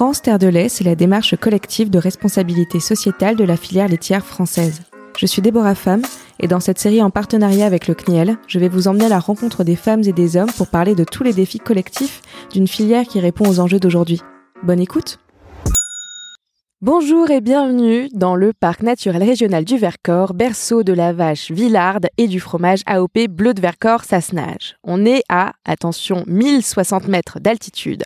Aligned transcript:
France 0.00 0.22
Terre 0.22 0.38
de 0.38 0.46
lait, 0.46 0.70
c'est 0.70 0.82
la 0.82 0.94
démarche 0.94 1.36
collective 1.36 1.90
de 1.90 1.98
responsabilité 1.98 2.80
sociétale 2.80 3.36
de 3.36 3.44
la 3.44 3.58
filière 3.58 3.86
laitière 3.86 4.24
française. 4.24 4.80
Je 5.18 5.26
suis 5.26 5.42
Déborah 5.42 5.74
Femme 5.74 6.00
et 6.38 6.48
dans 6.48 6.58
cette 6.58 6.78
série 6.78 7.02
en 7.02 7.10
partenariat 7.10 7.66
avec 7.66 7.86
le 7.86 7.92
CNIEL, 7.92 8.38
je 8.46 8.58
vais 8.58 8.70
vous 8.70 8.88
emmener 8.88 9.04
à 9.04 9.08
la 9.10 9.18
rencontre 9.18 9.62
des 9.62 9.76
femmes 9.76 10.02
et 10.04 10.14
des 10.14 10.38
hommes 10.38 10.50
pour 10.56 10.68
parler 10.68 10.94
de 10.94 11.04
tous 11.04 11.22
les 11.22 11.34
défis 11.34 11.58
collectifs 11.58 12.22
d'une 12.50 12.66
filière 12.66 13.04
qui 13.04 13.20
répond 13.20 13.46
aux 13.46 13.60
enjeux 13.60 13.78
d'aujourd'hui. 13.78 14.22
Bonne 14.62 14.80
écoute 14.80 15.18
Bonjour 16.80 17.30
et 17.30 17.42
bienvenue 17.42 18.08
dans 18.14 18.36
le 18.36 18.54
parc 18.54 18.82
naturel 18.82 19.22
régional 19.22 19.66
du 19.66 19.76
Vercors, 19.76 20.32
berceau 20.32 20.82
de 20.82 20.94
la 20.94 21.12
vache 21.12 21.50
Villarde 21.50 22.06
et 22.16 22.26
du 22.26 22.40
fromage 22.40 22.80
AOP 22.86 23.26
bleu 23.28 23.52
de 23.52 23.60
Vercors 23.60 24.04
Sassenage. 24.04 24.76
On 24.82 25.04
est 25.04 25.24
à, 25.28 25.52
attention, 25.66 26.24
1060 26.26 27.06
mètres 27.06 27.38
d'altitude. 27.38 28.04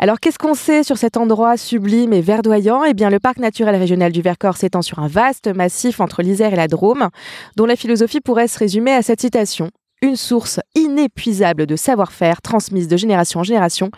Alors 0.00 0.20
qu'est-ce 0.20 0.38
qu'on 0.38 0.54
sait 0.54 0.84
sur 0.84 0.96
cet 0.96 1.16
endroit 1.16 1.56
sublime 1.56 2.12
et 2.12 2.20
verdoyant? 2.20 2.84
Eh 2.84 2.94
bien 2.94 3.10
le 3.10 3.18
parc 3.18 3.38
naturel 3.38 3.74
régional 3.74 4.12
du 4.12 4.22
Vercors 4.22 4.56
s'étend 4.56 4.80
sur 4.80 5.00
un 5.00 5.08
vaste 5.08 5.48
massif 5.48 5.98
entre 5.98 6.22
l'Isère 6.22 6.52
et 6.52 6.56
la 6.56 6.68
Drôme, 6.68 7.08
dont 7.56 7.66
la 7.66 7.74
philosophie 7.74 8.20
pourrait 8.20 8.46
se 8.46 8.60
résumer 8.60 8.92
à 8.92 9.02
cette 9.02 9.20
citation 9.20 9.72
une 10.00 10.14
source 10.14 10.60
inépuisable 10.76 11.66
de 11.66 11.74
savoir-faire 11.74 12.40
transmise 12.42 12.86
de 12.86 12.96
génération 12.96 13.40
en 13.40 13.42
génération 13.42 13.90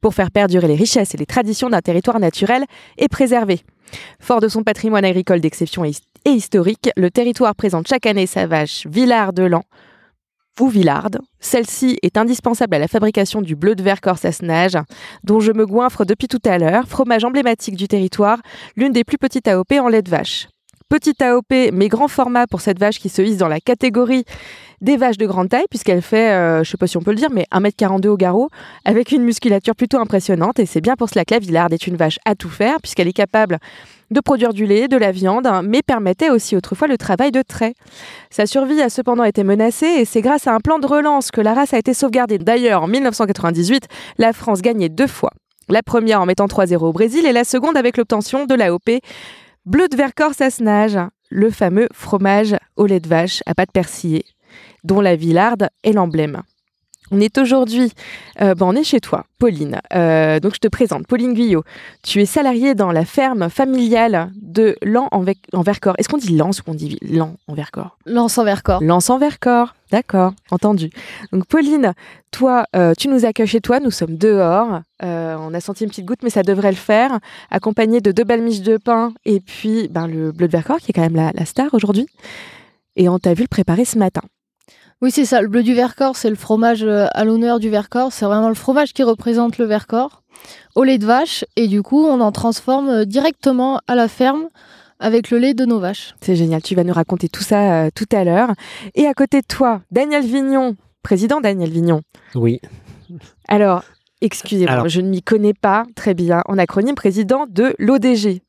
pour 0.00 0.12
faire 0.12 0.32
perdurer 0.32 0.66
les 0.66 0.74
richesses 0.74 1.14
et 1.14 1.18
les 1.18 1.24
traditions 1.26 1.70
d'un 1.70 1.80
territoire 1.80 2.18
naturel 2.18 2.64
et 2.98 3.06
préservé. 3.06 3.60
Fort 4.18 4.40
de 4.40 4.48
son 4.48 4.64
patrimoine 4.64 5.04
agricole 5.04 5.40
d'exception 5.40 5.84
et 5.84 5.92
historique, 6.24 6.90
le 6.96 7.12
territoire 7.12 7.54
présente 7.54 7.86
chaque 7.86 8.06
année 8.06 8.26
sa 8.26 8.48
vache 8.48 8.88
Villard 8.88 9.32
de 9.32 9.44
Lan, 9.44 9.62
ou 10.60 10.68
Villarde. 10.68 11.20
Celle-ci 11.40 11.98
est 12.02 12.16
indispensable 12.16 12.76
à 12.76 12.78
la 12.78 12.88
fabrication 12.88 13.42
du 13.42 13.56
bleu 13.56 13.74
de 13.74 13.82
verre 13.82 14.00
Sassenage, 14.16 14.78
dont 15.24 15.40
je 15.40 15.52
me 15.52 15.66
goinfre 15.66 16.04
depuis 16.04 16.28
tout 16.28 16.42
à 16.44 16.58
l'heure, 16.58 16.86
fromage 16.88 17.24
emblématique 17.24 17.76
du 17.76 17.88
territoire, 17.88 18.38
l'une 18.76 18.92
des 18.92 19.04
plus 19.04 19.18
petites 19.18 19.48
AOP 19.48 19.72
en 19.80 19.88
lait 19.88 20.02
de 20.02 20.10
vache. 20.10 20.48
Petite 20.88 21.22
AOP, 21.22 21.72
mais 21.72 21.88
grand 21.88 22.08
format 22.08 22.46
pour 22.46 22.60
cette 22.60 22.78
vache 22.78 22.98
qui 22.98 23.08
se 23.08 23.22
hisse 23.22 23.38
dans 23.38 23.48
la 23.48 23.58
catégorie 23.58 24.24
des 24.84 24.98
vaches 24.98 25.16
de 25.16 25.26
grande 25.26 25.48
taille, 25.48 25.64
puisqu'elle 25.70 26.02
fait, 26.02 26.30
euh, 26.30 26.62
je 26.62 26.70
sais 26.70 26.76
pas 26.76 26.86
si 26.86 26.98
on 26.98 27.00
peut 27.00 27.10
le 27.10 27.16
dire, 27.16 27.30
mais 27.32 27.46
1m42 27.50 28.08
au 28.08 28.16
garrot, 28.18 28.50
avec 28.84 29.12
une 29.12 29.24
musculature 29.24 29.74
plutôt 29.74 29.98
impressionnante. 29.98 30.58
Et 30.58 30.66
c'est 30.66 30.82
bien 30.82 30.94
pour 30.94 31.08
cela 31.08 31.24
que 31.24 31.32
la 31.32 31.40
Villarde 31.40 31.72
est 31.72 31.86
une 31.86 31.96
vache 31.96 32.18
à 32.26 32.34
tout 32.34 32.50
faire, 32.50 32.76
puisqu'elle 32.82 33.08
est 33.08 33.14
capable 33.14 33.58
de 34.10 34.20
produire 34.20 34.52
du 34.52 34.66
lait, 34.66 34.86
de 34.86 34.98
la 34.98 35.10
viande, 35.10 35.48
mais 35.64 35.80
permettait 35.80 36.28
aussi 36.28 36.54
autrefois 36.54 36.86
le 36.86 36.98
travail 36.98 37.32
de 37.32 37.40
trait. 37.40 37.72
Sa 38.28 38.44
survie 38.44 38.82
a 38.82 38.90
cependant 38.90 39.24
été 39.24 39.42
menacée 39.42 39.86
et 39.86 40.04
c'est 40.04 40.20
grâce 40.20 40.46
à 40.46 40.54
un 40.54 40.60
plan 40.60 40.78
de 40.78 40.86
relance 40.86 41.30
que 41.30 41.40
la 41.40 41.54
race 41.54 41.72
a 41.72 41.78
été 41.78 41.94
sauvegardée. 41.94 42.38
D'ailleurs, 42.38 42.82
en 42.82 42.86
1998, 42.86 43.88
la 44.18 44.34
France 44.34 44.60
gagnait 44.60 44.90
deux 44.90 45.06
fois. 45.06 45.30
La 45.70 45.82
première 45.82 46.20
en 46.20 46.26
mettant 46.26 46.46
3-0 46.46 46.76
au 46.76 46.92
Brésil 46.92 47.24
et 47.24 47.32
la 47.32 47.44
seconde 47.44 47.78
avec 47.78 47.96
l'obtention 47.96 48.44
de 48.44 48.54
l'AOP 48.54 49.00
Bleu 49.64 49.88
de 49.88 49.96
Vercors 49.96 50.34
Sassenage, 50.34 50.98
le 51.30 51.50
fameux 51.50 51.88
fromage 51.94 52.54
au 52.76 52.84
lait 52.84 53.00
de 53.00 53.08
vache 53.08 53.42
à 53.46 53.54
pâte 53.54 53.72
persillée, 53.72 54.26
dont 54.84 55.00
la 55.00 55.16
Villarde 55.16 55.68
est 55.82 55.92
l'emblème. 55.92 56.42
On 57.10 57.20
est 57.20 57.36
aujourd'hui, 57.36 57.92
euh, 58.40 58.54
on 58.60 58.74
est 58.74 58.82
chez 58.82 58.98
toi, 58.98 59.26
Pauline. 59.38 59.78
Euh, 59.94 60.40
donc 60.40 60.54
je 60.54 60.58
te 60.58 60.68
présente, 60.68 61.06
Pauline 61.06 61.34
Guyot. 61.34 61.62
Tu 62.02 62.22
es 62.22 62.26
salariée 62.26 62.74
dans 62.74 62.92
la 62.92 63.04
ferme 63.04 63.50
familiale 63.50 64.30
de 64.40 64.76
Lan 64.82 65.08
en, 65.12 65.20
Vercors. 65.20 65.94
Est-ce 65.98 66.08
qu'on 66.08 66.16
dit 66.16 66.34
Lens 66.34 66.60
ou 66.60 66.62
qu'on 66.62 66.74
dit 66.74 66.98
Lan 67.02 67.34
en 67.46 67.52
Vercors? 67.52 67.98
Lens 68.06 68.38
en 68.38 68.44
Vercors. 68.44 68.82
Lens 68.82 69.10
en 69.10 69.18
Vercors, 69.18 69.74
d'accord, 69.90 70.32
entendu. 70.50 70.88
Donc 71.30 71.44
Pauline, 71.44 71.92
toi, 72.30 72.64
euh, 72.74 72.94
tu 72.98 73.08
nous 73.08 73.26
accueilles 73.26 73.46
chez 73.46 73.60
toi, 73.60 73.80
nous 73.80 73.90
sommes 73.90 74.16
dehors. 74.16 74.80
on 75.02 75.54
a 75.54 75.60
senti 75.60 75.84
une 75.84 75.90
petite 75.90 76.06
goutte, 76.06 76.22
mais 76.22 76.30
ça 76.30 76.42
devrait 76.42 76.72
le 76.72 76.76
faire. 76.76 77.20
Accompagné 77.50 78.00
de 78.00 78.12
deux 78.12 78.24
belles 78.24 78.42
miches 78.42 78.62
de 78.62 78.78
pain 78.78 79.12
et 79.26 79.40
puis 79.40 79.88
ben, 79.88 80.06
le 80.06 80.32
bleu 80.32 80.46
de 80.46 80.52
Vercors, 80.52 80.78
qui 80.78 80.90
est 80.90 80.94
quand 80.94 81.02
même 81.02 81.16
la, 81.16 81.32
la 81.34 81.44
star 81.44 81.74
aujourd'hui. 81.74 82.06
Et 82.96 83.10
on 83.10 83.18
t'a 83.18 83.34
vu 83.34 83.42
le 83.42 83.48
préparer 83.48 83.84
ce 83.84 83.98
matin. 83.98 84.22
Oui, 85.04 85.10
c'est 85.10 85.26
ça. 85.26 85.42
Le 85.42 85.48
bleu 85.48 85.62
du 85.62 85.74
Vercors, 85.74 86.16
c'est 86.16 86.30
le 86.30 86.34
fromage 86.34 86.82
euh, 86.82 87.08
à 87.12 87.26
l'honneur 87.26 87.60
du 87.60 87.68
Vercors. 87.68 88.10
C'est 88.10 88.24
vraiment 88.24 88.48
le 88.48 88.54
fromage 88.54 88.94
qui 88.94 89.02
représente 89.02 89.58
le 89.58 89.66
Vercors 89.66 90.22
au 90.76 90.82
lait 90.82 90.96
de 90.96 91.04
vache. 91.04 91.44
Et 91.56 91.68
du 91.68 91.82
coup, 91.82 92.06
on 92.06 92.22
en 92.22 92.32
transforme 92.32 92.88
euh, 92.88 93.04
directement 93.04 93.82
à 93.86 93.96
la 93.96 94.08
ferme 94.08 94.48
avec 95.00 95.30
le 95.30 95.36
lait 95.36 95.52
de 95.52 95.66
nos 95.66 95.78
vaches. 95.78 96.14
C'est 96.22 96.36
génial. 96.36 96.62
Tu 96.62 96.74
vas 96.74 96.84
nous 96.84 96.94
raconter 96.94 97.28
tout 97.28 97.42
ça 97.42 97.84
euh, 97.84 97.90
tout 97.94 98.06
à 98.12 98.24
l'heure. 98.24 98.54
Et 98.94 99.06
à 99.06 99.12
côté 99.12 99.42
de 99.42 99.46
toi, 99.46 99.82
Daniel 99.90 100.24
Vignon, 100.24 100.74
président 101.02 101.42
Daniel 101.42 101.68
Vignon. 101.68 102.00
Oui. 102.34 102.62
Alors, 103.46 103.84
excusez-moi, 104.22 104.88
je 104.88 105.02
ne 105.02 105.10
m'y 105.10 105.20
connais 105.20 105.52
pas 105.52 105.84
très 105.96 106.14
bien. 106.14 106.40
En 106.46 106.56
acronyme, 106.56 106.94
président 106.94 107.44
de 107.46 107.74
l'ODG. 107.78 108.40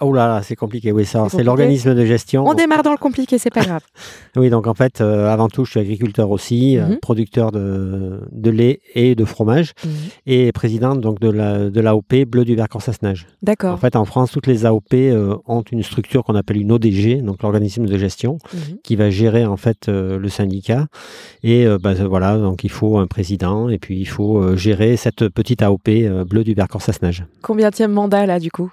Oh 0.00 0.12
là 0.12 0.28
là, 0.28 0.42
c'est 0.42 0.54
compliqué, 0.54 0.92
oui, 0.92 1.04
ça, 1.04 1.26
c'est 1.28 1.42
l'organisme 1.42 1.92
de 1.94 2.04
gestion. 2.04 2.46
On 2.46 2.54
démarre 2.54 2.84
dans 2.84 2.92
le 2.92 2.98
compliqué, 2.98 3.36
c'est 3.38 3.52
pas 3.52 3.62
grave. 3.62 3.82
oui, 4.36 4.48
donc 4.48 4.68
en 4.68 4.74
fait, 4.74 5.00
euh, 5.00 5.28
avant 5.28 5.48
tout, 5.48 5.64
je 5.64 5.72
suis 5.72 5.80
agriculteur 5.80 6.30
aussi, 6.30 6.78
euh, 6.78 6.86
mhm. 6.86 6.98
producteur 6.98 7.50
de, 7.50 8.20
de, 8.30 8.50
lait 8.50 8.80
et 8.94 9.16
de 9.16 9.24
fromage, 9.24 9.72
mhm. 9.84 9.90
et 10.26 10.52
président 10.52 10.94
donc 10.94 11.18
de 11.18 11.28
la 11.28 11.70
de 11.70 11.80
l'AOP 11.80 12.14
Bleu 12.26 12.44
du 12.44 12.54
Vercors 12.54 12.82
Sassenage. 12.82 13.26
D'accord. 13.42 13.74
En 13.74 13.78
fait, 13.78 13.96
en 13.96 14.04
France, 14.04 14.30
toutes 14.30 14.46
les 14.46 14.66
AOP 14.66 14.94
euh, 14.94 15.36
ont 15.46 15.62
une 15.62 15.82
structure 15.82 16.22
qu'on 16.22 16.36
appelle 16.36 16.58
une 16.58 16.70
ODG, 16.70 17.22
donc 17.22 17.42
l'organisme 17.42 17.86
de 17.86 17.98
gestion, 17.98 18.38
mhm. 18.52 18.78
qui 18.84 18.94
va 18.94 19.10
gérer 19.10 19.46
en 19.46 19.56
fait 19.56 19.88
le 19.88 20.28
syndicat. 20.28 20.86
Et 21.42 21.66
bah, 21.82 21.94
voilà, 21.94 22.36
donc 22.36 22.62
il 22.62 22.70
faut 22.70 22.98
un 22.98 23.06
président, 23.06 23.68
et 23.68 23.78
puis 23.78 23.98
il 23.98 24.08
faut 24.08 24.56
gérer 24.56 24.96
cette 24.96 25.28
petite 25.28 25.62
AOP 25.62 25.88
Bleu 26.28 26.44
du 26.44 26.54
Vercors 26.54 26.82
Sassenage. 26.82 27.24
Combien 27.42 27.70
de 27.70 27.86
mandat 27.86 28.26
là, 28.26 28.38
du 28.38 28.50
coup? 28.50 28.70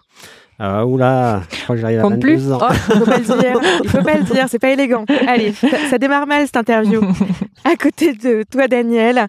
Ah, 0.58 0.86
oula, 0.86 1.44
je 1.52 1.64
crois 1.64 1.76
que 1.76 1.82
j'arrive 1.82 2.00
à 2.00 2.04
22 2.04 2.20
plus. 2.20 2.52
ans. 2.52 2.60
Oh, 2.62 2.74
il 2.74 3.00
faut 3.00 3.06
pas 3.06 3.18
le 3.18 3.24
dire, 3.24 3.62
il 3.84 3.90
faut 3.90 4.04
pas 4.04 4.18
le 4.18 4.24
dire, 4.24 4.46
c'est 4.48 4.60
pas 4.60 4.70
élégant. 4.70 5.04
Allez, 5.28 5.54
ça, 5.90 5.98
démarre 5.98 6.28
mal 6.28 6.46
cette 6.46 6.58
interview. 6.58 7.02
à 7.66 7.76
côté 7.76 8.14
de 8.14 8.44
toi, 8.50 8.68
Daniel, 8.68 9.28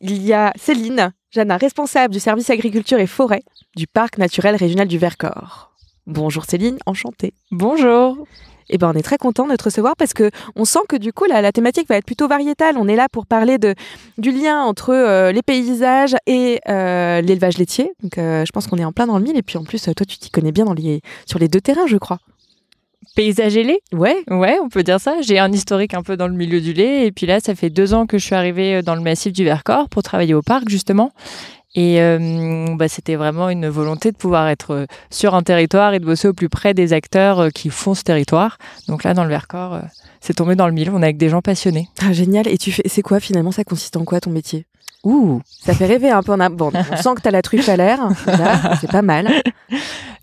il 0.00 0.22
y 0.22 0.34
a 0.34 0.52
Céline, 0.56 1.12
Jana, 1.30 1.56
responsable 1.56 2.12
du 2.12 2.20
service 2.20 2.50
agriculture 2.50 2.98
et 2.98 3.06
forêt 3.06 3.42
du 3.76 3.86
parc 3.86 4.18
naturel 4.18 4.56
régional 4.56 4.88
du 4.88 4.98
Vercors. 4.98 5.72
Bonjour 6.06 6.44
Céline, 6.44 6.78
enchantée. 6.84 7.32
Bonjour 7.50 8.26
eh 8.68 8.78
ben, 8.78 8.90
on 8.94 8.98
est 8.98 9.02
très 9.02 9.18
content 9.18 9.46
de 9.46 9.56
te 9.56 9.64
recevoir 9.64 9.96
parce 9.96 10.14
que 10.14 10.30
on 10.56 10.64
sent 10.64 10.80
que 10.88 10.96
du 10.96 11.12
coup 11.12 11.24
la, 11.24 11.42
la 11.42 11.52
thématique 11.52 11.88
va 11.88 11.96
être 11.96 12.06
plutôt 12.06 12.28
variétale. 12.28 12.76
On 12.78 12.88
est 12.88 12.96
là 12.96 13.08
pour 13.10 13.26
parler 13.26 13.58
de, 13.58 13.74
du 14.18 14.30
lien 14.30 14.62
entre 14.62 14.90
euh, 14.90 15.32
les 15.32 15.42
paysages 15.42 16.16
et 16.26 16.60
euh, 16.68 17.20
l'élevage 17.20 17.58
laitier. 17.58 17.92
Donc 18.02 18.18
euh, 18.18 18.44
je 18.44 18.52
pense 18.52 18.66
qu'on 18.66 18.78
est 18.78 18.84
en 18.84 18.92
plein 18.92 19.06
dans 19.06 19.18
le 19.18 19.24
mille. 19.24 19.36
Et 19.36 19.42
puis 19.42 19.58
en 19.58 19.64
plus, 19.64 19.82
toi, 19.82 19.94
tu 19.94 20.18
t'y 20.18 20.30
connais 20.30 20.52
bien 20.52 20.64
dans 20.64 20.74
les, 20.74 21.00
sur 21.26 21.38
les 21.38 21.48
deux 21.48 21.60
terrains, 21.60 21.86
je 21.86 21.96
crois. 21.96 22.18
Paysage 23.14 23.56
et 23.56 23.64
lait? 23.64 23.80
Ouais. 23.92 24.22
Ouais, 24.30 24.58
on 24.62 24.68
peut 24.68 24.82
dire 24.82 24.98
ça. 24.98 25.20
J'ai 25.20 25.38
un 25.38 25.52
historique 25.52 25.92
un 25.92 26.02
peu 26.02 26.16
dans 26.16 26.28
le 26.28 26.34
milieu 26.34 26.60
du 26.60 26.72
lait. 26.72 27.06
Et 27.06 27.12
puis 27.12 27.26
là, 27.26 27.40
ça 27.40 27.54
fait 27.54 27.68
deux 27.68 27.92
ans 27.92 28.06
que 28.06 28.16
je 28.16 28.24
suis 28.24 28.34
arrivée 28.34 28.80
dans 28.80 28.94
le 28.94 29.02
massif 29.02 29.32
du 29.32 29.44
Vercors 29.44 29.88
pour 29.90 30.02
travailler 30.02 30.32
au 30.32 30.40
parc, 30.40 30.68
justement. 30.68 31.10
Et 31.74 32.02
euh, 32.02 32.76
bah, 32.76 32.88
c'était 32.88 33.16
vraiment 33.16 33.48
une 33.48 33.68
volonté 33.68 34.12
de 34.12 34.16
pouvoir 34.16 34.48
être 34.48 34.72
euh, 34.72 34.86
sur 35.10 35.34
un 35.34 35.42
territoire 35.42 35.94
et 35.94 36.00
de 36.00 36.04
bosser 36.04 36.28
au 36.28 36.34
plus 36.34 36.50
près 36.50 36.74
des 36.74 36.92
acteurs 36.92 37.40
euh, 37.40 37.48
qui 37.48 37.70
font 37.70 37.94
ce 37.94 38.02
territoire. 38.02 38.58
Donc 38.88 39.04
là, 39.04 39.14
dans 39.14 39.24
le 39.24 39.30
Vercors, 39.30 39.80
c'est 40.22 40.34
tombé 40.34 40.54
dans 40.54 40.66
le 40.66 40.72
mille. 40.72 40.90
On 40.90 41.02
est 41.02 41.04
avec 41.04 41.18
des 41.18 41.28
gens 41.28 41.42
passionnés. 41.42 41.88
Ah, 42.00 42.12
génial. 42.12 42.48
Et 42.48 42.56
tu 42.56 42.72
fais, 42.72 42.84
c'est 42.86 43.02
quoi 43.02 43.20
finalement 43.20 43.52
Ça 43.52 43.64
consiste 43.64 43.96
en 43.96 44.04
quoi 44.04 44.20
ton 44.20 44.30
métier? 44.30 44.64
Ouh, 45.04 45.40
ça 45.48 45.74
fait 45.74 45.86
rêver 45.86 46.10
un 46.10 46.22
peu. 46.22 46.36
Bon, 46.50 46.70
on 46.72 46.96
sent 46.96 47.14
que 47.16 47.22
tu 47.22 47.28
as 47.28 47.32
la 47.32 47.42
truffe 47.42 47.68
à 47.68 47.76
l'air. 47.76 47.98
c'est 48.80 48.90
pas 48.90 49.02
mal. 49.02 49.28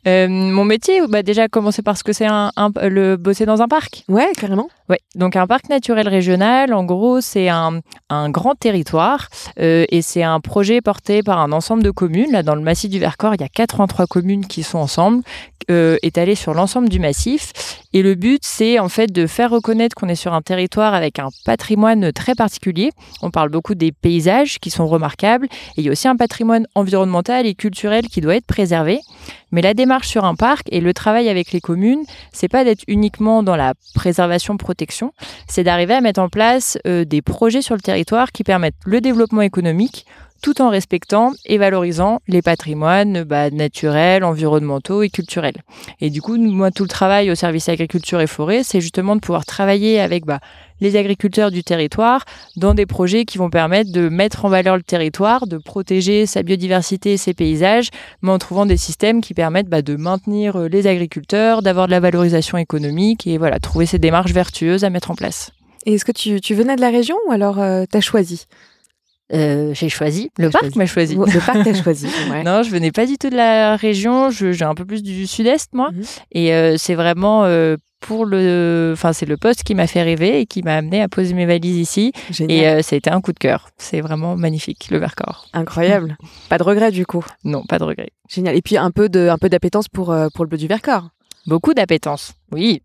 mon 0.05 0.63
métier, 0.63 1.01
bah 1.07 1.21
déjà 1.21 1.49
commencer 1.49 1.81
par 1.81 1.97
ce 1.97 2.03
que 2.03 2.13
c'est 2.13 2.27
un, 2.27 2.51
le 2.81 3.17
bosser 3.17 3.45
dans 3.45 3.61
un 3.61 3.67
parc. 3.67 4.05
Ouais, 4.07 4.31
carrément. 4.37 4.69
Ouais, 4.87 4.99
donc 5.15 5.35
un 5.35 5.45
parc 5.47 5.69
naturel 5.69 6.07
régional, 6.07 6.73
en 6.73 6.85
gros, 6.85 7.19
c'est 7.19 7.49
un, 7.49 7.81
un, 8.09 8.29
grand 8.29 8.55
territoire 8.55 9.27
euh, 9.59 9.85
et 9.89 10.01
c'est 10.01 10.23
un 10.23 10.39
projet 10.39 10.81
porté 10.81 11.21
par 11.21 11.39
un 11.39 11.51
ensemble 11.51 11.83
de 11.83 11.91
communes. 11.91 12.31
Là, 12.31 12.41
dans 12.41 12.55
le 12.55 12.61
massif 12.61 12.89
du 12.89 12.99
Vercors, 12.99 13.35
il 13.35 13.41
y 13.41 13.43
a 13.43 13.49
83 13.49 14.07
communes 14.07 14.47
qui 14.47 14.63
sont 14.63 14.79
ensemble, 14.79 15.21
euh, 15.69 15.97
étalées 16.01 16.33
sur 16.33 16.55
l'ensemble 16.55 16.89
du 16.89 16.99
massif. 16.99 17.83
Et 17.93 18.01
le 18.01 18.15
but, 18.15 18.41
c'est 18.43 18.79
en 18.79 18.89
fait 18.89 19.11
de 19.11 19.27
faire 19.27 19.51
reconnaître 19.51 19.88
qu'on 19.93 20.09
est 20.09 20.15
sur 20.15 20.33
un 20.33 20.41
territoire 20.41 20.93
avec 20.93 21.19
un 21.19 21.29
patrimoine 21.45 22.11
très 22.11 22.35
particulier. 22.35 22.91
On 23.21 23.31
parle 23.31 23.49
beaucoup 23.49 23.75
des 23.75 23.91
paysages 23.91 24.59
qui 24.59 24.69
sont 24.69 24.87
remarquables 24.87 25.45
et 25.45 25.81
il 25.81 25.85
y 25.85 25.89
a 25.89 25.91
aussi 25.91 26.07
un 26.07 26.15
patrimoine 26.15 26.67
environnemental 26.75 27.45
et 27.45 27.55
culturel 27.55 28.07
qui 28.07 28.21
doit 28.21 28.35
être 28.35 28.45
préservé. 28.45 28.99
Mais 29.51 29.61
la 29.61 29.73
démarche 29.73 30.07
sur 30.07 30.25
un 30.25 30.35
parc 30.35 30.67
et 30.71 30.79
le 30.79 30.93
travail 30.93 31.29
avec 31.29 31.51
les 31.51 31.61
communes, 31.61 32.03
c'est 32.31 32.47
pas 32.47 32.63
d'être 32.63 32.83
uniquement 32.87 33.43
dans 33.43 33.55
la 33.55 33.73
préservation 33.95 34.57
protection, 34.57 35.13
c'est 35.47 35.63
d'arriver 35.63 35.95
à 35.95 36.01
mettre 36.01 36.21
en 36.21 36.29
place 36.29 36.77
euh, 36.85 37.05
des 37.05 37.21
projets 37.21 37.61
sur 37.61 37.75
le 37.75 37.81
territoire 37.81 38.31
qui 38.31 38.43
permettent 38.43 38.75
le 38.85 39.01
développement 39.01 39.41
économique 39.41 40.05
tout 40.41 40.61
en 40.61 40.69
respectant 40.69 41.33
et 41.45 41.57
valorisant 41.57 42.21
les 42.27 42.41
patrimoines 42.41 43.23
bah, 43.23 43.49
naturels, 43.49 44.23
environnementaux 44.23 45.03
et 45.03 45.09
culturels. 45.09 45.61
Et 46.01 46.09
du 46.09 46.21
coup, 46.21 46.37
moi, 46.37 46.71
tout 46.71 46.83
le 46.83 46.89
travail 46.89 47.31
au 47.31 47.35
service 47.35 47.69
agriculture 47.69 48.21
et 48.21 48.27
forêt, 48.27 48.61
c'est 48.63 48.81
justement 48.81 49.15
de 49.15 49.21
pouvoir 49.21 49.45
travailler 49.45 49.99
avec 49.99 50.25
bah, 50.25 50.39
les 50.81 50.95
agriculteurs 50.95 51.51
du 51.51 51.63
territoire 51.63 52.25
dans 52.55 52.73
des 52.73 52.85
projets 52.85 53.25
qui 53.25 53.37
vont 53.37 53.49
permettre 53.49 53.91
de 53.91 54.09
mettre 54.09 54.45
en 54.45 54.49
valeur 54.49 54.77
le 54.77 54.83
territoire, 54.83 55.47
de 55.47 55.57
protéger 55.57 56.25
sa 56.25 56.43
biodiversité 56.43 57.13
et 57.13 57.17
ses 57.17 57.33
paysages, 57.33 57.89
mais 58.21 58.31
en 58.31 58.39
trouvant 58.39 58.65
des 58.65 58.77
systèmes 58.77 59.21
qui 59.21 59.33
permettent 59.33 59.69
bah, 59.69 59.81
de 59.81 59.95
maintenir 59.95 60.55
euh, 60.55 60.67
les 60.67 60.87
agriculteurs, 60.87 61.61
d'avoir 61.61 61.87
de 61.87 61.91
la 61.91 61.99
valorisation 61.99 62.57
économique 62.57 63.27
et 63.27 63.37
voilà, 63.37 63.59
trouver 63.59 63.85
ces 63.85 63.99
démarches 63.99 64.31
vertueuses 64.31 64.83
à 64.83 64.89
mettre 64.89 65.11
en 65.11 65.15
place. 65.15 65.51
Et 65.85 65.93
est-ce 65.93 66.05
que 66.05 66.11
tu, 66.11 66.53
venais 66.53 66.75
de 66.75 66.81
la 66.81 66.89
région 66.89 67.15
ou 67.27 67.31
alors 67.31 67.59
euh, 67.59 67.85
tu 67.89 67.97
as 67.97 68.01
choisi? 68.01 68.45
Euh, 69.31 69.73
j'ai 69.73 69.89
choisi. 69.89 70.31
Le 70.37 70.49
parc 70.49 70.75
m'a 70.75 70.85
choisi. 70.85 71.15
Le 71.15 71.45
parc 71.45 71.63
t'a 71.63 71.73
choisi. 71.83 72.07
non, 72.45 72.63
je 72.63 72.69
venais 72.69 72.91
pas 72.91 73.05
du 73.05 73.17
tout 73.17 73.29
de 73.29 73.35
la 73.35 73.75
région. 73.75 74.31
Je, 74.31 74.51
j'ai 74.51 74.65
un 74.65 74.75
peu 74.75 74.85
plus 74.85 75.03
du 75.03 75.27
sud-est, 75.27 75.73
moi. 75.73 75.91
Mhm. 75.91 76.03
Et 76.31 76.53
euh, 76.53 76.75
c'est 76.77 76.95
vraiment 76.95 77.45
euh, 77.45 77.75
pour 77.99 78.25
le. 78.25 78.91
Enfin, 78.93 79.13
c'est 79.13 79.25
le 79.25 79.37
poste 79.37 79.63
qui 79.63 79.75
m'a 79.75 79.87
fait 79.87 80.01
rêver 80.01 80.41
et 80.41 80.45
qui 80.45 80.63
m'a 80.63 80.75
amené 80.75 81.01
à 81.01 81.07
poser 81.07 81.33
mes 81.33 81.45
valises 81.45 81.77
ici. 81.77 82.11
Et 82.39 82.63
ça 82.81 82.95
a 82.95 82.97
été 82.97 83.09
un 83.09 83.21
coup 83.21 83.33
de 83.33 83.39
cœur. 83.39 83.69
C'est 83.77 84.01
vraiment 84.01 84.35
magnifique, 84.35 84.87
le 84.89 84.97
Vercors. 84.97 85.47
Incroyable. 85.53 86.17
pas 86.49 86.57
de 86.57 86.63
regret, 86.63 86.91
du 86.91 87.05
coup. 87.05 87.25
Non, 87.43 87.63
pas 87.63 87.77
de 87.77 87.83
regret. 87.83 88.09
Génial. 88.27 88.55
Et 88.55 88.61
puis 88.61 88.77
un 88.77 88.91
peu, 88.91 89.09
de, 89.09 89.27
un 89.29 89.37
peu 89.37 89.49
d'appétence 89.49 89.87
pour, 89.89 90.15
pour 90.33 90.45
le 90.45 90.49
bleu 90.49 90.57
du 90.57 90.67
Vercors. 90.67 91.09
Beaucoup 91.45 91.73
d'appétence, 91.73 92.33
oui. 92.51 92.81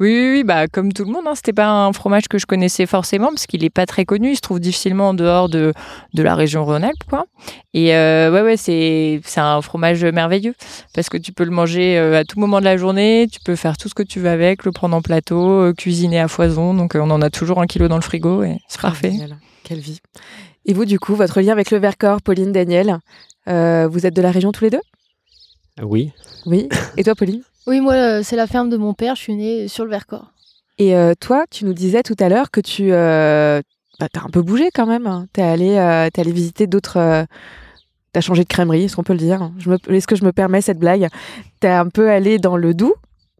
Oui, 0.00 0.30
oui, 0.32 0.44
bah 0.44 0.66
comme 0.68 0.92
tout 0.92 1.04
le 1.04 1.10
monde, 1.10 1.24
hein, 1.26 1.34
c'était 1.34 1.52
pas 1.52 1.68
un 1.68 1.92
fromage 1.92 2.28
que 2.28 2.38
je 2.38 2.46
connaissais 2.46 2.86
forcément 2.86 3.28
parce 3.28 3.46
qu'il 3.46 3.64
est 3.64 3.70
pas 3.70 3.86
très 3.86 4.04
connu, 4.04 4.32
il 4.32 4.36
se 4.36 4.40
trouve 4.40 4.60
difficilement 4.60 5.10
en 5.10 5.14
dehors 5.14 5.48
de, 5.48 5.72
de 6.14 6.22
la 6.22 6.34
région 6.34 6.64
Rhône-Alpes, 6.64 7.04
quoi. 7.08 7.26
Et 7.72 7.94
euh, 7.94 8.32
ouais, 8.32 8.42
ouais, 8.42 8.56
c'est 8.56 9.20
c'est 9.24 9.40
un 9.40 9.60
fromage 9.62 10.04
merveilleux 10.04 10.54
parce 10.94 11.08
que 11.08 11.16
tu 11.16 11.32
peux 11.32 11.44
le 11.44 11.50
manger 11.50 11.98
euh, 11.98 12.20
à 12.20 12.24
tout 12.24 12.38
moment 12.38 12.60
de 12.60 12.64
la 12.64 12.76
journée, 12.76 13.26
tu 13.30 13.40
peux 13.40 13.56
faire 13.56 13.76
tout 13.76 13.88
ce 13.88 13.94
que 13.94 14.02
tu 14.02 14.20
veux 14.20 14.30
avec, 14.30 14.64
le 14.64 14.72
prendre 14.72 14.96
en 14.96 15.02
plateau, 15.02 15.62
euh, 15.62 15.72
cuisiner 15.72 16.20
à 16.20 16.28
foison, 16.28 16.74
donc 16.74 16.94
on 16.94 17.10
en 17.10 17.22
a 17.22 17.30
toujours 17.30 17.60
un 17.60 17.66
kilo 17.66 17.88
dans 17.88 17.96
le 17.96 18.02
frigo 18.02 18.42
et 18.42 18.58
c'est 18.68 18.78
ah, 18.80 18.88
parfait. 18.88 19.12
Quelle 19.64 19.80
vie. 19.80 20.00
Et 20.66 20.72
vous, 20.72 20.84
du 20.84 20.98
coup, 20.98 21.14
votre 21.14 21.40
lien 21.40 21.52
avec 21.52 21.70
le 21.70 21.78
Vercors, 21.78 22.22
Pauline, 22.22 22.52
Daniel, 22.52 22.98
vous 23.46 24.06
êtes 24.06 24.14
de 24.14 24.22
la 24.22 24.30
région 24.30 24.52
tous 24.52 24.64
les 24.64 24.70
deux? 24.70 24.80
Oui. 25.82 26.12
Oui. 26.46 26.68
Et 26.96 27.04
toi, 27.04 27.14
Pauline? 27.14 27.42
Oui, 27.66 27.80
moi, 27.80 27.94
euh, 27.94 28.20
c'est 28.22 28.36
la 28.36 28.46
ferme 28.46 28.68
de 28.68 28.76
mon 28.76 28.94
père. 28.94 29.14
Je 29.14 29.22
suis 29.22 29.34
née 29.34 29.68
sur 29.68 29.84
le 29.84 29.90
Vercors. 29.90 30.32
Et 30.78 30.96
euh, 30.96 31.14
toi, 31.18 31.44
tu 31.50 31.64
nous 31.64 31.72
disais 31.72 32.02
tout 32.02 32.16
à 32.18 32.28
l'heure 32.28 32.50
que 32.50 32.60
tu 32.60 32.88
euh, 32.92 33.62
bah, 33.98 34.08
as 34.14 34.24
un 34.24 34.28
peu 34.28 34.42
bougé 34.42 34.70
quand 34.74 34.86
même. 34.86 35.06
Hein. 35.06 35.26
Tu 35.32 35.40
es, 35.40 35.44
allé, 35.44 35.78
allé 35.78 36.32
visiter 36.32 36.66
d'autres. 36.66 37.26
tu 38.12 38.18
as 38.18 38.20
changé 38.20 38.42
de 38.42 38.48
crèmerie, 38.48 38.84
est-ce 38.84 38.96
qu'on 38.96 39.02
peut 39.02 39.12
le 39.14 39.18
dire? 39.18 39.50
Est-ce 39.88 40.06
que 40.06 40.16
je 40.16 40.24
me 40.24 40.32
permets 40.32 40.60
cette 40.60 40.78
blague? 40.78 41.08
Tu 41.60 41.66
es 41.66 41.70
un 41.70 41.88
peu 41.88 42.10
allé 42.10 42.38
dans 42.38 42.56
le 42.56 42.74
Doubs, 42.74 42.94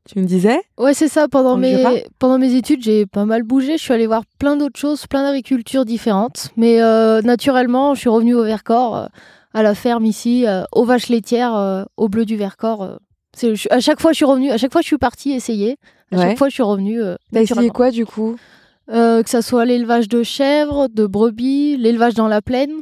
tu 0.08 0.20
me 0.20 0.24
disais? 0.24 0.60
Ouais, 0.78 0.94
c'est 0.94 1.08
ça. 1.08 1.28
Pendant 1.28 1.56
mes, 1.56 2.04
pendant 2.18 2.38
mes 2.38 2.54
études, 2.54 2.82
j'ai 2.82 3.04
pas 3.04 3.24
mal 3.24 3.42
bougé. 3.42 3.76
Je 3.76 3.82
suis 3.82 3.92
allée 3.92 4.06
voir 4.06 4.22
plein 4.38 4.56
d'autres 4.56 4.78
choses, 4.78 5.06
plein 5.06 5.24
d'agricultures 5.24 5.84
différentes. 5.84 6.50
Mais 6.56 6.78
naturellement, 7.22 7.94
je 7.94 8.00
suis 8.00 8.08
revenue 8.08 8.34
au 8.34 8.44
Vercors, 8.44 9.08
à 9.52 9.62
la 9.62 9.74
ferme 9.74 10.06
ici, 10.06 10.46
aux 10.72 10.84
vaches 10.84 11.08
laitières, 11.08 11.86
au 11.96 12.08
bleu 12.08 12.24
du 12.24 12.36
Vercors 12.36 13.00
à 13.70 13.80
chaque 13.80 14.00
fois, 14.00 14.12
je 14.12 14.16
suis 14.16 14.24
revenue. 14.24 14.50
À 14.50 14.56
chaque 14.56 14.72
fois, 14.72 14.80
je 14.80 14.86
suis 14.86 14.98
partie 14.98 15.32
essayer. 15.32 15.76
À 16.12 16.18
chaque 16.18 16.38
fois, 16.38 16.48
je 16.48 16.54
suis 16.54 16.62
revenue. 16.62 17.02
Euh, 17.02 17.16
T'as 17.32 17.42
essayé 17.42 17.70
quoi 17.70 17.90
du 17.90 18.06
coup? 18.06 18.36
Euh, 18.90 19.22
Que 19.22 19.30
ça 19.30 19.42
soit 19.42 19.64
l'élevage 19.64 20.08
de 20.08 20.22
chèvres, 20.22 20.88
de 20.88 21.06
brebis, 21.06 21.76
l'élevage 21.76 22.14
dans 22.14 22.28
la 22.28 22.42
plaine, 22.42 22.72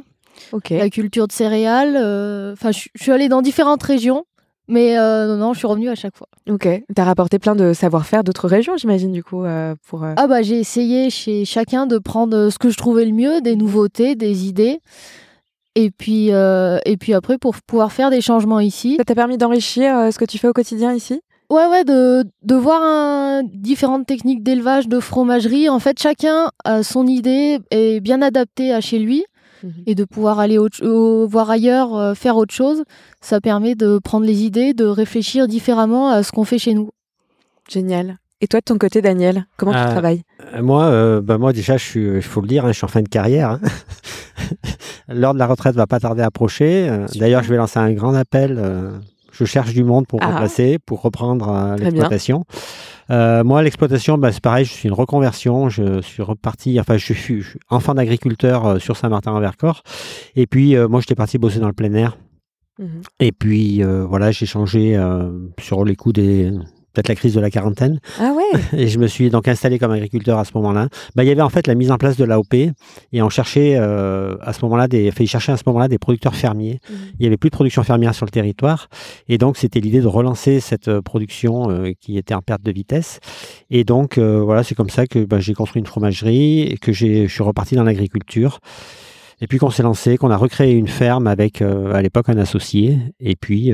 la 0.69 0.89
culture 0.89 1.27
de 1.27 1.31
céréales. 1.31 1.95
Euh, 1.95 2.53
enfin, 2.53 2.71
je 2.71 2.89
suis 3.01 3.11
allée 3.11 3.29
dans 3.29 3.41
différentes 3.41 3.83
régions. 3.83 4.25
Mais 4.69 4.95
non, 4.95 5.35
non, 5.35 5.53
je 5.53 5.57
suis 5.59 5.67
revenue 5.67 5.89
à 5.89 5.95
chaque 5.95 6.15
fois. 6.15 6.29
Ok. 6.49 6.67
T'as 6.95 7.03
rapporté 7.03 7.37
plein 7.37 7.53
de 7.55 7.73
savoir-faire 7.73 8.23
d'autres 8.23 8.47
régions, 8.47 8.77
j'imagine, 8.77 9.11
du 9.11 9.21
coup, 9.23 9.43
pour. 9.87 10.05
Ah 10.05 10.27
bah 10.27 10.41
j'ai 10.41 10.57
essayé 10.57 11.09
chez 11.09 11.43
chacun 11.43 11.85
de 11.85 11.97
prendre 11.97 12.49
ce 12.49 12.57
que 12.57 12.69
je 12.69 12.77
trouvais 12.77 13.05
le 13.05 13.11
mieux, 13.11 13.41
des 13.41 13.57
nouveautés, 13.57 14.15
des 14.15 14.47
idées. 14.47 14.79
Et 15.75 15.89
puis, 15.89 16.31
euh, 16.31 16.77
et 16.85 16.97
puis 16.97 17.13
après, 17.13 17.37
pour 17.37 17.55
pouvoir 17.65 17.91
faire 17.91 18.09
des 18.09 18.21
changements 18.21 18.59
ici. 18.59 18.95
Ça 18.97 19.03
t'a 19.03 19.15
permis 19.15 19.37
d'enrichir 19.37 19.97
euh, 19.97 20.11
ce 20.11 20.19
que 20.19 20.25
tu 20.25 20.37
fais 20.37 20.47
au 20.47 20.53
quotidien 20.53 20.93
ici? 20.93 21.21
Ouais, 21.49 21.67
ouais, 21.67 21.83
de, 21.83 22.23
de 22.43 22.55
voir 22.55 22.81
un, 22.81 23.43
différentes 23.43 24.05
techniques 24.05 24.43
d'élevage, 24.43 24.87
de 24.87 24.99
fromagerie. 24.99 25.69
En 25.69 25.79
fait, 25.79 25.99
chacun 25.99 26.49
a 26.63 26.83
son 26.83 27.07
idée 27.07 27.59
est 27.71 27.99
bien 28.01 28.21
adaptée 28.21 28.73
à 28.73 28.81
chez 28.81 28.99
lui. 28.99 29.25
Mhm. 29.63 29.71
Et 29.85 29.95
de 29.95 30.03
pouvoir 30.03 30.39
aller 30.39 30.57
voir 31.25 31.49
ailleurs, 31.49 31.95
euh, 31.95 32.13
faire 32.15 32.35
autre 32.35 32.53
chose, 32.53 32.83
ça 33.21 33.39
permet 33.39 33.75
de 33.75 33.97
prendre 33.97 34.25
les 34.25 34.43
idées, 34.43 34.73
de 34.73 34.83
réfléchir 34.83 35.47
différemment 35.47 36.09
à 36.09 36.21
ce 36.21 36.33
qu'on 36.33 36.43
fait 36.43 36.57
chez 36.57 36.73
nous. 36.73 36.89
Génial. 37.69 38.17
Et 38.41 38.47
toi, 38.47 38.59
de 38.59 38.65
ton 38.65 38.77
côté, 38.77 39.01
Daniel, 39.01 39.45
comment 39.55 39.71
tu 39.71 39.89
travailles? 39.89 40.23
Moi, 40.61 41.21
bah, 41.21 41.37
moi 41.37 41.53
déjà, 41.53 41.75
il 41.75 42.21
faut 42.21 42.41
le 42.41 42.47
dire, 42.47 42.65
hein, 42.65 42.73
je 42.73 42.77
suis 42.77 42.83
en 42.83 42.89
fin 42.89 43.01
de 43.01 43.07
carrière. 43.07 43.51
Hein. 43.51 43.61
L'heure 45.13 45.33
de 45.33 45.39
la 45.39 45.47
retraite 45.47 45.75
va 45.75 45.87
pas 45.87 45.99
tarder 45.99 46.21
à 46.21 46.27
approcher. 46.27 46.89
Euh, 46.89 47.05
d'ailleurs, 47.15 47.43
je 47.43 47.49
vais 47.49 47.57
lancer 47.57 47.79
un 47.79 47.91
grand 47.93 48.13
appel. 48.13 48.57
Euh, 48.57 48.91
je 49.31 49.45
cherche 49.45 49.73
du 49.73 49.83
monde 49.83 50.07
pour 50.07 50.19
ah. 50.21 50.27
remplacer, 50.27 50.77
pour 50.79 51.01
reprendre 51.01 51.49
euh, 51.49 51.75
l'exploitation. 51.77 52.45
moi, 53.09 53.63
l'exploitation, 53.63 54.17
bah, 54.17 54.31
c'est 54.31 54.43
pareil, 54.43 54.65
je 54.65 54.71
suis 54.71 54.87
une 54.87 54.93
reconversion. 54.93 55.69
Je 55.69 56.01
suis 56.01 56.21
reparti, 56.21 56.79
enfin, 56.79 56.97
je 56.97 57.13
suis, 57.13 57.43
enfant 57.69 57.93
d'agriculteur 57.93 58.79
sur 58.79 58.97
Saint-Martin-en-Vercors. 58.97 59.83
Et 60.35 60.47
puis, 60.47 60.75
moi, 60.89 60.99
j'étais 60.99 61.15
parti 61.15 61.37
bosser 61.37 61.59
dans 61.59 61.67
le 61.67 61.73
plein 61.73 61.93
air. 61.93 62.17
Mhm. 62.79 63.01
Et 63.19 63.31
puis, 63.31 63.83
voilà, 63.83 64.31
j'ai 64.31 64.45
changé 64.45 64.99
sur 65.59 65.83
les 65.83 65.95
coups 65.95 66.15
des 66.15 66.51
peut-être 66.93 67.09
la 67.09 67.15
crise 67.15 67.33
de 67.33 67.39
la 67.39 67.49
quarantaine. 67.49 67.99
Ah 68.19 68.33
ouais. 68.33 68.61
Et 68.79 68.87
je 68.87 68.99
me 68.99 69.07
suis 69.07 69.29
donc 69.29 69.47
installé 69.47 69.79
comme 69.79 69.91
agriculteur 69.91 70.37
à 70.37 70.45
ce 70.45 70.51
moment-là. 70.55 70.89
Bah, 71.15 71.23
il 71.23 71.27
y 71.27 71.31
avait 71.31 71.41
en 71.41 71.49
fait 71.49 71.67
la 71.67 71.75
mise 71.75 71.91
en 71.91 71.97
place 71.97 72.17
de 72.17 72.23
l'AOP 72.23 72.53
et 72.53 73.21
on 73.21 73.29
cherchait 73.29 73.75
euh, 73.75 74.35
à 74.41 74.53
ce 74.53 74.63
moment-là 74.63 74.87
des, 74.87 75.11
fait 75.11 75.25
chercher 75.25 75.51
à 75.51 75.57
ce 75.57 75.63
moment-là 75.67 75.87
des 75.87 75.97
producteurs 75.97 76.35
fermiers. 76.35 76.79
Mmh. 76.87 76.93
Il 77.19 77.23
y 77.23 77.27
avait 77.27 77.37
plus 77.37 77.49
de 77.49 77.55
production 77.55 77.83
fermière 77.83 78.13
sur 78.13 78.25
le 78.25 78.31
territoire 78.31 78.89
et 79.27 79.37
donc 79.37 79.57
c'était 79.57 79.79
l'idée 79.79 80.01
de 80.01 80.07
relancer 80.07 80.59
cette 80.59 80.87
euh, 80.87 81.01
production 81.01 81.69
euh, 81.69 81.91
qui 81.99 82.17
était 82.17 82.35
en 82.35 82.41
perte 82.41 82.61
de 82.61 82.71
vitesse. 82.71 83.19
Et 83.69 83.83
donc 83.83 84.17
voilà, 84.17 84.63
c'est 84.63 84.75
comme 84.75 84.89
ça 84.89 85.07
que 85.07 85.25
bah, 85.25 85.39
j'ai 85.39 85.53
construit 85.53 85.79
une 85.79 85.85
fromagerie 85.85 86.61
et 86.61 86.77
que 86.77 86.91
j'ai, 86.91 87.27
je 87.27 87.33
suis 87.33 87.43
reparti 87.43 87.75
dans 87.75 87.83
l'agriculture. 87.83 88.59
Et 89.41 89.47
puis 89.47 89.57
qu'on 89.57 89.69
s'est 89.69 89.83
lancé, 89.83 90.17
qu'on 90.17 90.29
a 90.29 90.37
recréé 90.37 90.73
une 90.73 90.87
ferme 90.87 91.27
avec 91.27 91.61
à 91.61 92.01
l'époque 92.01 92.29
un 92.29 92.37
associé. 92.37 92.97
Et 93.19 93.35
puis 93.35 93.71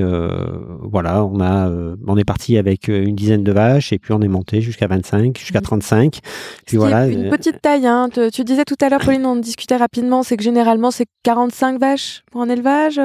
voilà, 0.82 1.24
on 1.24 1.40
a, 1.40 1.70
on 2.06 2.16
est 2.16 2.24
parti 2.24 2.56
avec 2.56 2.88
une 2.88 3.14
dizaine 3.14 3.44
de 3.44 3.52
vaches 3.52 3.92
et 3.92 3.98
puis 3.98 4.12
on 4.12 4.20
est 4.20 4.28
monté 4.28 4.60
jusqu'à 4.60 4.86
25, 4.86 5.38
jusqu'à 5.38 5.60
35. 5.60 6.16
Mmh. 6.16 6.20
Puis 6.66 6.76
voilà. 6.76 7.06
Une 7.06 7.30
petite 7.30 7.60
taille. 7.60 7.86
Hein. 7.86 8.08
Tu, 8.32 8.44
disais 8.44 8.64
tout 8.64 8.76
à 8.80 8.88
l'heure, 8.88 9.00
Pauline, 9.00 9.26
on 9.26 9.36
discutait 9.36 9.76
rapidement, 9.76 10.22
c'est 10.22 10.36
que 10.36 10.42
généralement 10.42 10.90
c'est 10.90 11.06
45 11.22 11.80
vaches 11.80 12.22
pour 12.30 12.42
un 12.42 12.48
élevage. 12.48 13.00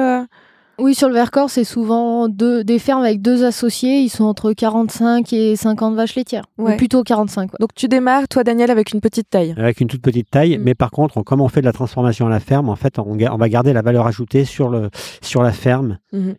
Oui, 0.78 0.94
sur 0.94 1.08
le 1.08 1.14
Vercors, 1.14 1.50
c'est 1.50 1.64
souvent 1.64 2.28
deux, 2.28 2.64
des 2.64 2.78
fermes 2.78 3.02
avec 3.02 3.22
deux 3.22 3.44
associés. 3.44 4.00
Ils 4.00 4.08
sont 4.08 4.24
entre 4.24 4.52
45 4.52 5.32
et 5.32 5.56
50 5.56 5.94
vaches 5.94 6.14
laitières. 6.14 6.44
Ou 6.58 6.70
plutôt 6.76 7.02
45. 7.02 7.50
Donc 7.60 7.74
tu 7.74 7.88
démarres, 7.88 8.28
toi, 8.28 8.44
Daniel, 8.44 8.70
avec 8.70 8.92
une 8.92 9.00
petite 9.00 9.30
taille. 9.30 9.54
Avec 9.56 9.80
une 9.80 9.88
toute 9.88 10.02
petite 10.02 10.30
taille. 10.30 10.58
Mm. 10.58 10.62
Mais 10.62 10.74
par 10.74 10.90
contre, 10.90 11.22
comme 11.22 11.40
on 11.40 11.48
fait 11.48 11.60
de 11.60 11.66
la 11.66 11.72
transformation 11.72 12.26
à 12.26 12.30
la 12.30 12.40
ferme, 12.40 12.68
en 12.68 12.76
fait, 12.76 12.98
on, 12.98 13.16
va 13.36 13.48
garder 13.48 13.72
la 13.72 13.82
valeur 13.82 14.06
ajoutée 14.06 14.44
sur, 14.44 14.68
le, 14.68 14.90
sur 15.22 15.42
la 15.42 15.52
ferme. 15.52 15.98
Mm-hmm 16.12 16.34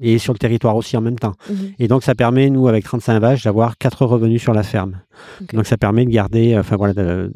et 0.00 0.18
sur 0.18 0.32
le 0.32 0.38
territoire 0.38 0.76
aussi 0.76 0.96
en 0.96 1.00
même 1.00 1.18
temps. 1.18 1.34
Mhm. 1.48 1.56
Et 1.78 1.88
donc 1.88 2.02
ça 2.02 2.14
permet, 2.14 2.50
nous, 2.50 2.68
avec 2.68 2.84
35 2.84 3.18
vaches, 3.18 3.44
d'avoir 3.44 3.78
quatre 3.78 4.04
revenus 4.04 4.42
sur 4.42 4.52
la 4.52 4.62
ferme. 4.62 5.00
Donc 5.52 5.66
ça 5.66 5.76
permet 5.76 6.04
de 6.04 6.10
garder, 6.10 6.56
enfin 6.58 6.76
voilà, 6.76 7.28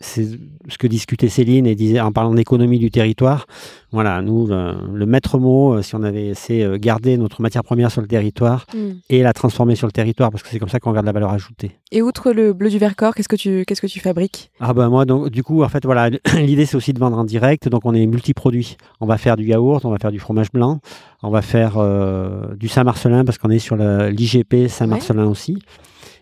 c'est 0.00 0.26
ce 0.68 0.78
que 0.78 0.86
discutait 0.86 1.28
Céline 1.28 1.66
et 1.66 1.74
disait 1.74 2.00
en 2.00 2.12
parlant 2.12 2.34
d'économie 2.34 2.78
du 2.78 2.90
territoire. 2.90 3.46
Voilà, 3.92 4.22
nous, 4.22 4.48
le, 4.48 5.06
maître 5.06 5.38
mot, 5.38 5.74
euh, 5.74 5.82
si 5.82 5.94
on 5.94 6.02
avait, 6.02 6.32
c'est 6.34 6.64
euh, 6.64 6.78
garder 6.80 7.16
notre 7.16 7.42
matière 7.42 7.62
première 7.62 7.92
sur 7.92 8.00
le 8.00 8.08
territoire 8.08 8.66
mm. 8.74 8.90
et 9.08 9.22
la 9.22 9.32
transformer 9.32 9.76
sur 9.76 9.86
le 9.86 9.92
territoire, 9.92 10.32
parce 10.32 10.42
que 10.42 10.48
c'est 10.48 10.58
comme 10.58 10.68
ça 10.68 10.80
qu'on 10.80 10.90
garde 10.90 11.06
la 11.06 11.12
valeur 11.12 11.30
ajoutée. 11.30 11.78
Et 11.92 12.02
outre 12.02 12.32
le 12.32 12.52
bleu 12.52 12.70
du 12.70 12.78
Vercors, 12.78 13.14
qu'est-ce 13.14 13.28
que 13.28 13.36
tu, 13.36 13.64
qu'est-ce 13.64 13.80
que 13.80 13.86
tu 13.86 14.00
fabriques? 14.00 14.50
Ah 14.58 14.74
ben 14.74 14.88
moi, 14.88 15.04
donc 15.04 15.30
du 15.30 15.44
coup, 15.44 15.62
en 15.62 15.68
fait, 15.68 15.84
voilà, 15.84 16.10
l'idée 16.34 16.66
c'est 16.66 16.76
aussi 16.76 16.92
de 16.92 16.98
vendre 16.98 17.18
en 17.18 17.24
direct, 17.24 17.68
donc 17.68 17.82
on 17.84 17.94
est 17.94 18.04
multi-produits. 18.06 18.76
On 19.00 19.06
va 19.06 19.16
faire 19.16 19.36
du 19.36 19.44
yaourt, 19.44 19.84
on 19.84 19.90
va 19.90 19.98
faire 19.98 20.10
du 20.10 20.18
fromage 20.18 20.50
blanc, 20.50 20.80
on 21.24 21.30
va 21.30 21.42
faire 21.42 21.78
euh, 21.78 22.54
du 22.56 22.68
Saint-Marcelin 22.68 23.24
parce 23.24 23.38
qu'on 23.38 23.50
est 23.50 23.58
sur 23.58 23.76
l'IGP 23.76 24.68
Saint-Marcelin 24.68 25.26
aussi. 25.26 25.58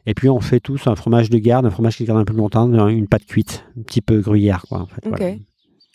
Et 0.06 0.14
puis 0.14 0.28
on 0.28 0.40
fait 0.40 0.60
tous 0.60 0.86
un 0.86 0.96
fromage 0.96 1.30
de 1.30 1.38
garde, 1.38 1.66
un 1.66 1.70
fromage 1.70 1.96
qui 1.96 2.04
garde 2.04 2.18
un 2.18 2.24
peu 2.24 2.34
longtemps, 2.34 2.68
une 2.88 3.06
pâte 3.06 3.24
cuite, 3.26 3.64
un 3.78 3.82
petit 3.82 4.00
peu 4.00 4.20
gruyère 4.20 4.64
quoi. 4.68 4.80
En 4.80 4.86
fait, 4.86 5.08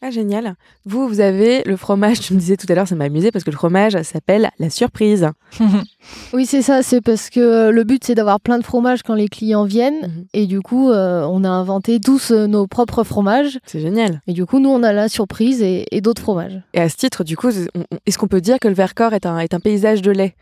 Ah, 0.04 0.12
génial. 0.12 0.54
Vous, 0.86 1.08
vous 1.08 1.22
avez 1.22 1.64
le 1.64 1.76
fromage, 1.76 2.20
tu 2.20 2.36
me 2.36 2.40
disais 2.40 2.56
tout 2.56 2.68
à 2.70 2.76
l'heure, 2.76 2.88
ça 2.88 2.94
m'a 2.94 3.06
amusé 3.06 3.32
parce 3.32 3.44
que 3.44 3.50
le 3.50 3.56
fromage 3.56 4.00
s'appelle 4.04 4.52
la 4.60 4.70
surprise. 4.70 5.28
oui, 6.34 6.46
c'est 6.46 6.62
ça, 6.62 6.84
c'est 6.84 7.02
parce 7.02 7.32
que 7.32 7.40
euh, 7.40 7.72
le 7.72 7.84
but 7.84 8.04
c'est 8.04 8.14
d'avoir 8.14 8.40
plein 8.40 8.60
de 8.60 8.64
fromages 8.64 9.02
quand 9.02 9.16
les 9.16 9.28
clients 9.28 9.64
viennent 9.64 10.02
mhm. 10.02 10.26
et 10.34 10.46
du 10.46 10.62
coup, 10.62 10.92
euh, 10.92 11.26
on 11.28 11.44
a 11.44 11.50
inventé 11.50 12.00
tous 12.00 12.30
euh, 12.30 12.46
nos 12.46 12.68
propres 12.68 13.04
fromages. 13.04 13.58
C'est 13.66 13.80
génial. 13.80 14.22
Et 14.28 14.34
du 14.34 14.46
coup, 14.46 14.60
nous, 14.60 14.70
on 14.70 14.84
a 14.84 14.94
la 14.94 15.10
surprise 15.10 15.64
et, 15.64 15.86
d'autres 16.02 16.22
fromages. 16.22 16.62
Et 16.76 16.80
à 16.80 16.90
ce 16.90 16.96
titre, 16.96 17.24
du 17.24 17.36
coup, 17.36 17.50
est-ce 17.50 18.18
qu'on 18.20 18.28
peut 18.28 18.42
dire 18.42 18.60
que 18.60 18.68
le 18.68 18.76
Vercors 18.76 19.14
est 19.14 19.26
un, 19.26 19.40
est 19.40 19.56
un 19.56 19.60
paysage 19.60 20.04
de 20.04 20.12
lait? 20.12 20.36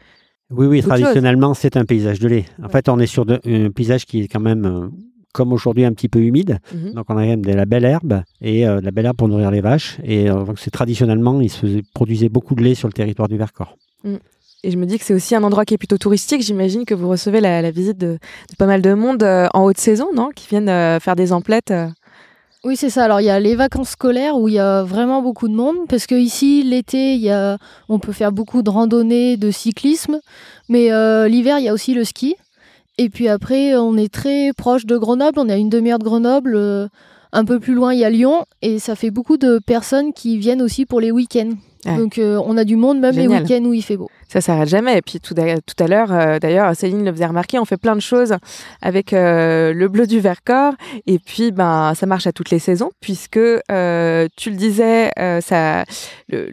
Oui, 0.51 0.67
oui, 0.67 0.81
traditionnellement, 0.81 1.53
c'est 1.53 1.77
un 1.77 1.85
paysage 1.85 2.19
de 2.19 2.27
lait. 2.27 2.45
En 2.61 2.67
fait, 2.67 2.89
on 2.89 2.99
est 2.99 3.07
sur 3.07 3.25
un 3.29 3.71
paysage 3.71 4.05
qui 4.05 4.21
est 4.21 4.27
quand 4.27 4.41
même 4.41 4.91
comme 5.35 5.51
aujourd'hui 5.51 5.83
un 5.83 5.91
petit 5.91 6.07
peu 6.07 6.19
humide. 6.19 6.59
Mhm. 6.73 6.93
Donc 6.93 7.05
on 7.09 7.17
a 7.17 7.25
même 7.25 7.43
de 7.43 7.51
la 7.51 7.65
belle 7.65 7.83
herbe 7.83 8.21
et 8.41 8.65
euh, 8.65 8.79
de 8.79 8.85
la 8.85 8.91
belle 8.91 9.05
herbe 9.05 9.17
pour 9.17 9.27
nourrir 9.27 9.51
les 9.51 9.59
vaches. 9.59 9.97
Et 10.03 10.29
euh, 10.29 10.45
c'est 10.55 10.71
traditionnellement, 10.71 11.41
il 11.41 11.49
se 11.49 11.81
produisait 11.93 12.29
beaucoup 12.29 12.55
de 12.55 12.63
lait 12.63 12.73
sur 12.73 12.87
le 12.87 12.93
territoire 12.93 13.27
du 13.27 13.37
Vercors. 13.37 13.77
Mm. 14.05 14.15
Et 14.63 14.71
je 14.71 14.77
me 14.77 14.85
dis 14.85 14.97
que 14.97 15.03
c'est 15.03 15.13
aussi 15.13 15.35
un 15.35 15.43
endroit 15.43 15.65
qui 15.65 15.73
est 15.73 15.77
plutôt 15.77 15.97
touristique. 15.97 16.41
J'imagine 16.41 16.85
que 16.85 16.95
vous 16.95 17.09
recevez 17.09 17.41
la, 17.41 17.69
visite 17.69 17.97
de, 17.97 18.17
pas 18.57 18.65
mal 18.65 18.81
de 18.81 18.93
monde 18.93 19.21
euh, 19.23 19.47
en 19.53 19.65
haute 19.65 19.77
saison, 19.77 20.07
non? 20.15 20.29
Qui 20.33 20.47
viennent 20.47 20.99
faire 20.99 21.15
des 21.15 21.33
emplettes. 21.33 21.73
Oui, 22.63 22.75
c'est 22.75 22.89
ça. 22.89 23.03
Alors, 23.03 23.21
il 23.21 23.25
y 23.25 23.29
a 23.29 23.39
les 23.39 23.55
vacances 23.55 23.89
scolaires 23.89 24.37
où 24.37 24.47
il 24.47 24.55
y 24.55 24.59
a 24.59 24.81
vraiment 24.81 25.21
beaucoup 25.21 25.49
de 25.49 25.53
monde, 25.53 25.75
parce 25.87 26.07
que 26.07 26.15
ici, 26.15 26.63
l'été, 26.63 27.13
il 27.13 27.21
y 27.21 27.29
a, 27.29 27.59
on 27.89 27.99
peut 27.99 28.13
faire 28.13 28.31
beaucoup 28.31 28.63
de 28.63 28.69
randonnées, 28.71 29.37
de 29.37 29.51
cyclisme, 29.51 30.19
mais 30.67 30.85
l'hiver, 31.29 31.59
il 31.59 31.65
y 31.65 31.69
a 31.69 31.73
aussi 31.73 31.93
le 31.93 32.03
ski. 32.03 32.35
Et 32.97 33.09
puis 33.09 33.27
après, 33.27 33.75
on 33.75 33.97
est 33.97 34.13
très 34.13 34.51
proche 34.53 34.85
de 34.85 34.97
Grenoble, 34.97 35.39
on 35.39 35.49
est 35.49 35.53
à 35.53 35.57
une 35.57 35.69
demi-heure 35.69 35.99
de 35.99 36.05
Grenoble. 36.05 36.55
Euh, 36.55 36.87
un 37.33 37.43
peu 37.43 37.59
plus 37.59 37.73
loin, 37.73 37.93
il 37.93 37.99
y 37.99 38.05
a 38.05 38.09
Lyon, 38.09 38.45
et 38.61 38.79
ça 38.79 38.95
fait 38.95 39.11
beaucoup 39.11 39.35
de 39.35 39.59
personnes 39.59 40.13
qui 40.13 40.37
viennent 40.37 40.61
aussi 40.61 40.85
pour 40.85 41.01
les 41.01 41.11
week-ends. 41.11 41.51
Donc 41.85 42.17
euh, 42.17 42.41
on 42.45 42.57
a 42.57 42.63
du 42.63 42.75
monde 42.75 42.99
même 42.99 43.15
les 43.15 43.27
week-ends 43.27 43.63
où 43.63 43.73
il 43.73 43.83
fait 43.83 43.97
beau. 43.97 44.09
Ça 44.27 44.41
s'arrête 44.41 44.67
jamais. 44.67 44.97
Et 44.97 45.01
puis 45.01 45.19
tout, 45.19 45.33
tout 45.33 45.83
à 45.83 45.87
l'heure, 45.87 46.11
euh, 46.11 46.39
d'ailleurs, 46.39 46.75
Céline 46.75 47.05
le 47.05 47.11
faisait 47.11 47.27
remarquer, 47.27 47.59
on 47.59 47.65
fait 47.65 47.77
plein 47.77 47.95
de 47.95 48.01
choses 48.01 48.35
avec 48.81 49.13
euh, 49.13 49.71
le 49.73 49.87
bleu 49.87 50.07
du 50.07 50.19
Vercors. 50.19 50.73
Et 51.05 51.19
puis 51.19 51.51
ben 51.51 51.93
ça 51.95 52.05
marche 52.05 52.27
à 52.27 52.31
toutes 52.31 52.49
les 52.49 52.59
saisons 52.59 52.91
puisque 53.01 53.33
tu 53.35 53.69
le 53.69 54.55
disais, 54.55 55.11
ça, 55.41 55.85
le, 56.29 56.51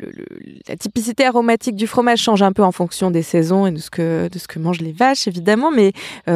la 0.69 0.77
typicité 0.77 1.25
aromatique 1.25 1.77
du 1.77 1.87
fromage 1.87 2.21
change 2.21 2.43
un 2.43 2.53
peu 2.53 2.63
en 2.63 2.73
fonction 2.73 3.11
des 3.11 3.23
saisons 3.23 3.67
et 3.67 3.71
de 3.71 3.79
ce 3.79 3.91
que 3.91 4.29
de 4.29 4.39
ce 4.39 4.47
que 4.47 4.59
mangent 4.59 4.81
les 4.81 4.93
vaches 4.93 5.27
évidemment. 5.27 5.71
Mais 5.71 5.93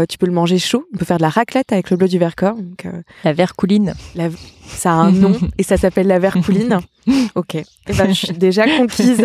tu 0.09 0.19
peux 0.19 0.27
le 0.27 0.33
manger 0.33 0.59
chaud. 0.59 0.85
On 0.95 0.99
peut 0.99 1.05
faire 1.05 1.19
de 1.19 1.23
la 1.23 1.29
raclette 1.29 1.73
avec 1.73 1.91
le 1.91 1.97
bleu 1.97 2.09
du 2.09 2.19
Vercors. 2.19 2.57
Donc, 2.57 2.87
la 3.25 3.33
vercouline. 3.33 3.95
La, 4.15 4.29
ça 4.67 4.91
a 4.91 4.95
un 4.95 5.13
nom 5.13 5.33
et 5.59 5.63
ça 5.63 5.77
s'appelle 5.77 6.07
la 6.07 6.19
vercouline. 6.19 6.81
ok. 7.35 7.55
Et 7.55 7.65
eh 7.89 7.93
ben, 7.93 8.09
je 8.09 8.27
suis 8.27 8.37
déjà 8.37 8.67
conquise. 8.67 9.25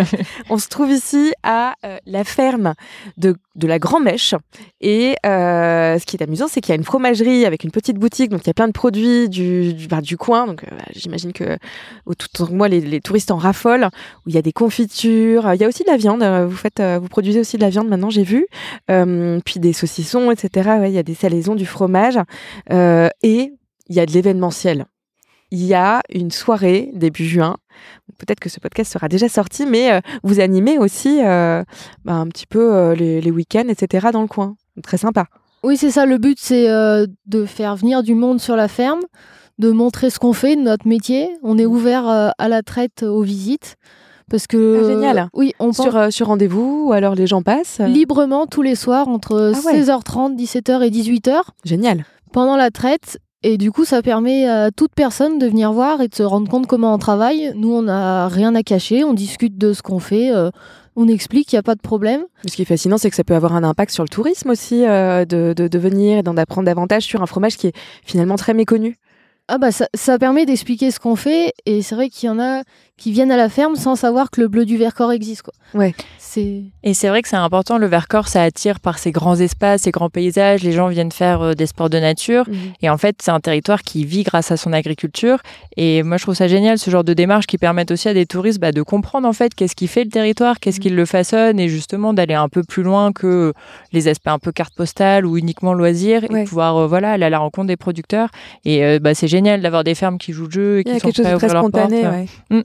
On 0.49 0.57
se 0.57 0.67
trouve 0.67 0.91
ici 0.91 1.33
à 1.43 1.73
euh, 1.83 1.97
la 2.05 2.23
ferme 2.23 2.75
de, 3.17 3.35
de 3.55 3.67
la 3.67 3.79
Grand 3.79 3.99
Mèche. 3.99 4.35
Et 4.81 5.15
euh, 5.25 5.97
ce 5.97 6.05
qui 6.05 6.15
est 6.15 6.23
amusant, 6.23 6.47
c'est 6.47 6.61
qu'il 6.61 6.71
y 6.71 6.73
a 6.73 6.75
une 6.75 6.83
fromagerie 6.83 7.45
avec 7.45 7.63
une 7.63 7.71
petite 7.71 7.97
boutique. 7.97 8.29
Donc, 8.29 8.41
il 8.43 8.47
y 8.47 8.49
a 8.51 8.53
plein 8.53 8.67
de 8.67 8.73
produits 8.73 9.29
du, 9.29 9.73
du, 9.73 9.87
bah, 9.87 10.01
du 10.01 10.15
coin. 10.15 10.45
Donc, 10.45 10.63
euh, 10.63 10.77
j'imagine 10.95 11.33
que 11.33 11.57
autour 12.05 12.49
de 12.49 12.53
moi, 12.53 12.67
les, 12.67 12.81
les, 12.81 13.01
touristes 13.01 13.31
en 13.31 13.37
raffolent. 13.37 13.89
Où 14.25 14.29
il 14.29 14.35
y 14.35 14.37
a 14.37 14.43
des 14.43 14.53
confitures. 14.53 15.51
Il 15.53 15.59
y 15.59 15.63
a 15.63 15.67
aussi 15.67 15.83
de 15.83 15.89
la 15.89 15.97
viande. 15.97 16.23
Vous, 16.23 16.55
faites, 16.55 16.81
vous 16.81 17.07
produisez 17.07 17.39
aussi 17.39 17.57
de 17.57 17.61
la 17.61 17.69
viande 17.69 17.87
maintenant, 17.87 18.09
j'ai 18.09 18.23
vu. 18.23 18.45
puis 18.87 19.59
des 19.59 19.73
saucissons, 19.73 20.29
etc. 20.29 20.69
Ouais, 20.79 20.91
il 20.91 20.95
y 20.95 20.99
a 20.99 21.03
des 21.03 21.15
salaisons, 21.15 21.55
du 21.55 21.65
fromage. 21.65 22.19
et 22.69 23.53
il 23.91 23.95
y 23.95 23.99
a 23.99 24.05
de 24.05 24.11
l'événementiel 24.11 24.85
il 25.51 25.65
y 25.65 25.73
a 25.73 26.01
une 26.09 26.31
soirée 26.31 26.89
début 26.93 27.25
juin. 27.25 27.57
Peut-être 28.17 28.39
que 28.39 28.49
ce 28.49 28.59
podcast 28.59 28.91
sera 28.91 29.07
déjà 29.07 29.29
sorti, 29.29 29.65
mais 29.65 29.91
euh, 29.91 29.99
vous 30.23 30.39
animez 30.39 30.77
aussi 30.77 31.19
euh, 31.23 31.63
bah, 32.05 32.13
un 32.13 32.27
petit 32.27 32.47
peu 32.47 32.73
euh, 32.73 32.95
les, 32.95 33.31
week-ends, 33.31 33.67
etc. 33.67 34.07
dans 34.13 34.21
le 34.21 34.27
coin. 34.27 34.55
Très 34.83 34.97
sympa. 34.97 35.25
Oui, 35.63 35.77
c'est 35.77 35.91
ça. 35.91 36.05
Le 36.05 36.17
but, 36.17 36.37
c'est 36.39 36.67
de 36.67 37.45
faire 37.45 37.75
venir 37.75 38.01
du 38.01 38.15
monde 38.15 38.39
sur 38.39 38.55
la 38.55 38.67
ferme, 38.67 39.01
de 39.59 39.69
montrer 39.71 40.09
ce 40.09 40.17
qu'on 40.17 40.33
fait, 40.33 40.55
notre 40.55 40.87
métier. 40.87 41.29
On 41.43 41.57
est 41.57 41.65
ouvert 41.65 42.07
à 42.07 42.47
la 42.47 42.63
traite 42.63 43.03
aux 43.03 43.21
visites. 43.21 43.75
Parce 44.29 44.47
que, 44.47 44.81
ah, 44.81 44.87
génial. 44.87 45.29
Oui, 45.33 45.53
on 45.59 45.73
sur, 45.73 46.11
sur 46.11 46.27
rendez-vous 46.27 46.85
ou 46.87 46.93
alors 46.93 47.15
les 47.15 47.27
gens 47.27 47.41
passent 47.41 47.79
Librement 47.79 48.47
tous 48.47 48.61
les 48.61 48.75
soirs 48.75 49.09
entre 49.09 49.51
16h30, 49.53 50.37
17h 50.37 50.81
et 50.83 50.89
18h. 50.89 51.41
Génial. 51.65 52.05
Pendant 52.31 52.55
la 52.55 52.71
traite, 52.71 53.19
et 53.43 53.57
du 53.57 53.71
coup, 53.71 53.85
ça 53.85 54.01
permet 54.01 54.47
à 54.47 54.69
toute 54.71 54.93
personne 54.93 55.39
de 55.39 55.47
venir 55.47 55.73
voir 55.73 56.01
et 56.01 56.07
de 56.07 56.13
se 56.15 56.21
rendre 56.21 56.47
compte 56.47 56.67
comment 56.67 56.93
on 56.93 56.99
travaille. 56.99 57.51
Nous, 57.55 57.73
on 57.73 57.83
n'a 57.83 58.27
rien 58.27 58.53
à 58.53 58.61
cacher, 58.61 59.03
on 59.03 59.13
discute 59.13 59.57
de 59.57 59.73
ce 59.73 59.81
qu'on 59.81 59.99
fait, 59.99 60.31
euh, 60.31 60.51
on 60.95 61.07
explique, 61.07 61.51
il 61.51 61.55
n'y 61.55 61.59
a 61.59 61.63
pas 61.63 61.73
de 61.73 61.81
problème. 61.81 62.21
Ce 62.45 62.55
qui 62.55 62.61
est 62.61 62.65
fascinant, 62.65 62.99
c'est 62.99 63.09
que 63.09 63.15
ça 63.15 63.23
peut 63.23 63.33
avoir 63.33 63.55
un 63.55 63.63
impact 63.63 63.91
sur 63.91 64.03
le 64.03 64.09
tourisme 64.09 64.51
aussi, 64.51 64.85
euh, 64.85 65.25
de, 65.25 65.53
de, 65.57 65.67
de, 65.67 65.79
venir 65.79 66.19
et 66.19 66.23
d'en 66.23 66.37
apprendre 66.37 66.67
davantage 66.67 67.03
sur 67.03 67.23
un 67.23 67.25
fromage 67.25 67.57
qui 67.57 67.67
est 67.67 67.73
finalement 68.05 68.35
très 68.35 68.53
méconnu. 68.53 68.99
Ah 69.53 69.57
bah 69.57 69.73
ça, 69.73 69.85
ça 69.93 70.17
permet 70.17 70.45
d'expliquer 70.45 70.91
ce 70.91 70.99
qu'on 71.01 71.17
fait 71.17 71.51
et 71.65 71.81
c'est 71.81 71.93
vrai 71.93 72.07
qu'il 72.07 72.27
y 72.27 72.29
en 72.29 72.39
a 72.39 72.63
qui 72.95 73.11
viennent 73.11 73.31
à 73.31 73.35
la 73.35 73.49
ferme 73.49 73.75
sans 73.75 73.97
savoir 73.97 74.31
que 74.31 74.39
le 74.39 74.47
bleu 74.47 74.63
du 74.63 74.77
Vercors 74.77 75.11
existe 75.11 75.41
quoi. 75.41 75.53
Ouais. 75.73 75.93
Et 76.83 76.93
c'est 76.93 77.09
vrai 77.09 77.21
que 77.21 77.27
c'est 77.27 77.35
important. 77.35 77.77
Le 77.77 77.87
Vercors, 77.87 78.27
ça 78.27 78.43
attire 78.43 78.79
par 78.79 78.99
ses 78.99 79.11
grands 79.11 79.35
espaces, 79.35 79.81
ses 79.81 79.91
grands 79.91 80.09
paysages. 80.09 80.63
Les 80.63 80.71
gens 80.71 80.87
viennent 80.87 81.11
faire 81.11 81.41
euh, 81.41 81.53
des 81.53 81.65
sports 81.65 81.89
de 81.89 81.99
nature. 81.99 82.47
Mhm. 82.47 82.55
Et 82.81 82.89
en 82.89 82.97
fait, 82.97 83.17
c'est 83.21 83.31
un 83.31 83.39
territoire 83.39 83.81
qui 83.83 84.05
vit 84.05 84.23
grâce 84.23 84.51
à 84.51 84.57
son 84.57 84.73
agriculture. 84.73 85.39
Et 85.77 86.03
moi, 86.03 86.17
je 86.17 86.23
trouve 86.23 86.35
ça 86.35 86.47
génial, 86.47 86.77
ce 86.77 86.89
genre 86.89 87.03
de 87.03 87.13
démarche 87.13 87.47
qui 87.47 87.57
permettent 87.57 87.91
aussi 87.91 88.07
à 88.07 88.13
des 88.13 88.25
touristes 88.25 88.59
bah, 88.59 88.71
de 88.71 88.81
comprendre 88.81 89.27
en 89.27 89.33
fait 89.33 89.53
qu'est-ce 89.53 89.75
qui 89.75 89.87
fait 89.87 90.03
le 90.03 90.09
territoire, 90.09 90.59
qu'est-ce 90.59 90.77
mhm. 90.77 90.83
qui 90.83 90.89
le 90.89 91.05
façonne, 91.05 91.59
et 91.59 91.67
justement 91.67 92.13
d'aller 92.13 92.33
un 92.33 92.49
peu 92.49 92.63
plus 92.63 92.83
loin 92.83 93.11
que 93.11 93.53
les 93.91 94.07
aspects 94.07 94.27
un 94.27 94.39
peu 94.39 94.51
carte 94.51 94.73
postale 94.73 95.25
ou 95.25 95.37
uniquement 95.37 95.73
loisirs, 95.73 96.23
et 96.23 96.43
pouvoir 96.45 96.77
euh, 96.77 96.87
voilà 96.87 97.11
aller 97.11 97.25
à 97.25 97.29
la 97.29 97.39
rencontre 97.39 97.67
des 97.67 97.77
producteurs. 97.77 98.29
Et 98.63 98.85
euh, 98.85 98.99
bah, 98.99 99.13
c'est 99.13 99.27
génial 99.27 99.40
d'avoir 99.41 99.83
des 99.83 99.95
fermes 99.95 100.17
qui 100.17 100.33
jouent 100.33 100.45
le 100.45 100.51
jeu 100.51 100.79
et 100.79 100.83
qui 100.83 100.99
sont 100.99 101.11
prêts 101.11 101.31
à 101.31 101.35
ouvrir 101.35 101.53
leurs 101.53 101.69
portes. 101.71 101.91
Ouais. 101.91 102.25
Mmh. 102.49 102.61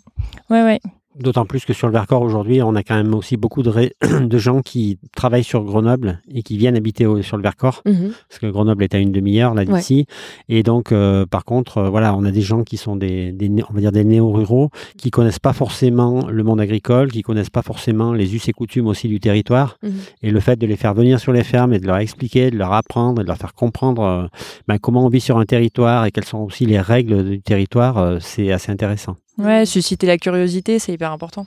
ouais, 0.51 0.63
ouais. 0.63 0.81
D'autant 1.19 1.47
plus 1.47 1.65
que 1.65 1.73
sur 1.73 1.87
le 1.87 1.95
Vercors 1.95 2.21
aujourd'hui, 2.21 2.61
on 2.63 2.75
a 2.75 2.83
quand 2.83 2.95
même 2.95 3.15
aussi 3.15 3.39
beaucoup 3.39 3.63
de, 3.63 3.91
de, 4.21 4.39
gens 4.39 4.61
qui 4.61 4.99
travaillent 5.15 5.45
sur 5.45 5.65
Grenoble 5.65 6.21
et 6.31 6.43
qui 6.43 6.59
viennent 6.59 6.77
habiter 6.77 7.07
sur 7.23 7.39
le 7.39 7.43
Vercors, 7.43 7.83
mhm. 7.87 8.13
parce 8.29 8.39
que 8.39 8.47
Grenoble 8.47 8.85
est 8.85 8.95
à 8.95 8.99
une 8.99 9.13
demi-heure 9.13 9.55
là 9.55 9.65
d'ici. 9.65 10.07
Et 10.49 10.63
donc, 10.63 10.93
euh, 10.93 11.25
par 11.25 11.45
contre, 11.45 11.79
euh, 11.79 11.89
voilà, 11.89 12.15
on 12.15 12.25
a 12.25 12.31
des 12.31 12.43
gens 12.43 12.65
qui 12.65 12.77
sont 12.77 12.97
des, 12.97 13.33
des 13.33 13.51
on 13.71 13.73
va 13.73 13.81
dire 13.81 13.93
des 13.93 14.05
néo-ruraux, 14.05 14.71
qui 14.99 15.11
connaissent 15.11 15.39
pas 15.39 15.55
forcément 15.55 16.29
le 16.29 16.43
monde 16.43 16.61
agricole, 16.61 17.11
qui 17.11 17.23
connaissent 17.23 17.51
pas 17.51 17.63
forcément 17.63 18.13
les 18.13 18.35
us 18.35 18.49
et 18.49 18.53
coutumes 18.53 18.87
aussi 18.87 19.09
du 19.09 19.19
territoire. 19.19 19.79
Mhm. 19.83 19.93
Et 20.23 20.31
le 20.31 20.41
fait 20.41 20.57
de 20.57 20.67
les 20.67 20.77
faire 20.77 20.93
venir 20.93 21.19
sur 21.19 21.33
les 21.33 21.45
fermes 21.45 21.73
et 21.73 21.79
de 21.79 21.87
leur 21.87 21.97
expliquer, 21.97 22.51
de 22.51 22.59
leur 22.59 22.73
apprendre, 22.73 23.23
de 23.23 23.27
leur 23.27 23.39
faire 23.39 23.55
comprendre 23.55 24.03
euh, 24.03 24.27
ben, 24.69 24.79
comment 24.79 25.07
on 25.07 25.09
vit 25.09 25.21
sur 25.21 25.39
un 25.39 25.47
territoire 25.47 26.05
et 26.05 26.11
quelles 26.11 26.25
sont 26.25 26.41
aussi 26.41 26.67
les 26.67 26.81
règles 26.81 27.25
du 27.25 27.41
territoire, 27.41 28.19
c'est 28.21 28.53
assez 28.53 28.71
intéressant. 28.71 29.17
Ouais, 29.39 29.67
susciter 29.67 30.07
la 30.07 30.19
curiosité, 30.19 30.79
c'est 30.79 30.93
hyper 30.93 31.13
important. 31.13 31.47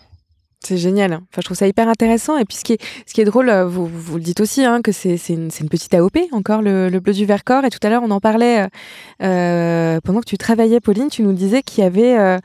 C'est 0.61 0.77
génial. 0.77 1.13
Enfin, 1.13 1.37
je 1.37 1.41
trouve 1.41 1.55
ça 1.55 1.67
hyper 1.67 1.87
intéressant. 1.87 2.37
Et 2.37 2.43
puis, 2.43 2.57
ce 2.57 2.63
qui 2.65 2.73
est, 2.73 2.81
ce 3.05 3.13
qui 3.13 3.21
est 3.21 3.25
drôle, 3.25 3.49
euh, 3.49 3.65
vous, 3.65 3.87
vous 3.87 4.17
le 4.17 4.23
dites 4.23 4.41
aussi, 4.41 4.65
hein, 4.65 4.81
que 4.81 4.91
c'est 4.91 5.15
une, 5.29 5.49
une, 5.57 5.69
petite 5.69 5.93
AOP, 5.93 6.17
encore, 6.33 6.61
le, 6.61 6.89
bleu 6.99 7.13
du 7.13 7.25
Vercors. 7.25 7.63
Et 7.63 7.69
tout 7.69 7.79
à 7.81 7.89
l'heure, 7.89 8.03
on 8.03 8.11
en 8.11 8.19
parlait 8.19 8.63
euh, 8.63 8.67
euh, 9.23 10.01
pendant 10.03 10.19
que 10.19 10.25
tu 10.25 10.37
travaillais, 10.37 10.81
Pauline. 10.81 11.07
Tu 11.09 11.23
nous 11.23 11.31
disais 11.31 11.61
qu'il 11.63 11.81
y 11.83 11.87
avait 11.87 12.39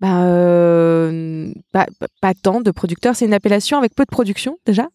bah, 0.00 1.56
pas, 1.72 1.86
pas 2.20 2.34
tant 2.34 2.60
de 2.60 2.70
producteurs. 2.72 3.14
C'est 3.14 3.26
une 3.26 3.34
appellation 3.34 3.78
avec 3.78 3.94
peu 3.94 4.04
de 4.04 4.10
production, 4.10 4.58
déjà? 4.66 4.88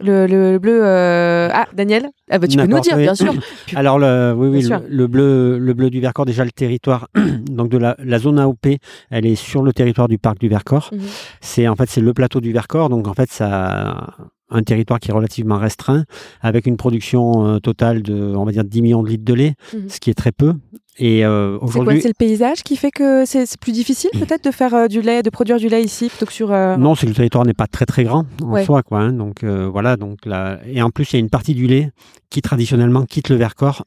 Le, 0.00 0.58
bleu. 0.58 0.80
Euh, 0.82 1.48
ah, 1.52 1.66
Daniel 1.72 2.08
ah, 2.30 2.38
bah, 2.38 2.46
Tu 2.46 2.56
peux 2.56 2.66
nous 2.66 2.80
dire, 2.80 2.96
bien 2.96 3.14
sûr. 3.14 3.34
Alors, 3.74 3.98
le, 3.98 4.34
oui, 4.36 4.48
oui, 4.48 4.68
le, 4.88 5.06
bleu, 5.06 5.58
le 5.58 5.74
bleu 5.74 5.90
du 5.90 6.00
Vercors, 6.00 6.26
déjà 6.26 6.44
le 6.44 6.50
territoire 6.50 7.08
donc 7.50 7.68
de 7.68 7.78
la, 7.78 7.96
la, 7.98 8.18
zone 8.18 8.38
AOP, 8.38 8.66
elle 9.10 9.26
est 9.26 9.34
sur 9.34 9.62
le 9.62 9.72
territoire 9.72 10.08
du 10.08 10.18
parc 10.18 10.38
du 10.38 10.48
Vercors. 10.48 10.90
Mhm. 10.92 11.00
C'est 11.40 11.68
en 11.68 11.76
fait 11.76 11.88
c'est 11.88 12.00
le 12.00 12.12
plateau 12.12 12.40
du 12.40 12.52
Vercors, 12.52 12.88
donc 12.88 13.08
en 13.08 13.14
fait 13.14 13.30
ça 13.30 14.14
un 14.50 14.62
territoire 14.62 15.00
qui 15.00 15.10
est 15.10 15.14
relativement 15.14 15.58
restreint, 15.58 16.04
avec 16.40 16.66
une 16.66 16.76
production 16.76 17.46
euh, 17.46 17.58
totale 17.58 18.02
de, 18.02 18.14
on 18.14 18.44
va 18.44 18.52
dire, 18.52 18.64
10 18.64 18.82
millions 18.82 19.02
de 19.02 19.08
litres 19.08 19.24
de 19.24 19.34
lait, 19.34 19.54
mhm. 19.74 19.88
ce 19.88 20.00
qui 20.00 20.10
est 20.10 20.14
très 20.14 20.32
peu. 20.32 20.54
Et 20.98 21.24
euh, 21.24 21.58
aujourd'hui, 21.60 22.00
c'est 22.00 22.08
le 22.08 22.14
paysage 22.14 22.62
qui 22.62 22.76
fait 22.76 22.90
que 22.90 23.24
c'est 23.26 23.44
plus 23.58 23.72
difficile 23.72 24.10
peut-être 24.14 24.44
de 24.44 24.50
faire 24.50 24.74
euh, 24.74 24.88
du 24.88 25.02
lait, 25.02 25.22
de 25.22 25.28
produire 25.28 25.58
du 25.58 25.68
lait 25.68 25.82
ici 25.82 26.08
plutôt 26.08 26.24
que 26.24 26.32
sur. 26.32 26.52
Euh, 26.52 26.76
non, 26.76 26.94
c'est 26.94 27.06
que 27.06 27.10
le 27.10 27.16
territoire 27.16 27.44
n'est 27.44 27.54
pas 27.54 27.66
très 27.66 27.84
très 27.84 28.04
grand 28.04 28.24
en 28.42 28.64
soi, 28.64 28.82
quoi. 28.82 29.00
Hein. 29.00 29.12
donc 29.12 29.44
voilà, 29.44 29.96
donc 29.96 30.24
là, 30.24 30.58
et 30.66 30.80
en 30.82 30.90
plus 30.90 31.12
il 31.12 31.16
y 31.16 31.18
a 31.18 31.20
une 31.20 31.30
partie 31.30 31.54
du 31.54 31.66
lait 31.66 31.90
qui 32.30 32.40
traditionnellement 32.40 33.04
quitte 33.04 33.28
le 33.28 33.36
Vercors 33.36 33.84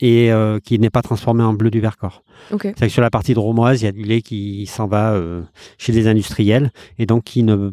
et 0.00 0.30
qui 0.62 0.78
n'est 0.78 0.90
pas 0.90 1.02
transformé 1.02 1.42
en 1.42 1.54
bleu 1.54 1.70
du 1.70 1.80
Vercors. 1.80 2.22
C'est 2.50 2.74
que 2.74 2.88
sur 2.88 3.02
la 3.02 3.10
partie 3.10 3.34
de 3.34 3.38
Romoise, 3.40 3.82
il 3.82 3.84
y 3.86 3.88
a 3.88 3.92
du 3.92 4.02
lait 4.04 4.22
qui 4.22 4.66
s'en 4.66 4.86
va 4.86 5.18
chez 5.78 5.92
des 5.92 6.06
industriels 6.06 6.70
et 6.98 7.06
donc 7.06 7.24
qui 7.24 7.42
ne 7.42 7.72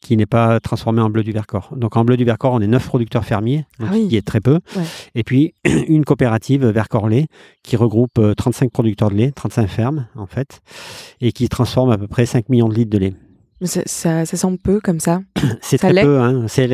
qui 0.00 0.16
n'est 0.16 0.26
pas 0.26 0.60
transformé 0.60 1.00
en 1.02 1.10
bleu 1.10 1.22
du 1.24 1.32
Vercors. 1.32 1.70
Donc 1.76 1.96
en 1.96 2.04
bleu 2.04 2.16
du 2.16 2.24
Vercors, 2.24 2.52
on 2.52 2.60
est 2.60 2.66
neuf 2.66 2.86
producteurs 2.86 3.24
fermiers, 3.24 3.66
donc 3.80 3.88
Ah 3.90 3.94
oui. 3.94 4.08
qui 4.08 4.16
est 4.16 4.26
très 4.26 4.40
peu. 4.40 4.60
Ouais. 4.76 4.82
Et 5.14 5.24
puis 5.24 5.54
une 5.88 6.04
coopérative 6.04 6.64
Vercors 6.66 7.08
Lait 7.08 7.26
qui 7.62 7.76
regroupe 7.76 8.18
euh, 8.18 8.34
35 8.34 8.70
producteurs 8.70 9.10
de 9.10 9.16
lait, 9.16 9.32
35 9.32 9.66
fermes 9.68 10.06
en 10.14 10.26
fait, 10.26 10.60
et 11.20 11.32
qui 11.32 11.48
transforme 11.48 11.90
à 11.90 11.98
peu 11.98 12.06
près 12.06 12.26
5 12.26 12.48
millions 12.48 12.68
de 12.68 12.74
litres 12.74 12.90
de 12.90 12.98
lait. 12.98 13.14
Ça, 13.62 13.80
ça, 13.86 14.24
ça 14.24 14.36
semble 14.36 14.58
peu 14.58 14.78
comme 14.80 15.00
ça. 15.00 15.20
C'est 15.62 15.78
très 15.78 16.02
peu, 16.02 16.20
hein. 16.20 16.44
c'est 16.46 16.68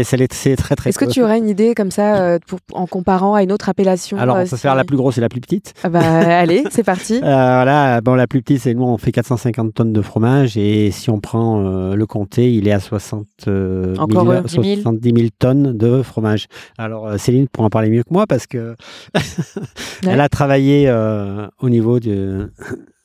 très 0.56 0.76
très 0.76 0.90
Est-ce 0.90 0.98
que 0.98 1.06
tu 1.06 1.22
aurais 1.22 1.38
une 1.38 1.48
idée 1.48 1.74
comme 1.74 1.90
ça 1.90 2.16
euh, 2.20 2.38
pour, 2.46 2.58
en 2.74 2.86
comparant 2.86 3.34
à 3.34 3.42
une 3.42 3.52
autre 3.52 3.70
appellation 3.70 4.18
Alors 4.18 4.36
euh, 4.36 4.40
on 4.40 4.46
peut 4.46 4.56
si- 4.56 4.62
faire 4.62 4.74
la 4.74 4.84
plus 4.84 4.96
grosse 4.98 5.16
et 5.16 5.22
la 5.22 5.30
plus 5.30 5.40
petite. 5.40 5.72
Ah 5.82 5.88
bah 5.88 6.00
allez, 6.38 6.64
c'est 6.70 6.82
parti. 6.84 7.14
Euh, 7.16 7.20
voilà, 7.20 8.00
bon, 8.02 8.14
la 8.14 8.26
plus 8.26 8.42
petite, 8.42 8.60
c'est 8.60 8.74
nous, 8.74 8.84
on 8.84 8.98
fait 8.98 9.12
450 9.12 9.72
tonnes 9.72 9.92
de 9.94 10.02
fromage 10.02 10.56
et 10.58 10.90
si 10.90 11.08
on 11.10 11.20
prend 11.20 11.64
euh, 11.64 11.94
le 11.94 12.06
comté, 12.06 12.52
il 12.52 12.68
est 12.68 12.72
à 12.72 12.80
60, 12.80 13.26
euh, 13.48 13.96
Encore 13.96 14.24
000, 14.24 14.32
eux. 14.34 14.42
10 14.42 14.50
000. 14.52 14.64
70 14.82 15.12
000 15.16 15.28
tonnes 15.38 15.76
de 15.76 16.02
fromage. 16.02 16.46
Alors 16.76 17.06
euh, 17.06 17.16
Céline 17.16 17.48
pourra 17.48 17.66
en 17.66 17.70
parler 17.70 17.88
mieux 17.88 18.02
que 18.02 18.12
moi 18.12 18.26
parce 18.26 18.46
que 18.46 18.76
elle 20.06 20.20
a 20.20 20.28
travaillé 20.28 20.84
euh, 20.88 21.46
au 21.60 21.70
niveau 21.70 21.98
du, 21.98 22.40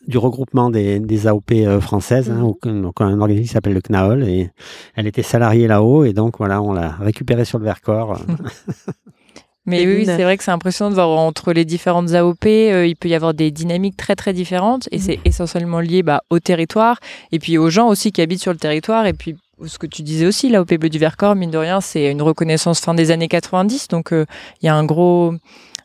du 0.09 0.17
regroupement 0.17 0.69
des, 0.69 0.99
des 0.99 1.27
AOP 1.27 1.51
euh, 1.53 1.79
françaises, 1.79 2.29
hein, 2.29 2.41
au- 2.43 2.57
donc 2.65 2.99
un 2.99 3.17
organisme 3.21 3.43
qui 3.45 3.53
s'appelle 3.53 3.73
le 3.73 3.81
CNAOL 3.81 4.23
et 4.27 4.49
elle 4.95 5.07
était 5.07 5.21
salariée 5.23 5.67
là-haut 5.67 6.03
et 6.03 6.11
donc 6.13 6.39
voilà, 6.39 6.61
on 6.61 6.73
l'a 6.73 6.89
récupérée 6.99 7.45
sur 7.45 7.59
le 7.59 7.63
Vercors. 7.65 8.19
Mais 9.65 9.85
oui, 9.85 10.05
c'est 10.05 10.23
vrai 10.23 10.35
que 10.37 10.43
c'est 10.43 10.49
impressionnant 10.51 10.89
de 10.89 10.95
voir 10.95 11.09
entre 11.09 11.53
les 11.53 11.63
différentes 11.63 12.11
AOP, 12.13 12.45
euh, 12.47 12.87
il 12.87 12.95
peut 12.95 13.07
y 13.07 13.13
avoir 13.13 13.35
des 13.35 13.51
dynamiques 13.51 13.97
très 13.97 14.15
très 14.15 14.33
différentes 14.33 14.87
et 14.91 14.97
Mhm. 14.97 15.01
c'est 15.03 15.19
essentiellement 15.25 15.79
lié 15.79 16.01
bah, 16.01 16.21
au 16.31 16.39
territoire 16.39 16.99
et 17.31 17.37
puis 17.39 17.57
aux 17.59 17.69
gens 17.69 17.87
aussi 17.87 18.11
qui 18.11 18.21
habitent 18.21 18.41
sur 18.41 18.51
le 18.53 18.57
territoire 18.57 19.05
et 19.05 19.13
puis 19.13 19.35
ce 19.65 19.77
que 19.77 19.85
tu 19.85 20.01
disais 20.01 20.25
aussi, 20.25 20.49
l'AOP 20.49 20.73
Bleu 20.79 20.89
du 20.89 20.97
Vercors, 20.97 21.35
mine 21.35 21.51
de 21.51 21.57
rien, 21.57 21.81
c'est 21.81 22.09
une 22.09 22.21
reconnaissance 22.21 22.79
fin 22.79 22.93
des 22.95 23.11
années 23.11 23.27
90, 23.27 23.89
donc 23.89 24.11
euh, 24.13 24.25
il 24.61 24.65
y 24.65 24.69
a 24.69 24.75
un 24.75 24.85
gros... 24.85 25.33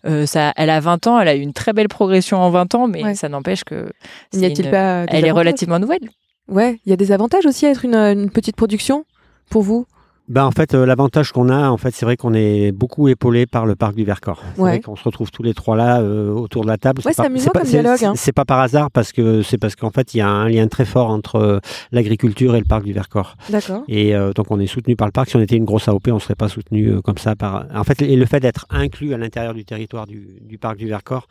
euh, 0.07 0.27
ça, 0.27 0.53
elle 0.57 0.71
a 0.71 0.81
20 0.81 1.07
ans, 1.07 1.19
elle 1.21 1.29
a 1.29 1.35
eu 1.35 1.41
une 1.41 1.53
très 1.53 1.73
belle 1.73 1.89
progression 1.89 2.39
en 2.39 2.51
20 2.51 2.75
ans, 2.75 2.87
mais 2.89 3.03
Ouais. 3.05 3.15
ça 3.15 3.29
n'empêche 3.29 3.65
que 3.65 3.91
N'y 4.35 4.45
a-t-il 4.45 4.67
une- 4.67 4.71
pas 4.71 5.05
elle 5.09 5.25
est 5.25 5.31
relativement 5.31 5.79
nouvelle. 5.79 6.09
Ouais, 6.49 6.79
il 6.85 6.91
y 6.91 6.93
a 6.93 6.97
des 6.97 7.11
avantages 7.13 7.47
aussi 7.47 7.65
à 7.67 7.71
être 7.71 7.85
une, 7.85 7.95
une 7.95 8.31
petite 8.31 8.57
production 8.57 9.05
pour 9.51 9.63
vous? 9.63 9.87
Ben, 10.27 10.47
en 10.47 10.53
fait, 10.53 10.73
euh, 10.75 10.87
l'avantage 10.87 11.33
qu'on 11.33 11.51
a, 11.51 11.69
en 11.69 11.77
fait, 11.77 11.95
c'est 11.95 12.07
vrai 12.07 12.17
qu'on 12.17 12.33
est 12.33 12.73
beaucoup 12.73 13.09
épaulé 13.09 13.45
par 13.45 13.67
le 13.67 13.75
parc 13.77 13.95
du 13.95 14.05
Vercors. 14.05 14.43
C'est 14.55 14.63
Ouais. 14.63 14.71
vrai 14.71 14.81
qu'on 14.81 14.97
se 14.97 15.05
retrouve 15.05 15.31
tous 15.31 15.43
les 15.43 15.53
trois 15.53 15.77
là 15.77 16.01
euh, 16.01 16.31
autour 16.33 16.63
de 16.63 16.67
la 16.69 16.79
table. 16.79 17.03
Ouais, 17.05 17.13
c'est 17.13 17.21
pas- 17.23 17.27
amusant 17.27 17.51
comme 17.51 17.63
dialogue, 17.65 17.99
c'est- 17.99 18.07
hein. 18.07 18.15
C'est 18.17 18.33
pas 18.33 18.47
par 18.47 18.61
hasard 18.61 18.91
parce 18.91 19.13
que 19.13 19.43
c'est 19.43 19.59
parce 19.59 19.77
qu'en 19.77 19.91
fait, 19.91 20.15
il 20.15 20.19
y 20.19 20.21
a 20.23 20.29
un 20.29 20.49
lien 20.49 20.67
très 20.67 20.87
fort 20.87 21.11
entre 21.11 21.35
euh, 21.37 21.59
l'agriculture 21.93 22.55
et 22.57 22.59
le 22.59 22.65
parc 22.65 22.85
du 22.85 22.95
Vercors. 22.95 23.37
D'accord. 23.51 23.83
Et 23.87 24.17
euh, 24.17 24.33
donc, 24.33 24.47
on 24.51 24.59
est 24.61 24.67
soutenu 24.67 24.97
par 24.97 25.07
le 25.07 25.13
parc. 25.13 25.29
Si 25.29 25.37
on 25.37 25.41
était 25.41 25.57
une 25.57 25.67
grosse 25.67 25.89
AOP, 25.89 26.09
on 26.11 26.19
serait 26.19 26.35
pas 26.37 26.49
soutenu 26.49 26.87
euh, 26.89 27.01
comme 27.03 27.19
ça 27.19 27.37
par. 27.37 27.67
En 27.75 27.85
fait, 27.85 28.01
et 28.01 28.17
le 28.17 28.25
fait 28.25 28.41
d'être 28.41 28.65
inclus 28.71 29.13
à 29.13 29.19
l'intérieur 29.19 29.53
du 29.53 29.67
territoire 29.67 30.07
du, 30.07 30.27
du 30.41 30.57
parc 30.57 30.79
du 30.79 30.89
Vercors, 30.89 31.27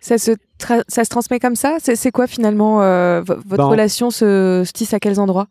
Ça 0.00 0.16
se, 0.16 0.30
ça 0.88 1.04
se 1.04 1.10
transmet 1.10 1.38
comme 1.38 1.54
ça? 1.56 1.76
C'est 1.82 2.10
quoi 2.10 2.26
finalement 2.26 2.80
euh, 2.80 3.20
vo- 3.20 3.34
Votre 3.46 3.64
Bon. 3.64 3.68
relation 3.68 4.10
se, 4.10 4.62
se 4.64 4.72
tisse 4.72 4.94
à 4.94 5.00
quels 5.00 5.20
endroits? 5.20 5.48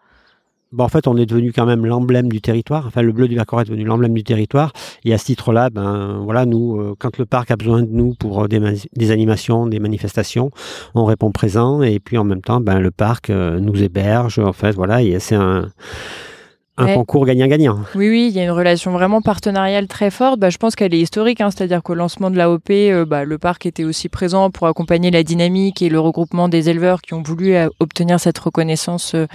Bon, 0.73 0.83
en 0.83 0.89
fait, 0.89 1.07
on 1.07 1.15
est 1.15 1.25
devenu 1.25 1.53
quand 1.53 1.65
même 1.65 1.85
l'emblème 1.85 2.27
du 2.27 2.41
territoire. 2.41 2.85
Enfin, 2.87 3.01
le 3.01 3.13
bleu 3.13 3.29
du 3.29 3.35
Vercors 3.35 3.61
est 3.61 3.65
devenu 3.65 3.85
l'emblème 3.85 4.13
du 4.13 4.23
territoire. 4.23 4.73
Et 5.05 5.13
à 5.13 5.17
ce 5.17 5.25
titre-là, 5.25 5.69
ben 5.69 6.19
voilà, 6.23 6.45
nous, 6.45 6.77
euh, 6.77 6.93
quand 6.99 7.17
le 7.17 7.25
parc 7.25 7.51
a 7.51 7.55
besoin 7.55 7.83
de 7.83 7.89
nous 7.89 8.15
pour 8.15 8.43
euh, 8.43 8.47
des, 8.49 8.59
des 8.93 9.11
animations, 9.11 9.67
des 9.67 9.79
manifestations, 9.79 10.51
on 10.93 11.05
répond 11.05 11.31
présent. 11.31 11.81
Et 11.83 11.99
puis 11.99 12.17
en 12.17 12.25
même 12.25 12.41
temps, 12.41 12.59
ben 12.59 12.81
le 12.81 12.91
parc 12.91 13.29
euh, 13.29 13.61
nous 13.61 13.81
héberge. 13.81 14.39
En 14.39 14.51
fait, 14.51 14.73
voilà, 14.73 15.01
et 15.01 15.19
c'est 15.19 15.35
un 15.35 15.69
un 16.77 16.85
Ouais. 16.85 16.93
concours 16.93 17.25
gagnant-gagnant. 17.25 17.79
Oui, 17.95 18.07
oui, 18.09 18.27
il 18.29 18.35
y 18.35 18.39
a 18.39 18.43
une 18.43 18.51
relation 18.51 18.91
vraiment 18.91 19.21
partenariale 19.21 19.87
très 19.87 20.11
forte. 20.11 20.39
Bah, 20.39 20.49
je 20.49 20.57
pense 20.57 20.75
qu'elle 20.75 20.93
est 20.93 20.99
historique, 20.99 21.41
hein, 21.41 21.49
c'est-à-dire 21.49 21.81
qu'au 21.81 21.95
lancement 21.95 22.29
de 22.29 22.37
l'AOP, 22.37 22.69
euh, 22.69 23.03
bah, 23.05 23.23
le 23.25 23.37
parc 23.37 23.65
était 23.65 23.83
aussi 23.83 24.09
présent 24.09 24.51
pour 24.51 24.67
accompagner 24.67 25.09
la 25.09 25.23
dynamique 25.23 25.81
et 25.81 25.89
le 25.89 25.99
regroupement 25.99 26.49
des 26.49 26.69
éleveurs 26.69 27.01
qui 27.01 27.15
ont 27.15 27.23
voulu 27.23 27.55
euh, 27.55 27.67
obtenir 27.79 28.19
cette 28.19 28.37
reconnaissance 28.37 29.15
euh, 29.15 29.25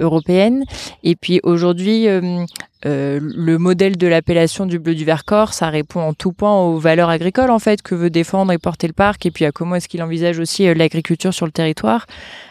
européenne. 0.00 0.64
Et 1.02 1.16
puis 1.16 1.40
aujourd'hui, 1.42 2.08
euh, 2.86 3.18
le 3.22 3.56
modèle 3.58 3.96
de 3.96 4.06
l'appellation 4.06 4.66
du 4.66 4.78
bleu 4.78 4.94
du 4.94 5.04
Vercors, 5.04 5.54
ça 5.54 5.70
répond 5.70 6.00
en 6.00 6.12
tout 6.12 6.32
point 6.32 6.60
aux 6.60 6.78
valeurs 6.78 7.08
agricoles 7.08 7.50
en 7.50 7.58
fait 7.58 7.80
que 7.82 7.94
veut 7.94 8.10
défendre 8.10 8.52
et 8.52 8.58
porter 8.58 8.86
le 8.86 8.92
parc, 8.92 9.24
et 9.26 9.30
puis 9.30 9.44
à 9.44 9.50
comment 9.50 9.76
est-ce 9.76 9.88
qu'il 9.88 10.02
envisage 10.02 10.38
aussi 10.38 10.72
l'agriculture 10.74 11.32
sur 11.32 11.46
le 11.46 11.52
territoire. 11.52 12.06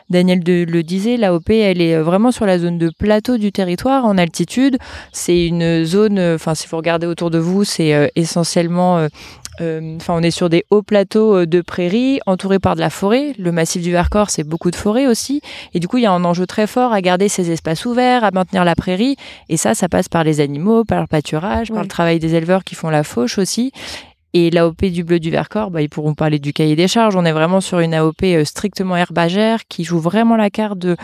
Daniel 0.10 0.44
de- 0.44 0.66
le 0.68 0.84
disait, 0.84 1.18
l'AOP, 1.18 1.50
elle 1.50 1.82
est 1.82 1.96
euh, 1.96 2.04
vraiment 2.04 2.32
sur 2.32 2.46
la 2.46 2.60
zone 2.60 2.78
de 2.78 2.92
plateau 2.98 3.38
du 3.38 3.52
territoire, 3.52 4.06
en 4.06 4.18
altitude. 4.18 4.78
C'est 5.12 5.48
une 5.48 5.84
zone, 5.84 6.20
euh, 6.20 6.36
enfin, 6.36 6.54
si 6.56 6.68
vous 6.68 6.78
regardez 6.78 7.08
autour 7.08 7.32
de 7.32 7.40
vous, 7.40 7.64
c'est 7.64 7.94
euh, 7.94 8.08
essentiellement. 8.16 9.08
Enfin, 9.58 10.14
on 10.14 10.22
est 10.22 10.32
sur 10.32 10.50
des 10.50 10.66
hauts 10.70 10.82
plateaux 10.82 11.46
de 11.46 11.62
prairies 11.62 12.20
entourés 12.26 12.60
par 12.60 12.76
de 12.76 12.82
la 12.82 12.90
forêt. 12.90 13.34
Le 13.40 13.54
massif 13.54 13.82
du 13.82 13.90
Vercors, 13.90 14.30
c'est 14.30 14.44
beaucoup 14.44 14.70
de 14.70 14.76
forêt 14.76 15.08
aussi. 15.08 15.40
Et 15.74 15.80
du 15.80 15.88
coup, 15.88 15.96
il 15.98 16.04
y 16.04 16.06
a 16.06 16.12
un 16.12 16.26
enjeu 16.26 16.46
très 16.46 16.68
fort 16.68 16.92
à 16.92 17.00
garder 17.02 17.30
ces 17.30 17.52
espaces 17.52 17.86
ouverts, 17.86 18.26
à 18.26 18.32
maintenir 18.32 18.66
la 18.66 18.76
prairie. 18.76 19.16
Et 19.48 19.56
ça, 19.56 19.74
ça 19.74 19.88
passe 19.88 20.10
par 20.10 20.26
les 20.26 20.42
animaux, 20.42 20.84
par 20.84 21.00
le 21.00 21.08
pâturage, 21.08 21.70
par 21.72 21.84
le 21.84 21.88
travail 21.88 22.20
des 22.20 22.36
éleveurs 22.36 22.66
qui 22.66 22.76
font 22.76 22.90
la 22.90 23.04
fauche 23.06 23.38
aussi. 23.38 23.72
Et 24.38 24.50
l'AOP 24.50 24.88
du 24.88 25.06
bleu 25.06 25.22
du 25.22 25.32
Vercors, 25.32 25.72
bah, 25.72 25.82
ils 25.82 25.88
pourront 25.88 26.14
parler 26.14 26.40
du 26.40 26.52
cahier 26.52 26.76
des 26.76 26.90
charges. 26.90 27.16
On 27.16 27.24
est 27.24 27.32
vraiment 27.32 27.62
sur 27.62 27.80
une 27.80 27.94
AOP 27.94 28.22
euh, 28.24 28.44
strictement 28.44 28.98
herbagère 28.98 29.62
qui 29.70 29.86
joue 29.86 29.98
vraiment 29.98 30.36
la 30.36 30.50
carte 30.50 30.78
de, 30.78 30.98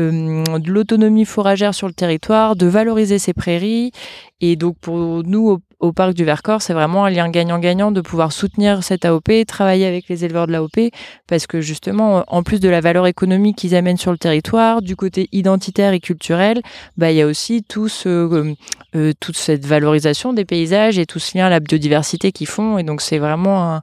euh, 0.00 0.42
de 0.58 0.68
l'autonomie 0.68 1.24
fourragère 1.24 1.76
sur 1.76 1.86
le 1.86 1.94
territoire, 1.94 2.56
de 2.56 2.66
valoriser 2.66 3.20
ses 3.20 3.34
prairies. 3.34 3.92
Et 4.40 4.56
donc 4.56 4.76
pour 4.80 5.22
nous, 5.22 5.60
au, 5.82 5.92
parc 5.92 6.14
du 6.14 6.24
Vercors, 6.24 6.62
c'est 6.62 6.72
vraiment 6.72 7.04
un 7.04 7.10
lien 7.10 7.28
gagnant-gagnant 7.28 7.90
de 7.90 8.00
pouvoir 8.00 8.32
soutenir 8.32 8.82
cette 8.82 9.04
AOP, 9.04 9.44
travailler 9.46 9.86
avec 9.86 10.08
les 10.08 10.24
éleveurs 10.24 10.46
de 10.46 10.52
l'AOP, 10.52 10.90
parce 11.26 11.46
que 11.46 11.60
justement, 11.60 12.24
en 12.28 12.42
plus 12.42 12.60
de 12.60 12.68
la 12.68 12.80
valeur 12.80 13.06
économique 13.06 13.56
qu'ils 13.56 13.74
amènent 13.74 13.96
sur 13.96 14.12
le 14.12 14.18
territoire, 14.18 14.80
du 14.80 14.96
côté 14.96 15.28
identitaire 15.32 15.92
et 15.92 16.00
culturel, 16.00 16.62
bah, 16.96 17.10
il 17.10 17.16
y 17.16 17.22
a 17.22 17.26
aussi 17.26 17.62
tout 17.62 17.88
ce, 17.88 18.08
euh, 18.08 18.54
euh, 18.94 19.12
toute 19.20 19.36
cette 19.36 19.66
valorisation 19.66 20.32
des 20.32 20.44
paysages 20.44 20.98
et 20.98 21.06
tout 21.06 21.18
ce 21.18 21.36
lien 21.36 21.46
à 21.46 21.50
la 21.50 21.60
biodiversité 21.60 22.32
qu'ils 22.32 22.46
font. 22.46 22.78
Et 22.78 22.82
donc 22.84 23.00
c'est 23.00 23.18
vraiment 23.18 23.80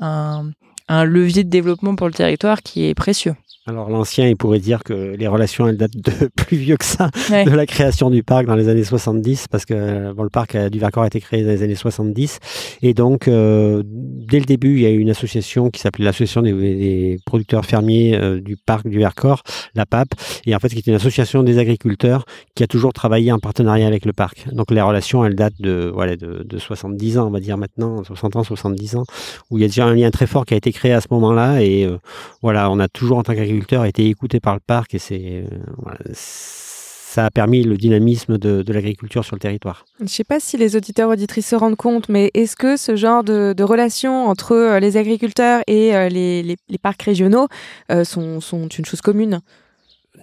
un, 0.00 0.50
un 0.88 1.04
levier 1.04 1.44
de 1.44 1.50
développement 1.50 1.94
pour 1.94 2.06
le 2.06 2.12
territoire 2.12 2.62
qui 2.62 2.86
est 2.86 2.94
précieux. 2.94 3.34
Alors 3.68 3.90
l'ancien, 3.90 4.26
il 4.26 4.34
pourrait 4.34 4.60
dire 4.60 4.82
que 4.82 5.14
les 5.14 5.26
relations, 5.26 5.68
elles 5.68 5.76
datent 5.76 5.94
de 5.94 6.30
plus 6.36 6.56
vieux 6.56 6.78
que 6.78 6.86
ça, 6.86 7.10
Ouais. 7.30 7.44
de 7.44 7.50
la 7.50 7.66
création 7.66 8.08
du 8.08 8.22
parc 8.22 8.46
dans 8.46 8.54
les 8.56 8.70
années 8.70 8.82
70, 8.82 9.46
parce 9.50 9.66
que 9.66 9.74
euh, 9.74 10.14
bon, 10.14 10.22
le 10.22 10.30
parc 10.30 10.54
euh, 10.54 10.70
du 10.70 10.78
Vercors 10.78 11.02
a 11.02 11.06
été 11.08 11.20
créé 11.20 11.42
dans 11.42 11.50
les 11.50 11.62
années 11.62 11.74
70. 11.74 12.38
Et 12.80 12.94
donc, 12.94 13.28
euh, 13.28 13.82
dès 13.84 14.38
le 14.38 14.46
début, 14.46 14.76
il 14.76 14.80
y 14.80 14.86
a 14.86 14.90
eu 14.90 14.96
une 14.98 15.10
association 15.10 15.68
qui 15.68 15.80
s'appelait 15.80 16.06
l'Association 16.06 16.40
des, 16.40 16.52
des 16.54 17.18
producteurs 17.26 17.66
fermiers 17.66 18.16
euh, 18.16 18.40
du 18.40 18.56
parc 18.56 18.88
du 18.88 18.98
Vercors, 18.98 19.42
la 19.74 19.84
PAP, 19.84 20.08
et 20.46 20.54
en 20.56 20.58
fait, 20.60 20.70
qui 20.70 20.78
était 20.78 20.90
une 20.90 20.96
association 20.96 21.42
des 21.42 21.58
agriculteurs 21.58 22.24
qui 22.54 22.62
a 22.62 22.66
toujours 22.66 22.94
travaillé 22.94 23.32
en 23.32 23.38
partenariat 23.38 23.86
avec 23.86 24.06
le 24.06 24.14
parc. 24.14 24.46
Donc 24.50 24.70
les 24.70 24.80
relations, 24.80 25.26
elles 25.26 25.34
datent 25.34 25.60
de, 25.60 25.90
voilà, 25.92 26.16
de, 26.16 26.42
de 26.42 26.58
70 26.58 27.18
ans, 27.18 27.26
on 27.26 27.30
va 27.30 27.40
dire 27.40 27.58
maintenant, 27.58 28.02
60 28.02 28.36
ans, 28.36 28.44
70 28.44 28.96
ans, 28.96 29.04
où 29.50 29.58
il 29.58 29.60
y 29.60 29.64
a 29.64 29.68
déjà 29.68 29.84
un 29.84 29.94
lien 29.94 30.10
très 30.10 30.26
fort 30.26 30.46
qui 30.46 30.54
a 30.54 30.56
été 30.56 30.72
créé 30.72 30.94
à 30.94 31.02
ce 31.02 31.08
moment-là. 31.10 31.60
Et 31.62 31.84
euh, 31.84 31.98
voilà, 32.40 32.70
on 32.70 32.78
a 32.80 32.88
toujours 32.88 33.18
en 33.18 33.22
tant 33.22 33.34
qu'agriculteur 33.34 33.57
été 33.84 34.06
écouté 34.08 34.40
par 34.40 34.54
le 34.54 34.60
parc 34.66 34.94
et 34.94 34.98
c'est 34.98 35.44
euh, 35.44 35.44
voilà, 35.78 35.98
ça 36.14 37.24
a 37.24 37.30
permis 37.30 37.62
le 37.62 37.76
dynamisme 37.76 38.36
de, 38.38 38.62
de 38.62 38.72
l'agriculture 38.72 39.24
sur 39.24 39.34
le 39.34 39.40
territoire. 39.40 39.86
Je 39.98 40.04
ne 40.04 40.08
sais 40.08 40.24
pas 40.24 40.40
si 40.40 40.56
les 40.58 40.76
auditeurs 40.76 41.08
auditrices 41.08 41.48
se 41.48 41.56
rendent 41.56 41.76
compte, 41.76 42.08
mais 42.10 42.30
est-ce 42.34 42.54
que 42.54 42.76
ce 42.76 42.96
genre 42.96 43.24
de, 43.24 43.54
de 43.56 43.64
entre 44.28 44.52
euh, 44.52 44.78
les 44.80 44.96
agriculteurs 44.96 45.62
et 45.66 45.96
euh, 45.96 46.08
les, 46.08 46.42
les- 46.42 46.56
les 46.68 46.78
parcs 46.78 47.02
régionaux 47.02 47.48
euh, 47.90 48.04
sont, 48.04 48.40
sont 48.40 48.68
une 48.68 48.84
chose 48.84 49.00
commune? 49.00 49.40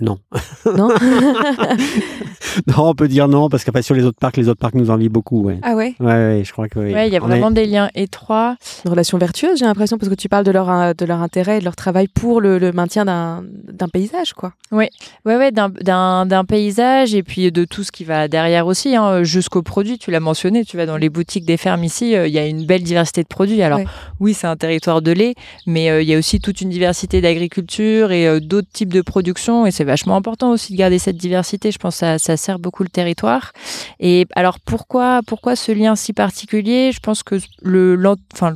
Non. 0.02 0.18
Non 0.66 0.90
non, 2.68 2.90
on 2.90 2.94
peut 2.96 3.08
dire 3.08 3.28
non 3.28 3.50
parce 3.50 3.64
qu'après 3.64 3.82
sur 3.82 3.96
les 3.96 4.04
autres 4.04 4.18
parcs, 4.20 4.38
les 4.38 4.50
autres 4.50 4.60
parcs 4.60 4.76
nous 4.76 4.90
envient 4.90 5.10
beaucoup. 5.10 5.42
Ouais, 5.44 5.58
Ah 5.62 5.76
ouais? 5.76 5.96
Ouais, 6.00 6.06
ouais, 6.06 6.42
je 6.46 6.52
crois 6.52 6.68
que 6.68 6.80
oui. 6.80 6.94
Ouais, 6.94 7.08
il 7.08 7.14
y 7.14 7.18
a 7.18 7.22
On 7.24 7.26
est- 7.28 7.30
vraiment 7.30 7.52
des 7.52 7.66
liens 7.66 7.90
étroits. 7.96 8.56
Une 8.86 8.92
relation 8.92 9.18
vertueuse, 9.18 9.60
j'ai 9.60 9.66
l'impression, 9.66 9.98
parce 9.98 10.10
que 10.10 10.16
tu 10.16 10.30
parles 10.30 10.44
de 10.46 10.52
leur, 10.52 10.70
euh, 10.70 10.94
de 10.98 11.06
leur 11.06 11.22
intérêt 11.22 11.58
et 11.58 11.60
de 11.60 11.66
leur 11.66 11.76
travail 11.76 12.08
pour 12.08 12.42
le, 12.42 12.58
le 12.58 12.72
maintien 12.72 13.06
d'un 13.06 13.44
d'un 13.72 13.88
paysage, 13.90 14.34
quoi. 14.34 14.54
Ouais, 14.72 14.90
ouais, 15.26 15.52
d'un- 15.52 15.70
d'un 15.70 16.26
d'un 16.26 16.46
paysage 16.46 17.14
et 17.16 17.24
puis 17.24 17.52
de 17.52 17.66
tout 17.66 17.84
ce 17.84 17.92
qui 17.92 18.04
va 18.04 18.28
derrière 18.28 18.68
aussi, 18.68 18.96
hein, 18.96 19.24
jusqu'aux 19.24 19.64
produits. 19.64 19.98
Tu 19.98 20.12
l'as 20.12 20.20
mentionné, 20.20 20.66
tu 20.66 20.78
vas 20.78 20.86
dans 20.86 20.98
les 20.98 21.10
boutiques 21.10 21.46
des 21.46 21.58
fermes 21.58 21.84
ici, 21.84 22.16
euh, 22.16 22.28
il 22.28 22.34
y 22.34 22.40
a 22.40 22.46
une 22.48 22.66
belle 22.66 22.84
diversité 22.84 23.22
de 23.24 23.28
produits. 23.28 23.62
Alors 23.62 23.80
Ouais. 23.80 23.86
oui, 24.20 24.34
c'est 24.34 24.48
un 24.48 24.56
territoire 24.56 25.02
de 25.02 25.12
lait, 25.12 25.36
mais 25.68 25.90
euh, 25.90 26.02
il 26.02 26.08
y 26.10 26.14
a 26.16 26.18
aussi 26.18 26.40
toute 26.40 26.62
une 26.62 26.70
diversité 26.70 27.22
d'agriculture 27.22 28.12
et 28.12 28.28
euh, 28.28 28.40
d'autres 28.40 28.70
types 28.72 28.94
de 28.94 29.02
production. 29.02 29.66
Et 29.66 29.72
c'est 29.72 29.85
vachement 29.86 30.16
important 30.16 30.52
aussi 30.52 30.74
de 30.74 30.78
garder 30.78 31.00
cette 31.00 31.18
diversité. 31.18 31.72
Je 31.72 31.78
pense 31.78 32.00
que 32.00 32.18
ça, 32.18 32.38
sert 32.38 32.60
beaucoup 32.60 32.84
le 32.84 32.90
territoire. 32.90 33.52
Et 34.00 34.28
alors 34.36 34.60
pourquoi, 34.60 35.22
pourquoi 35.26 35.56
ce 35.56 35.72
lien 35.72 35.96
si 35.96 36.14
particulier? 36.14 36.92
Je 36.92 37.00
pense 37.00 37.24
que 37.24 37.36
le, 37.62 37.98
enfin, 38.34 38.54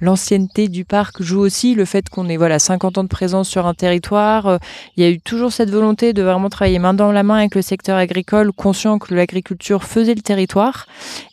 l'ancienneté 0.00 0.68
du 0.68 0.84
parc 0.84 1.22
joue 1.22 1.40
aussi, 1.40 1.74
le 1.74 1.84
fait 1.84 2.08
qu'on 2.08 2.28
ait 2.28 2.36
voilà 2.36 2.58
50 2.58 2.98
ans 2.98 3.04
de 3.04 3.08
présence 3.08 3.48
sur 3.48 3.66
un 3.66 3.74
territoire. 3.74 4.58
Il 4.96 5.04
y 5.04 5.06
a 5.06 5.10
eu 5.10 5.20
toujours 5.20 5.52
cette 5.52 5.70
volonté 5.70 6.12
de 6.12 6.22
vraiment 6.22 6.48
travailler 6.48 6.78
main 6.78 6.94
dans 6.94 7.12
la 7.12 7.22
main 7.22 7.36
avec 7.36 7.54
le 7.54 7.62
secteur 7.62 7.96
agricole, 7.96 8.52
conscient 8.52 8.98
que 8.98 9.14
l'agriculture 9.14 9.84
faisait 9.84 10.14
le 10.14 10.22
territoire. 10.22 10.86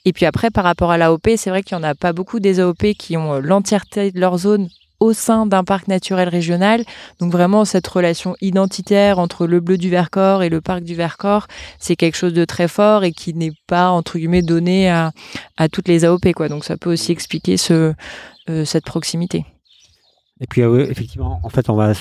Et 0.06 0.14
puis 0.14 0.26
après, 0.26 0.52
par 0.52 0.64
rapport 0.64 0.92
à 0.92 0.98
l'AOP, 0.98 1.30
c'est 1.38 1.50
vrai 1.50 1.64
qu'il 1.64 1.78
n'y 1.78 1.84
en 1.84 1.88
a 1.88 1.96
pas 1.96 2.14
beaucoup 2.14 2.40
des 2.40 2.60
AOP 2.60 2.94
qui 2.98 3.18
ont 3.18 3.40
l'entièreté 3.40 4.12
de 4.12 4.20
leur 4.20 4.38
zone 4.38 4.70
au 5.00 5.14
sein 5.14 5.46
d'un 5.46 5.64
parc 5.64 5.88
naturel 5.88 6.30
régional. 6.30 6.84
Donc 7.20 7.32
vraiment 7.32 7.66
cette 7.66 7.88
relation 7.88 8.36
identitaire 8.42 9.20
entre 9.20 9.48
le 9.48 9.60
bleu 9.60 9.78
du 9.78 9.90
Vercors 9.90 10.44
et 10.44 10.50
le 10.50 10.62
parc 10.62 10.84
du 10.84 10.96
Vercors, 10.96 11.48
c'est 11.80 11.96
quelque 11.96 12.18
chose 12.18 12.34
de 12.34 12.46
très 12.46 12.68
fort 12.68 13.04
et 13.04 13.12
qui 13.12 13.34
n'est 13.34 13.54
pas 13.68 13.90
entre 13.90 14.18
guillemets 14.18 14.42
donné 14.42 14.90
à, 14.90 15.12
à 15.58 15.70
toutes 15.70 15.88
les 15.88 16.06
AOP 16.06 16.34
quoi. 16.36 16.50
Donc 16.50 16.64
ça 16.64 16.78
peut 16.78 16.92
aussi 16.92 17.12
expliquer 17.12 17.58
ce, 17.58 17.94
euh, 18.50 18.66
cette 18.66 18.86
proximité. 18.86 19.46
Et 20.40 20.48
puis 20.48 20.62
euh, 20.62 20.88
effectivement, 20.90 21.40
en 21.44 21.50
fait, 21.50 21.70
on 21.70 21.76
va, 21.76 21.94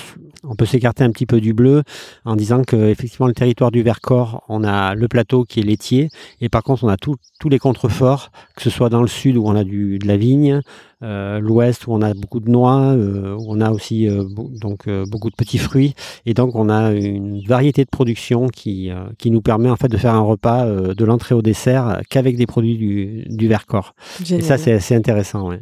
on 0.43 0.55
peut 0.55 0.65
s'écarter 0.65 1.03
un 1.03 1.11
petit 1.11 1.25
peu 1.25 1.41
du 1.41 1.53
bleu 1.53 1.83
en 2.25 2.35
disant 2.35 2.63
que 2.63 2.75
effectivement 2.89 3.27
le 3.27 3.33
territoire 3.33 3.71
du 3.71 3.81
Vercors, 3.81 4.43
on 4.47 4.63
a 4.63 4.95
le 4.95 5.07
plateau 5.07 5.43
qui 5.43 5.59
est 5.59 5.63
laitier, 5.63 6.09
et 6.41 6.49
par 6.49 6.63
contre 6.63 6.83
on 6.83 6.89
a 6.89 6.97
tous 6.97 7.17
les 7.49 7.59
contreforts, 7.59 8.31
que 8.55 8.61
ce 8.61 8.69
soit 8.69 8.89
dans 8.89 9.01
le 9.01 9.07
sud 9.07 9.37
où 9.37 9.45
on 9.45 9.55
a 9.55 9.63
du, 9.63 9.99
de 9.99 10.07
la 10.07 10.17
vigne, 10.17 10.61
euh, 11.03 11.39
l'ouest 11.39 11.85
où 11.87 11.93
on 11.93 12.01
a 12.01 12.13
beaucoup 12.13 12.39
de 12.39 12.49
noix, 12.49 12.93
euh, 12.93 13.35
où 13.35 13.45
on 13.49 13.61
a 13.61 13.71
aussi 13.71 14.07
euh, 14.07 14.23
donc 14.61 14.89
beaucoup 15.07 15.29
de 15.29 15.35
petits 15.35 15.57
fruits, 15.57 15.93
et 16.25 16.33
donc 16.33 16.55
on 16.55 16.69
a 16.69 16.91
une 16.91 17.41
variété 17.41 17.83
de 17.83 17.89
production 17.89 18.47
qui 18.47 18.91
qui 19.17 19.31
nous 19.31 19.41
permet 19.41 19.69
en 19.69 19.75
fait 19.75 19.89
de 19.89 19.97
faire 19.97 20.13
un 20.13 20.21
repas 20.21 20.65
de 20.65 21.05
l'entrée 21.05 21.35
au 21.35 21.41
dessert 21.41 22.01
qu'avec 22.09 22.37
des 22.37 22.45
produits 22.45 22.77
du, 22.77 23.25
du 23.29 23.47
Vercors. 23.47 23.95
Et 24.29 24.41
ça 24.41 24.57
c'est 24.57 24.73
assez 24.73 24.95
intéressant. 24.95 25.49
Ouais. 25.49 25.61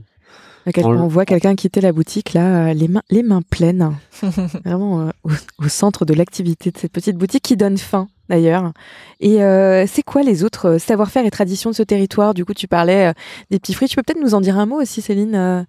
On, 0.84 1.08
voit 1.08 1.26
quelqu'un 1.26 1.56
quitter 1.56 1.80
la 1.80 1.92
boutique 1.92 2.34
là, 2.34 2.70
euh, 2.70 2.74
les 2.74 2.88
mains, 2.88 3.04
les 3.12 3.22
mains 3.22 3.44
pleines, 3.48 3.96
vraiment 4.66 5.02
euh, 5.02 5.32
au, 5.60 5.68
centre 5.68 6.06
de 6.06 6.14
l'activité 6.16 6.72
de 6.72 6.78
cette 6.78 6.92
petite 6.92 7.18
boutique 7.18 7.44
qui 7.44 7.56
donne 7.56 7.78
faim 7.78 8.08
d'ailleurs. 8.30 8.72
Et 9.20 9.44
euh, 9.44 9.86
c'est 9.86 10.02
quoi 10.02 10.24
les 10.24 10.44
autres 10.44 10.80
savoir-faire 10.80 11.24
et 11.26 11.30
traditions 11.30 11.70
de 11.70 11.76
ce 11.76 11.84
territoire? 11.84 12.34
Du 12.34 12.46
coup, 12.46 12.56
tu 12.56 12.68
parlais 12.68 13.14
des 13.52 13.60
petits 13.60 13.76
fruits. 13.76 13.88
Tu 13.88 13.96
peux 13.96 14.02
peut-être 14.02 14.22
nous 14.22 14.34
en 14.34 14.42
dire 14.42 14.58
un 14.58 14.66
mot 14.66 14.82
aussi, 14.82 15.02
Céline 15.02 15.68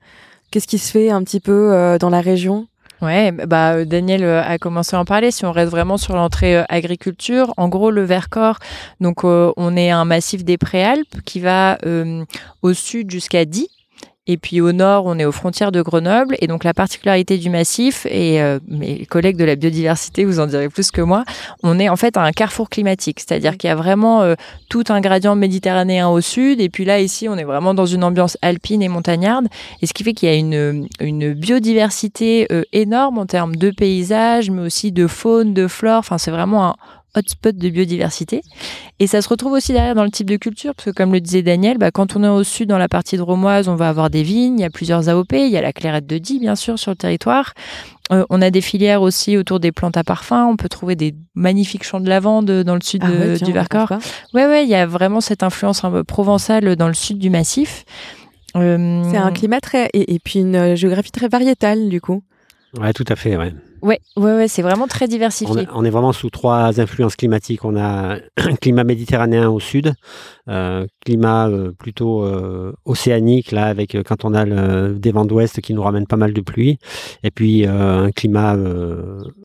Qu'est-ce 0.51 0.67
qui 0.67 0.79
se 0.79 0.91
fait 0.91 1.11
un 1.11 1.23
petit 1.23 1.41
peu 1.41 1.99
dans 2.01 2.09
la 2.09 2.23
région? 2.23 2.67
Ouais, 3.03 3.31
bah 3.31 3.85
Daniel 3.85 4.25
a 4.25 4.57
commencé 4.57 4.97
à 4.97 5.01
en 5.01 5.05
parler. 5.05 5.31
Si 5.31 5.45
on 5.45 5.53
reste 5.53 5.71
vraiment 5.71 5.99
sur 5.99 6.17
l'entrée 6.17 6.65
agriculture, 6.71 7.53
en 7.59 7.69
gros 7.69 7.91
le 7.91 8.05
Vercors, 8.05 8.59
donc 9.03 9.25
on 9.25 9.77
est 9.77 9.91
un 9.91 10.07
massif 10.07 10.45
des 10.45 10.57
Préalpes 10.57 11.21
qui 11.27 11.41
va 11.41 11.77
au 12.63 12.73
sud 12.73 13.11
jusqu'à 13.11 13.45
Die 13.45 13.69
et 14.27 14.37
puis 14.37 14.61
au 14.61 14.73
nord, 14.73 15.07
on 15.07 15.19
est 15.19 15.25
aux 15.25 15.33
frontières 15.33 15.73
de 15.73 15.83
Grenoble. 15.83 16.37
Et 16.41 16.47
donc 16.47 16.65
la 16.65 16.75
particularité 16.75 17.39
du 17.39 17.51
massif, 17.51 18.07
et 18.07 18.43
euh, 18.43 18.59
mes 18.69 19.07
collègues 19.07 19.37
de 19.37 19.45
la 19.45 19.57
biodiversité 19.57 20.25
vous 20.25 20.41
en 20.41 20.47
direz 20.47 20.69
plus 20.69 20.91
que 20.91 21.01
moi, 21.01 21.25
on 21.63 21.79
est 21.79 21.89
en 21.89 21.97
fait 21.97 22.17
à 22.17 22.23
un 22.23 22.33
carrefour 22.33 22.69
climatique. 22.69 23.21
C'est-à-dire 23.21 23.57
qu'il 23.57 23.69
y 23.69 23.71
a 23.71 23.77
vraiment 23.77 24.23
euh, 24.23 24.35
tout 24.69 24.85
un 24.89 25.01
gradient 25.01 25.37
méditerranéen 25.37 26.09
au 26.09 26.21
sud. 26.21 26.61
Et 26.61 26.69
puis 26.69 26.85
là, 26.85 27.01
ici, 27.01 27.29
on 27.29 27.37
est 27.37 27.45
vraiment 27.45 27.75
dans 27.75 27.87
une 27.87 28.05
ambiance 28.05 28.37
alpine 28.43 28.83
et 28.83 28.89
montagnarde. 28.89 29.47
Et 29.83 29.87
ce 29.87 29.95
qui 29.95 30.03
fait 30.05 30.13
qu'il 30.13 30.29
y 30.29 30.33
a 30.33 30.37
une, 30.37 30.89
une 31.01 31.33
biodiversité 31.33 32.47
euh, 32.51 32.63
énorme 32.73 33.19
en 33.19 33.27
termes 33.27 33.57
de 33.57 33.71
paysages, 33.71 34.51
mais 34.51 34.63
aussi 34.63 34.93
de 34.93 35.07
faune, 35.07 35.55
de 35.55 35.69
flore. 35.69 35.99
Enfin, 35.99 36.19
c'est 36.19 36.31
vraiment 36.31 36.71
un 36.71 36.77
hotspot 37.17 37.57
de 37.57 37.69
biodiversité. 37.69 38.43
Et 38.99 39.07
ça 39.07 39.23
se 39.23 39.29
retrouve 39.29 39.53
aussi 39.53 39.73
derrière 39.73 39.95
dans 39.95 40.05
le 40.05 40.11
type 40.11 40.29
de 40.29 40.37
culture, 40.37 40.75
parce 40.75 40.87
que 40.87 40.91
comme 40.91 41.13
le 41.13 41.21
disait 41.21 41.43
Daniel, 41.43 41.79
bah, 41.79 41.91
quand 41.91 42.17
on 42.17 42.25
est 42.25 42.29
au 42.29 42.45
sud, 42.45 42.69
dans 42.69 42.79
la 42.79 42.89
partie 42.89 43.17
de 43.17 43.23
Romoise, 43.23 43.69
on 43.69 43.75
va 43.75 43.89
avoir 43.89 44.11
des 44.11 44.23
vignes, 44.23 44.59
il 44.59 44.63
y 44.63 44.65
a 44.65 44.71
plusieurs 44.71 45.09
AOP, 45.09 45.33
il 45.33 45.51
y 45.51 45.57
a 45.57 45.63
la 45.63 45.73
clairette 45.73 46.07
de 46.07 46.19
Die, 46.19 46.39
bien 46.39 46.57
sûr, 46.57 46.79
sur 46.79 46.93
le 46.93 46.97
territoire. 46.97 47.53
Euh, 48.13 48.25
on 48.31 48.41
a 48.41 48.51
des 48.51 48.61
filières 48.61 49.03
aussi 49.03 49.37
autour 49.37 49.59
des 49.59 49.73
plantes 49.73 49.97
à 49.97 50.05
parfum. 50.05 50.47
On 50.47 50.57
peut 50.57 50.69
trouver 50.69 50.95
des 50.95 51.15
magnifiques 51.35 51.83
champs 51.83 52.01
de 52.01 52.09
lavande 52.09 52.51
dans 52.51 52.75
le 52.75 52.81
sud 52.81 53.03
ah 53.05 53.45
du 53.45 53.53
Vercors. 53.53 53.93
Ouais, 54.33 54.47
ouais, 54.47 54.65
il 54.65 54.69
y 54.69 54.75
a 54.75 54.87
vraiment 54.87 55.21
cette 55.21 55.43
influence 55.43 55.85
un 55.85 55.91
peu 55.91 56.05
provençale 56.05 56.77
dans 56.77 56.89
le 56.89 56.95
sud 56.95 57.19
du 57.19 57.31
massif. 57.31 57.85
Euh, 58.57 59.03
C'est 59.11 59.17
un 59.17 59.33
climat 59.33 59.61
très 59.61 59.89
et, 59.93 60.15
et, 60.15 60.19
puis 60.19 60.39
une 60.39 60.77
géographie 60.77 61.11
très 61.11 61.29
variétale 61.29 61.89
du 61.89 62.01
coup. 62.01 62.23
Ouais, 62.79 62.93
tout 62.93 63.05
à 63.09 63.17
fait, 63.17 63.37
ouais. 63.37 63.53
Ouais, 63.83 64.01
ouais, 64.17 64.35
ouais 64.35 64.49
c'est 64.49 64.63
vraiment 64.63 64.87
très 64.87 65.09
diversifié. 65.09 65.67
On, 65.73 65.85
est 65.85 65.91
vraiment 65.91 66.13
sous 66.13 66.31
trois 66.31 66.81
influences 66.81 67.17
climatiques. 67.17 67.65
On 67.65 67.77
a 67.77 68.17
un 68.37 68.55
climat 68.61 68.85
méditerranéen 68.85 69.49
au 69.49 69.61
sud, 69.61 69.95
euh, 70.49 70.87
climat 71.05 71.49
euh, 71.49 71.73
plutôt 71.73 72.23
euh, 72.23 72.73
océanique 72.85 73.53
là, 73.53 73.67
avec 73.67 73.97
quand 74.05 74.25
on 74.25 74.35
a 74.35 74.45
des 74.91 75.13
vents 75.13 75.25
d'ouest 75.25 75.61
qui 75.61 75.75
nous 75.75 75.83
ramènent 75.83 76.07
pas 76.07 76.17
mal 76.17 76.33
de 76.33 76.41
pluie, 76.41 76.79
et 77.23 77.31
puis 77.31 77.67
un 77.67 78.11
climat 78.11 78.57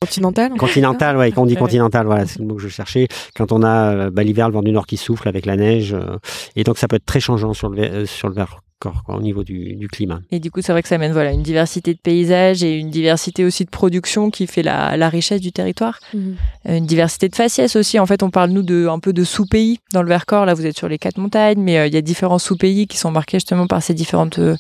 continental. 0.01 0.51
Continental, 0.57 1.17
ouais. 1.17 1.31
Quand 1.31 1.43
on 1.43 1.45
dit 1.45 1.55
continental, 1.55 2.05
voilà, 2.05 2.25
c'est 2.25 2.39
le 2.39 2.45
mot 2.45 2.55
que 2.55 2.61
je 2.61 2.69
cherchais. 2.69 3.07
Quand 3.35 3.51
on 3.51 3.63
a 3.63 4.09
bah, 4.09 4.23
l'hiver, 4.23 4.47
le 4.47 4.53
vent 4.53 4.63
du 4.63 4.71
nord 4.71 4.87
qui 4.87 4.97
souffle 4.97 5.27
avec 5.27 5.45
la 5.45 5.57
neige, 5.57 5.95
et 6.55 6.63
donc 6.63 6.77
ça 6.77 6.87
peut 6.87 6.95
être 6.95 7.05
très 7.05 7.19
changeant 7.19 7.53
sur 7.53 7.69
le 7.69 8.05
sur 8.05 8.29
le 8.29 8.35
verre 8.35 8.61
au 9.07 9.21
niveau 9.21 9.43
du, 9.43 9.87
climat. 9.91 10.21
Et 10.31 10.39
du 10.39 10.51
coup, 10.51 10.61
c'est 10.61 10.71
vrai 10.71 10.81
que 10.81 10.87
ça 10.87 10.95
amène 10.95 11.11
voilà, 11.11 11.31
une 11.31 11.43
diversité 11.43 11.93
de 11.93 11.99
paysages 11.99 12.63
et 12.63 12.77
une 12.77 12.89
diversité 12.89 13.43
aussi 13.45 13.65
de 13.65 13.69
production 13.69 14.29
qui 14.29 14.47
fait 14.47 14.63
la, 14.63 15.09
richesse 15.09 15.41
du 15.41 15.51
territoire. 15.51 15.99
Mhm. 16.13 16.35
Euh, 16.69 16.77
une 16.77 16.85
diversité 16.85 17.27
de 17.29 17.35
faciès 17.35 17.75
aussi. 17.75 17.99
En 17.99 18.05
fait, 18.05 18.23
on 18.23 18.29
parle, 18.29 18.51
nous, 18.51 18.63
de, 18.63 18.87
un 18.87 18.99
peu 18.99 19.13
de 19.13 19.23
sous-pays 19.23 19.79
dans 19.93 20.01
le 20.01 20.07
Vercors. 20.07 20.45
Là, 20.45 20.53
vous 20.53 20.65
êtes 20.65 20.77
sur 20.77 20.87
les 20.87 20.97
quatre 20.97 21.17
montagnes, 21.17 21.61
mais 21.61 21.77
euh, 21.77 21.87
il 21.87 21.93
y 21.93 21.97
a 21.97 22.01
différents 22.01 22.39
sous-pays 22.39 22.87
qui 22.87 22.97
sont 22.97 23.11
marqués 23.11 23.37
justement 23.37 23.67
par 23.67 23.83
ces 23.83 23.93
différentes, 23.93 24.39
euh, 24.39 24.55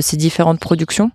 ces 0.00 0.16
différentes 0.16 0.60
productions. 0.60 1.10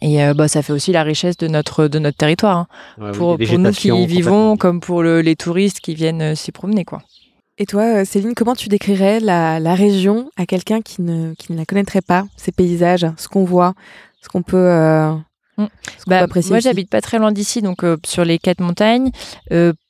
Et 0.00 0.18
bah, 0.34 0.48
ça 0.48 0.62
fait 0.62 0.72
aussi 0.72 0.92
la 0.92 1.02
richesse 1.02 1.36
de 1.36 1.46
notre, 1.46 1.88
de 1.88 1.98
notre 1.98 2.16
territoire. 2.16 2.56
Hein. 2.56 2.66
pour, 3.12 3.36
pour, 3.36 3.58
nous 3.58 3.70
qui 3.70 3.88
y 3.88 4.06
vivons, 4.06 4.56
comme 4.56 4.80
pour 4.80 5.02
les 5.02 5.36
touristes 5.36 5.80
qui 5.80 5.94
viennent 5.94 6.34
s'y 6.34 6.52
promener. 6.52 6.86
quoi. 6.86 7.02
Et 7.56 7.66
toi, 7.66 7.82
euh, 7.82 8.04
Céline, 8.04 8.34
comment 8.34 8.56
tu 8.56 8.68
décrirais 8.68 9.20
la, 9.20 9.74
région 9.74 10.30
à 10.36 10.44
quelqu'un 10.44 10.82
qui 10.82 11.02
ne, 11.02 11.34
qui 11.34 11.52
ne 11.52 11.58
la 11.58 11.64
connaîtrait 11.64 12.02
pas, 12.02 12.26
ces 12.36 12.50
paysages, 12.50 13.06
ce 13.16 13.28
qu'on 13.28 13.44
voit, 13.44 13.74
ce 14.22 14.28
qu'on 14.28 14.42
peut, 14.42 14.56
euh, 14.56 15.12
mm. 15.56 15.66
bah, 16.08 16.18
apprécier 16.18 16.50
Moi, 16.50 16.58
j'habite 16.58 16.90
pas 16.90 17.00
très 17.00 17.18
loin 17.18 17.30
d'ici, 17.30 17.62
donc 17.62 17.84
euh, 17.84 17.96
sur 18.04 18.24
les 18.24 18.38
quatre 18.38 18.60
montagnes. 18.60 19.10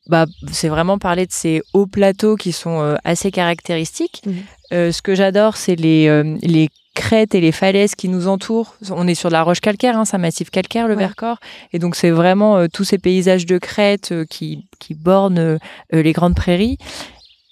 bah, 0.09 0.27
c'est 0.53 0.69
vraiment 0.69 0.99
parler 0.99 1.25
de 1.25 1.33
ces 1.33 1.63
hauts 1.73 1.87
plateaux 1.87 2.37
qui 2.37 2.53
sont 2.53 2.97
assez 3.05 3.31
caractéristiques. 3.31 4.23
Mhm. 4.27 4.93
ce 4.93 5.01
que 5.01 5.15
j'adore, 5.15 5.57
c'est 5.57 5.77
les, 5.77 6.23
les 6.43 6.69
crêtes 6.95 7.35
et 7.35 7.41
les 7.41 7.51
falaises 7.51 7.95
qui 7.95 8.11
nous 8.11 8.29
entourent. 8.29 8.77
On 8.91 9.09
est 9.09 9.15
sur 9.15 9.31
de 9.31 9.33
la 9.33 9.43
roche 9.43 9.61
calcaire, 9.61 9.97
hein, 9.97 10.05
c'est 10.05 10.17
un 10.17 10.19
massif 10.21 10.51
calcaire, 10.51 10.87
le 10.87 10.95
Vercors. 10.95 11.39
Et 11.73 11.79
donc, 11.79 11.97
c'est 11.97 12.11
vraiment 12.11 12.69
tous 12.69 12.85
ces 12.85 12.99
paysages 12.99 13.47
de 13.47 13.57
crêtes 13.57 14.13
qui, 14.29 14.67
qui 14.79 14.93
bornent 14.93 15.59
les 15.91 16.13
grandes 16.13 16.35
prairies. 16.35 16.77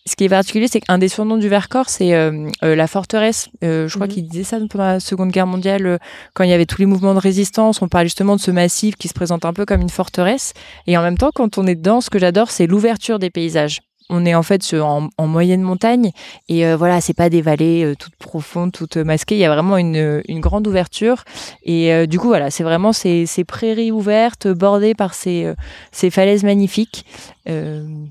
Ce 0.05 0.17
qui 0.17 0.25
est 0.25 0.29
particulier, 0.29 0.67
c'est 0.67 0.81
qu'un 0.81 0.99
des 0.99 1.07
surnoms 1.07 1.37
du 1.37 1.49
Vercors, 1.49 1.89
c'est 1.89 2.13
euh, 2.15 2.49
euh, 2.65 2.75
la 2.75 2.89
forteresse. 2.89 3.51
Euh, 3.63 3.87
je 3.87 3.95
crois 3.95 4.09
mhm. 4.09 4.13
qu'il 4.13 4.27
disait 4.27 4.43
ça 4.43 4.59
pendant 4.69 4.85
la 4.85 5.01
Seconde 5.01 5.31
Guerre 5.31 5.47
mondiale, 5.47 6.01
quand 6.35 6.43
il 6.43 6.51
y 6.51 6.53
avait 6.53 6.67
tous 6.67 6.79
les 6.79 6.87
mouvements 6.87 7.15
de 7.15 7.21
résistance. 7.21 7.83
On 7.83 7.89
parle 7.89 8.07
justement 8.07 8.35
de 8.35 8.41
ce 8.41 8.51
massif 8.51 8.97
qui 8.97 9.07
se 9.07 9.15
présente 9.15 9.45
un 9.45 9.53
peu 9.53 9.65
comme 9.65 9.81
une 9.81 9.91
forteresse. 9.91 10.55
Et 10.89 10.99
en 10.99 11.03
même 11.03 11.17
temps, 11.17 11.31
quand 11.33 11.57
on 11.57 11.69
est 11.69 11.77
dedans, 11.77 12.01
ce 12.01 12.11
que 12.11 12.19
j'adore, 12.19 12.51
c'est 12.51 12.67
l'ouverture 12.67 13.21
des 13.21 13.31
paysages. 13.31 13.81
On 14.11 14.27
est 14.27 14.35
en 14.35 14.43
fait 14.43 14.75
en, 14.75 15.09
moyenne 15.27 15.63
montagne 15.63 16.11
et 16.49 16.75
voilà, 16.75 17.01
c'est 17.01 17.15
pas 17.15 17.31
des 17.31 17.41
vallées 17.41 17.95
toutes 17.99 18.17
profondes, 18.17 18.73
toutes 18.73 18.99
masquées. 18.99 19.37
Il 19.37 19.39
y 19.39 19.45
a 19.45 19.55
vraiment 19.55 19.79
une, 19.79 20.23
grande 20.41 20.67
ouverture 20.67 21.25
et 21.63 22.07
du 22.07 22.19
coup 22.19 22.27
voilà, 22.27 22.51
c'est 22.51 22.65
vraiment 22.65 22.93
ces, 22.93 23.27
prairies 23.47 23.93
ouvertes 23.93 24.49
bordées 24.49 24.95
par 24.95 25.15
ces, 25.15 25.51
ces 25.93 26.11
falaises 26.11 26.43
magnifiques. 26.43 27.07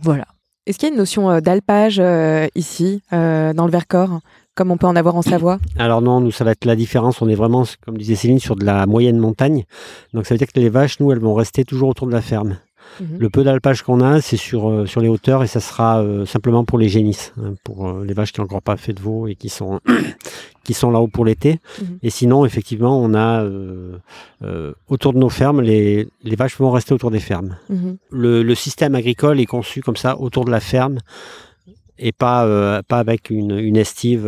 voilà. 0.01 0.25
Est-ce 0.67 0.78
qu'il 0.78 0.89
y 0.89 0.91
a 0.91 0.93
une 0.93 1.00
notion 1.00 1.32
euh, 1.32 1.39
d'alpage 1.39 1.97
euh, 2.00 2.47
ici, 2.54 3.02
euh, 3.13 3.52
dans 3.52 3.65
le 3.65 3.71
Vercors, 3.71 4.19
comme 4.54 4.69
on 4.69 4.78
peut 4.78 4.86
en 4.86 4.95
avoir 4.95 5.15
en 5.15 5.24
Savoie 5.24 5.58
Alors 5.80 6.04
non, 6.04 6.21
nous, 6.21 6.30
ça 6.30 6.43
va 6.43 6.52
être 6.52 6.65
la 6.65 6.76
différence. 6.76 7.19
On 7.24 7.30
est 7.30 7.36
vraiment, 7.36 7.65
comme 7.84 7.97
disait 7.97 8.13
Céline, 8.13 8.39
sur 8.39 8.56
de 8.56 8.63
la 8.63 8.86
moyenne 8.86 9.17
montagne. 9.17 9.63
Donc 10.13 10.28
ça 10.28 10.36
veut 10.36 10.38
dire 10.38 10.47
que 10.47 10.60
les 10.60 10.69
vaches, 10.69 11.00
nous, 11.00 11.12
elles 11.12 11.19
vont 11.19 11.34
rester 11.34 11.65
toujours 11.65 11.89
autour 11.89 12.06
de 12.06 12.12
la 12.12 12.21
ferme. 12.21 12.58
Mhm. 13.00 13.17
Le 13.19 13.30
peu 13.30 13.43
d'alpage 13.43 13.82
qu'on 13.84 14.02
a, 14.02 14.21
c'est 14.21 14.38
sur, 14.38 14.69
euh, 14.69 14.86
sur 14.86 15.02
les 15.02 15.08
hauteurs 15.08 15.43
et 15.43 15.47
ça 15.47 15.60
sera 15.60 16.02
euh, 16.02 16.26
simplement 16.26 16.65
pour 16.65 16.78
les 16.78 16.89
génisses, 16.89 17.34
hein, 17.38 17.54
pour 17.63 17.88
euh, 17.88 18.06
les 18.06 18.13
vaches 18.13 18.32
qui 18.32 18.39
n'ont 18.39 18.45
encore 18.45 18.62
pas 18.62 18.78
fait 18.78 18.93
de 18.93 19.02
veau 19.02 19.28
et 19.28 19.36
qui 19.36 19.50
sont, 19.50 19.80
qui 20.63 20.74
sont 20.74 20.91
là-haut 20.91 21.08
pour 21.08 21.26
l'été. 21.26 21.60
Mhm. 21.80 22.00
Et 22.04 22.10
sinon, 22.10 22.45
effectivement, 22.45 23.00
on 23.02 23.13
a 23.13 23.45
autour 24.88 25.13
de 25.13 25.19
nos 25.19 25.30
fermes, 25.30 25.62
les, 25.62 26.08
les, 26.24 26.36
vaches 26.36 26.58
vont 26.58 26.71
rester 26.71 26.93
autour 26.93 27.12
des 27.12 27.19
fermes. 27.19 27.58
Mhm. 27.69 27.97
Le, 28.12 28.43
le, 28.43 28.56
système 28.56 28.95
agricole 28.95 29.39
est 29.39 29.45
conçu 29.45 29.82
comme 29.82 29.97
ça, 29.97 30.19
autour 30.19 30.45
de 30.45 30.52
la 30.52 30.60
ferme 30.60 31.00
et 31.97 32.12
pas, 32.12 32.82
pas 32.84 33.00
avec 33.00 33.30
une, 33.30 33.58
une 33.58 33.78
estive 33.78 34.28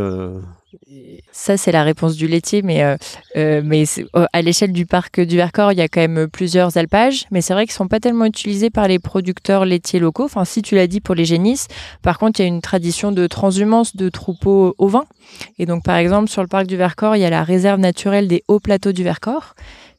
Ça, 1.31 1.57
c'est 1.57 1.71
la 1.71 1.83
réponse 1.83 2.15
du 2.15 2.27
laitier, 2.27 2.62
mais, 2.62 2.83
euh, 2.83 2.95
euh, 3.36 3.62
mais 3.63 3.83
à 4.31 4.41
l'échelle 4.41 4.71
du 4.71 4.86
parc 4.86 5.19
du 5.19 5.36
Vercors, 5.36 5.71
il 5.71 5.77
y 5.77 5.81
a 5.81 5.88
quand 5.88 6.01
même 6.01 6.27
plusieurs 6.27 6.77
alpages, 6.77 7.25
mais 7.31 7.41
c'est 7.41 7.53
vrai 7.53 7.65
qu'ils 7.65 7.73
ne 7.73 7.77
sont 7.77 7.88
pas 7.88 7.99
tellement 7.99 8.25
utilisés 8.25 8.69
par 8.69 8.88
les 8.88 8.99
producteurs 8.99 9.65
laitiers 9.65 9.99
locaux. 9.99 10.25
Enfin, 10.25 10.45
si 10.45 10.62
tu 10.62 10.75
l'as 10.75 10.88
dit 10.88 11.01
pour 11.01 11.15
les 11.15 11.25
génisses, 11.25 11.67
par 12.01 12.17
contre, 12.19 12.39
il 12.39 12.43
y 12.43 12.45
a 12.45 12.49
une 12.49 12.62
tradition 12.62 13.12
de 13.12 13.27
transhumance 13.27 13.95
de 13.95 14.09
troupeaux 14.09 14.75
au 14.77 14.88
vin. 14.88 15.05
Et 15.59 15.65
donc, 15.65 15.83
par 15.83 15.97
exemple, 15.97 16.29
sur 16.29 16.41
le 16.41 16.47
parc 16.47 16.67
du 16.67 16.77
Vercors, 16.77 17.15
il 17.15 17.21
y 17.21 17.25
a 17.25 17.29
la 17.29 17.43
réserve 17.43 17.79
naturelle 17.79 18.27
des 18.27 18.43
hauts 18.47 18.59
plateaux 18.59 18.91
du 18.91 19.03
Vercors. 19.03 19.55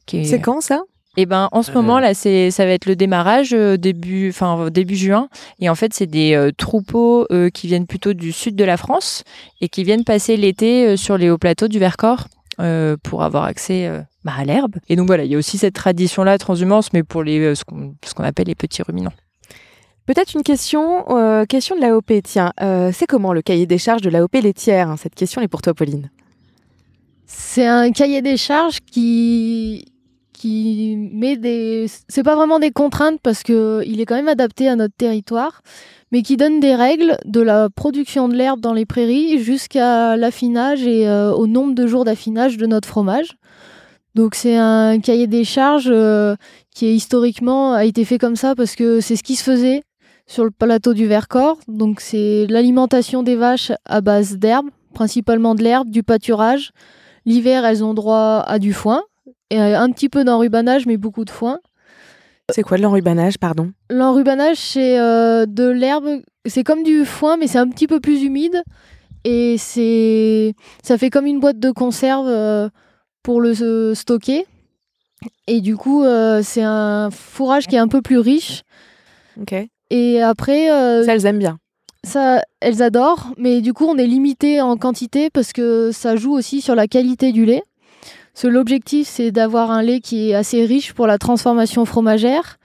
C'est 0.07 0.39
quand 0.39 0.61
ça? 0.61 0.81
Eh 1.17 1.25
ben, 1.25 1.49
en 1.51 1.63
ce 1.63 1.71
moment 1.71 1.99
là, 1.99 2.13
c'est 2.13 2.51
ça 2.51 2.65
va 2.65 2.71
être 2.71 2.85
le 2.85 2.95
démarrage 2.95 3.53
euh, 3.53 3.77
début, 3.77 4.29
enfin 4.29 4.69
début 4.69 4.95
juin. 4.95 5.29
Et 5.59 5.69
en 5.69 5.75
fait, 5.75 5.93
c'est 5.93 6.07
des 6.07 6.33
euh, 6.33 6.51
troupeaux 6.55 7.25
euh, 7.31 7.49
qui 7.49 7.67
viennent 7.67 7.87
plutôt 7.87 8.13
du 8.13 8.31
sud 8.31 8.55
de 8.55 8.63
la 8.63 8.77
France 8.77 9.23
et 9.61 9.69
qui 9.69 9.83
viennent 9.83 10.03
passer 10.03 10.35
l'été 10.35 10.97
sur 10.97 11.17
les 11.17 11.29
hauts 11.29 11.37
plateaux 11.37 11.67
du 11.67 11.79
Vercors 11.79 12.27
pour 13.03 13.23
avoir 13.23 13.43
accès 13.43 13.89
bah, 14.23 14.33
à 14.37 14.45
l'herbe. 14.45 14.75
Et 14.87 14.95
donc 14.95 15.07
voilà, 15.07 15.25
il 15.25 15.31
y 15.31 15.35
a 15.35 15.37
aussi 15.37 15.57
cette 15.57 15.75
tradition-là, 15.75 16.37
transhumance, 16.37 16.93
mais 16.93 17.03
pour 17.03 17.23
les 17.23 17.53
ce 17.55 17.63
qu'on 17.63 18.23
appelle 18.23 18.47
les 18.47 18.55
petits 18.55 18.81
ruminants. 18.81 19.13
Peut-être 20.05 20.35
une 20.35 20.43
question, 20.43 21.05
question 21.49 21.75
de 21.75 21.81
l'AOP. 21.81 22.21
Tiens, 22.23 22.53
c'est 22.93 23.07
comment 23.07 23.33
le 23.33 23.41
cahier 23.41 23.65
des 23.65 23.77
charges 23.77 24.01
de 24.01 24.09
l'AOP 24.09 24.35
laitière 24.35 24.89
hein 24.89 24.97
Cette 24.97 25.15
question 25.15 25.41
est 25.41 25.47
pour 25.47 25.61
toi, 25.61 25.73
Pauline. 25.73 26.09
C'est 27.25 27.65
un 27.65 27.91
cahier 27.91 28.21
des 28.21 28.37
charges 28.37 28.79
qui 28.79 29.85
met. 30.47 31.87
C'est 32.07 32.23
pas 32.23 32.35
vraiment 32.35 32.59
des 32.59 32.71
contraintes 32.71 33.19
parce 33.21 33.43
que 33.43 33.81
il 33.85 33.99
est 34.01 34.05
quand 34.05 34.15
même 34.15 34.27
adapté 34.27 34.67
à 34.67 34.75
notre 34.75 34.95
territoire, 34.95 35.61
mais 36.11 36.21
qui 36.21 36.37
donne 36.37 36.59
des 36.59 36.75
règles 36.75 37.17
de 37.25 37.41
la 37.41 37.69
production 37.69 38.27
de 38.27 38.35
l'herbe 38.35 38.59
dans 38.59 38.73
les 38.73 38.85
prairies 38.85 39.39
jusqu'à 39.39 40.17
l'affinage 40.17 40.85
et 40.85 41.07
euh, 41.07 41.31
au 41.33 41.47
nombre 41.47 41.75
de 41.75 41.87
jours 41.87 42.05
d'affinage 42.05 42.57
de 42.57 42.65
notre 42.65 42.87
fromage. 42.87 43.37
Donc 44.15 44.33
c'est 44.33 44.55
un 44.55 44.99
cahier 44.99 45.27
des 45.27 45.43
charges 45.43 45.89
euh, 45.91 46.35
qui 46.73 46.93
historiquement 46.95 47.73
a 47.73 47.83
été 47.83 48.05
fait 48.05 48.17
comme 48.17 48.37
ça 48.37 48.55
parce 48.55 48.75
que 48.75 49.01
c'est 49.01 49.17
ce 49.17 49.23
qui 49.23 49.35
se 49.35 49.43
faisait 49.43 49.83
sur 50.25 50.43
le 50.45 50.51
plateau 50.51 50.93
du 50.93 51.05
Vercors. 51.05 51.57
Donc 51.67 51.99
c'est 51.99 52.47
l'alimentation 52.47 53.23
des 53.23 53.35
vaches 53.35 53.71
à 53.85 54.01
base 54.01 54.37
d'herbe, 54.37 54.69
principalement 54.93 55.53
de 55.53 55.63
l'herbe, 55.63 55.89
du 55.89 56.01
pâturage. 56.01 56.71
L'hiver, 57.25 57.65
elles 57.65 57.83
ont 57.83 57.93
droit 57.93 58.43
à 58.45 58.59
du 58.59 58.71
foin, 58.71 59.01
et 59.49 59.59
euh, 59.59 59.79
un 59.79 59.91
petit 59.91 60.09
peu 60.09 60.23
d'enrubanage, 60.23 60.85
mais 60.85 60.97
beaucoup 60.97 61.25
de 61.25 61.29
foin. 61.29 61.59
C'est 62.51 62.63
quoi 62.63 62.77
l'enrubanage, 62.77 63.37
pardon? 63.37 63.71
L'enrubanage, 63.89 64.57
c'est 64.57 64.99
euh, 64.99 65.45
de 65.47 65.67
l'herbe. 65.67 66.21
C'est 66.45 66.63
comme 66.63 66.83
du 66.83 67.05
foin, 67.05 67.37
mais 67.37 67.47
c'est 67.47 67.57
un 67.57 67.69
petit 67.69 67.87
peu 67.87 67.99
plus 67.99 68.23
humide. 68.23 68.63
Et 69.23 69.57
c'est, 69.57 70.53
ça 70.83 70.99
fait 70.99 71.09
comme 71.09 71.25
une 71.25 71.39
boîte 71.39 71.59
de 71.59 71.71
conserve 71.71 72.27
euh, 72.27 72.69
pour 73.23 73.41
le 73.41 73.95
stocker. 73.95 74.45
Et 75.47 75.61
du 75.61 75.75
coup, 75.75 76.03
c'est 76.43 76.61
un 76.61 77.09
fourrage 77.09 77.65
qui 77.65 77.75
est 77.75 77.79
un 77.79 77.87
peu 77.87 78.03
plus 78.03 78.19
riche. 78.19 78.61
Ok. 79.41 79.55
Et 79.89 80.21
après. 80.21 80.67
ça, 80.67 81.13
elles 81.13 81.25
aiment 81.25 81.39
bien. 81.39 81.57
Ça, 82.03 82.43
elles 82.59 82.83
adorent, 82.83 83.33
mais 83.37 83.61
du 83.61 83.73
coup, 83.73 83.85
on 83.85 83.97
est 83.97 84.05
limité 84.05 84.61
en 84.61 84.77
quantité 84.77 85.31
parce 85.31 85.53
que 85.53 85.89
ça 85.91 86.15
joue 86.15 86.33
aussi 86.33 86.61
sur 86.61 86.75
la 86.75 86.87
qualité 86.87 87.31
du 87.31 87.45
lait. 87.45 87.63
L'objectif, 88.43 89.07
c'est 89.07 89.31
d'avoir 89.31 89.71
un 89.71 89.81
lait 89.81 89.99
qui 89.99 90.29
est 90.29 90.35
assez 90.35 90.65
riche 90.65 90.93
pour 90.93 91.07
la 91.07 91.17
transformation 91.17 91.85
fromagère 91.85 92.57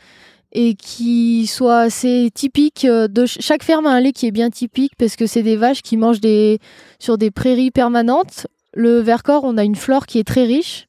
et 0.53 0.75
qui 0.75 1.47
soit 1.47 1.81
assez 1.81 2.31
typique. 2.35 2.85
Euh, 2.85 3.09
de 3.09 3.25
chaque 3.27 3.63
ferme 3.63 3.87
a 3.87 3.91
un 3.91 4.01
lait 4.01 4.13
qui 4.13 4.27
est 4.27 4.33
bien 4.33 4.51
typique 4.51 4.93
parce 4.99 5.17
que 5.17 5.27
c'est 5.27 5.43
des 5.43 5.57
vaches 5.57 5.83
qui 5.83 5.97
mangent 5.97 6.21
des, 6.21 6.59
sur 6.99 7.19
des 7.19 7.31
prairies 7.31 7.71
permanentes. 7.71 8.47
Le 8.75 8.99
Vercors, 8.99 9.45
on 9.45 9.57
a 9.57 9.65
une 9.65 9.77
flore 9.77 10.07
qui 10.07 10.19
est 10.19 10.25
très 10.25 10.45
riche 10.45 10.87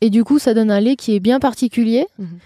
et 0.00 0.10
du 0.10 0.24
coup, 0.24 0.38
ça 0.38 0.54
donne 0.54 0.70
un 0.70 0.80
lait 0.80 0.96
qui 0.96 1.14
est 1.14 1.20
bien 1.20 1.40
particulier. 1.40 2.06
Mhm. 2.18 2.38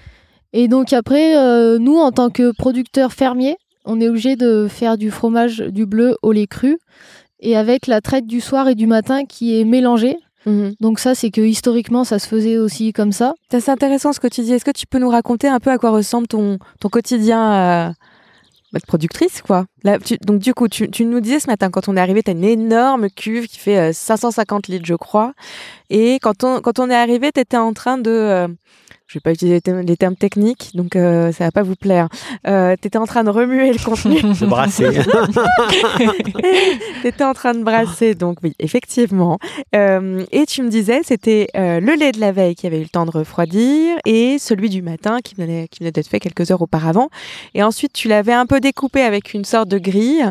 Et 0.53 0.69
donc 0.69 0.93
après, 0.93 1.37
euh, 1.37 1.79
nous, 1.79 1.97
en 1.97 2.13
tant 2.13 2.31
que 2.31 2.53
producteurs 2.53 3.13
fermiers, 3.13 3.57
on 3.85 4.01
est 4.01 4.09
obligé 4.09 4.37
de 4.37 4.67
faire 4.69 4.99
du 4.99 5.11
fromage 5.11 5.59
du 5.59 5.87
bleu 5.87 6.17
au 6.23 6.33
lait 6.33 6.47
cru 6.47 6.79
et 7.41 7.57
avec 7.57 7.87
la 7.87 8.01
traite 8.01 8.27
du 8.27 8.41
soir 8.41 8.69
et 8.69 8.75
du 8.75 8.87
matin 8.87 9.25
qui 9.25 9.59
est 9.59 9.65
mélangée. 9.65 10.17
Mhm. 10.47 10.75
Donc 10.81 10.99
ça, 10.99 11.15
c'est 11.15 11.31
que 11.31 11.41
historiquement, 11.41 12.05
ça 12.05 12.19
se 12.19 12.27
faisait 12.27 12.59
aussi 12.59 12.93
comme 12.93 13.13
ça. 13.13 13.35
C'est 13.51 13.69
intéressant 13.69 14.13
ce 14.13 14.21
que 14.21 14.29
tu 14.29 14.43
dis. 14.43 14.53
Est-ce 14.53 14.65
que 14.65 14.71
tu 14.71 14.87
peux 14.87 14.99
nous 14.99 15.09
raconter 15.09 15.49
un 15.49 15.61
peu 15.61 15.71
à 15.71 15.79
quoi 15.79 15.91
ressemble 15.91 16.27
ton, 16.27 16.59
ton 16.81 16.89
quotidien 16.89 17.53
euh, 17.53 17.93
bah, 18.73 18.79
de 18.79 18.87
productrice, 18.87 19.43
quoi? 19.43 19.67
Là, 19.83 19.99
Donc 20.23 20.41
du 20.41 20.55
coup, 20.55 20.69
tu, 20.69 20.91
tu, 20.91 21.05
nous 21.05 21.21
disais 21.21 21.41
ce 21.41 21.49
matin, 21.49 21.71
quand 21.71 21.89
on 21.89 21.97
est 21.97 22.01
arrivé, 22.01 22.23
tu 22.23 22.31
as 22.31 22.35
une 22.35 22.45
énorme 22.45 23.09
cuve 23.11 23.49
qui 23.49 23.59
fait 23.59 23.93
550 23.93 24.69
euh, 24.69 24.73
litres, 24.73 24.87
je 24.87 24.95
crois. 24.95 25.35
Et 25.91 26.19
quand 26.21 26.45
on, 26.45 26.61
quand 26.61 26.79
on 26.79 26.89
est 26.89 26.95
arrivé, 26.95 27.33
tu 27.33 27.41
étais 27.41 27.57
en 27.57 27.73
train 27.73 27.99
de... 27.99 28.11
Euh, 28.11 28.49
je 29.11 29.19
vais 29.19 29.21
pas 29.21 29.33
utiliser 29.33 29.61
les 29.67 29.97
termes, 29.97 30.15
techniques, 30.15 30.71
donc 30.75 30.95
euh, 30.95 31.33
ça 31.33 31.43
va 31.43 31.51
pas 31.51 31.65
vous 31.65 31.75
plaire. 31.75 32.09
Euh, 32.47 32.77
tu 32.81 32.87
étais 32.87 32.97
en 32.97 33.07
train 33.07 33.25
de 33.25 33.31
remuer 33.31 33.73
le 33.73 33.85
contenu. 33.85 34.21
de 34.23 34.47
brasser. 34.47 34.89
tu 37.03 37.09
étais 37.09 37.25
en 37.25 37.35
train 37.35 37.55
de 37.55 37.65
brasser, 37.65 38.15
donc 38.15 38.39
oui, 38.45 38.55
effectivement. 38.61 39.41
Euh, 39.75 40.25
et 40.31 40.47
tu 40.47 40.63
me 40.63 40.69
disais, 40.69 41.01
c'était 41.03 41.49
euh, 41.57 41.81
le 41.81 41.95
lait 41.95 42.13
de 42.13 42.21
la 42.21 42.31
veille 42.31 42.55
qui 42.55 42.69
avait 42.69 42.79
eu 42.79 42.85
le 42.85 42.89
temps 42.89 43.05
de 43.05 43.11
refroidir 43.11 43.97
et 44.05 44.39
celui 44.39 44.69
du 44.69 44.81
matin 44.81 45.19
qui 45.25 45.35
venait, 45.35 45.67
qui 45.67 45.81
venait 45.81 45.91
d'être 45.91 46.09
fait 46.09 46.21
quelques 46.21 46.53
heures 46.53 46.63
auparavant. 46.63 47.09
Et 47.55 47.65
ensuite, 47.65 47.93
tu 47.93 48.07
l'avais 48.07 48.35
un 48.35 48.47
peu 48.47 48.61
découpé 48.61 49.03
avec 49.03 49.35
une 49.35 49.45
sorte 49.45 49.69
de 49.69 49.79
grille. 49.79 50.25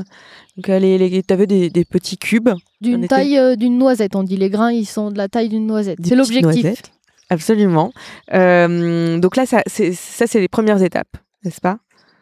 Donc, 0.55 0.67
les, 0.67 1.21
tu 1.27 1.33
avais 1.33 1.47
des, 1.47 1.69
des, 1.69 1.83
petits 1.83 2.17
cubes. 2.17 2.49
D'une 2.79 3.07
taille 3.07 3.57
d'une 3.57 3.77
noisette, 3.77 4.15
on 4.15 4.23
dit. 4.23 4.37
Les 4.37 4.49
grains, 4.49 4.71
ils 4.71 4.85
sont 4.85 5.11
de 5.11 5.17
la 5.17 5.27
taille 5.27 5.49
d'une 5.49 5.67
noisette. 5.67 5.99
C'est 6.01 6.15
l'objectif. 6.15 6.81
Absolument. 7.29 7.91
Euh, 8.33 9.19
donc 9.19 9.35
là, 9.35 9.45
ça, 9.45 9.61
c'est, 9.67 10.33
les 10.35 10.47
premières 10.47 10.81
étapes, 10.81 11.17
n'est-ce 11.43 11.61
pas? 11.61 11.77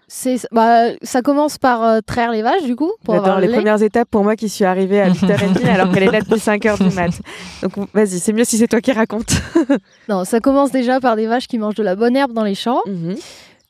C'est, 0.09 0.39
bah, 0.53 0.91
ça 1.01 1.21
commence 1.21 1.57
par 1.57 1.83
euh, 1.83 1.99
traire 2.05 2.31
les 2.31 2.41
vaches, 2.41 2.63
du 2.63 2.77
coup. 2.77 2.91
Pour 3.03 3.15
avoir 3.15 3.41
les 3.41 3.49
premières 3.49 3.81
étapes 3.81 4.09
pour 4.09 4.23
moi 4.23 4.37
qui 4.37 4.47
suis 4.47 4.63
arrivée 4.63 5.01
à 5.01 5.09
8h30 5.09 5.65
alors 5.67 5.91
qu'elle 5.91 6.03
est 6.03 6.11
là 6.11 6.21
depuis 6.21 6.39
5h 6.39 6.81
du 6.81 6.95
mat. 6.95 7.11
Donc 7.61 7.73
vas-y, 7.93 8.19
c'est 8.19 8.31
mieux 8.31 8.45
si 8.45 8.57
c'est 8.57 8.67
toi 8.67 8.79
qui 8.79 8.93
racontes. 8.93 9.33
non, 10.09 10.23
ça 10.23 10.39
commence 10.39 10.71
déjà 10.71 11.01
par 11.01 11.17
des 11.17 11.27
vaches 11.27 11.47
qui 11.47 11.57
mangent 11.57 11.75
de 11.75 11.83
la 11.83 11.97
bonne 11.97 12.15
herbe 12.15 12.31
dans 12.31 12.45
les 12.45 12.55
champs, 12.55 12.81
mhm. 12.85 13.15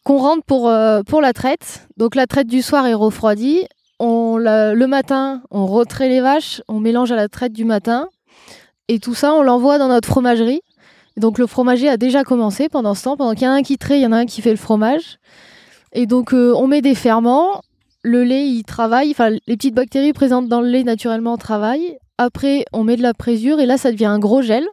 qu'on 0.03 0.17
rentre 0.17 0.43
pour, 0.43 0.69
euh, 0.69 1.01
pour 1.01 1.21
la 1.21 1.33
traite. 1.33 1.87
Donc 1.97 2.13
la 2.13 2.27
traite 2.27 2.47
du 2.47 2.61
soir 2.61 2.85
est 2.85 2.93
refroidie. 2.93 3.65
On, 3.99 4.37
le 4.37 4.85
matin, 4.85 5.41
on 5.49 5.65
retrait 5.65 6.07
les 6.07 6.21
vaches, 6.21 6.61
on 6.67 6.79
mélange 6.79 7.11
à 7.11 7.15
la 7.15 7.29
traite 7.29 7.53
du 7.53 7.65
matin. 7.65 8.09
Et 8.89 8.99
tout 8.99 9.15
ça, 9.15 9.33
on 9.33 9.41
l'envoie 9.41 9.79
dans 9.79 9.87
notre 9.87 10.07
fromagerie 10.07 10.61
donc 11.17 11.39
le 11.39 11.47
fromager 11.47 11.89
a 11.89 11.97
déjà 11.97 12.23
commencé 12.23 12.69
pendant 12.69 12.93
ce 12.93 13.03
temps. 13.03 13.17
Pendant 13.17 13.33
qu'il 13.33 13.43
y 13.43 13.47
en 13.47 13.53
a 13.53 13.55
un 13.55 13.63
qui 13.63 13.77
traite, 13.77 13.99
il 13.99 14.03
y 14.03 14.07
en 14.07 14.11
a 14.11 14.17
un 14.17 14.25
qui 14.25 14.41
fait 14.41 14.51
le 14.51 14.57
fromage. 14.57 15.17
Et 15.93 16.05
donc 16.05 16.33
euh, 16.33 16.53
on 16.55 16.67
met 16.67 16.81
des 16.81 16.95
ferments. 16.95 17.61
Le 18.03 18.23
lait, 18.23 18.47
il 18.47 18.63
travaille. 18.63 19.11
Enfin, 19.11 19.31
les 19.31 19.57
petites 19.57 19.75
bactéries 19.75 20.13
présentes 20.13 20.47
dans 20.47 20.61
le 20.61 20.69
lait 20.69 20.83
naturellement 20.83 21.37
travaillent. 21.37 21.97
Après, 22.17 22.65
on 22.71 22.83
met 22.83 22.95
de 22.95 23.01
la 23.01 23.13
présure 23.13 23.59
et 23.59 23.65
là, 23.65 23.77
ça 23.77 23.91
devient 23.91 24.05
un 24.05 24.19
gros 24.19 24.41
gel. 24.41 24.65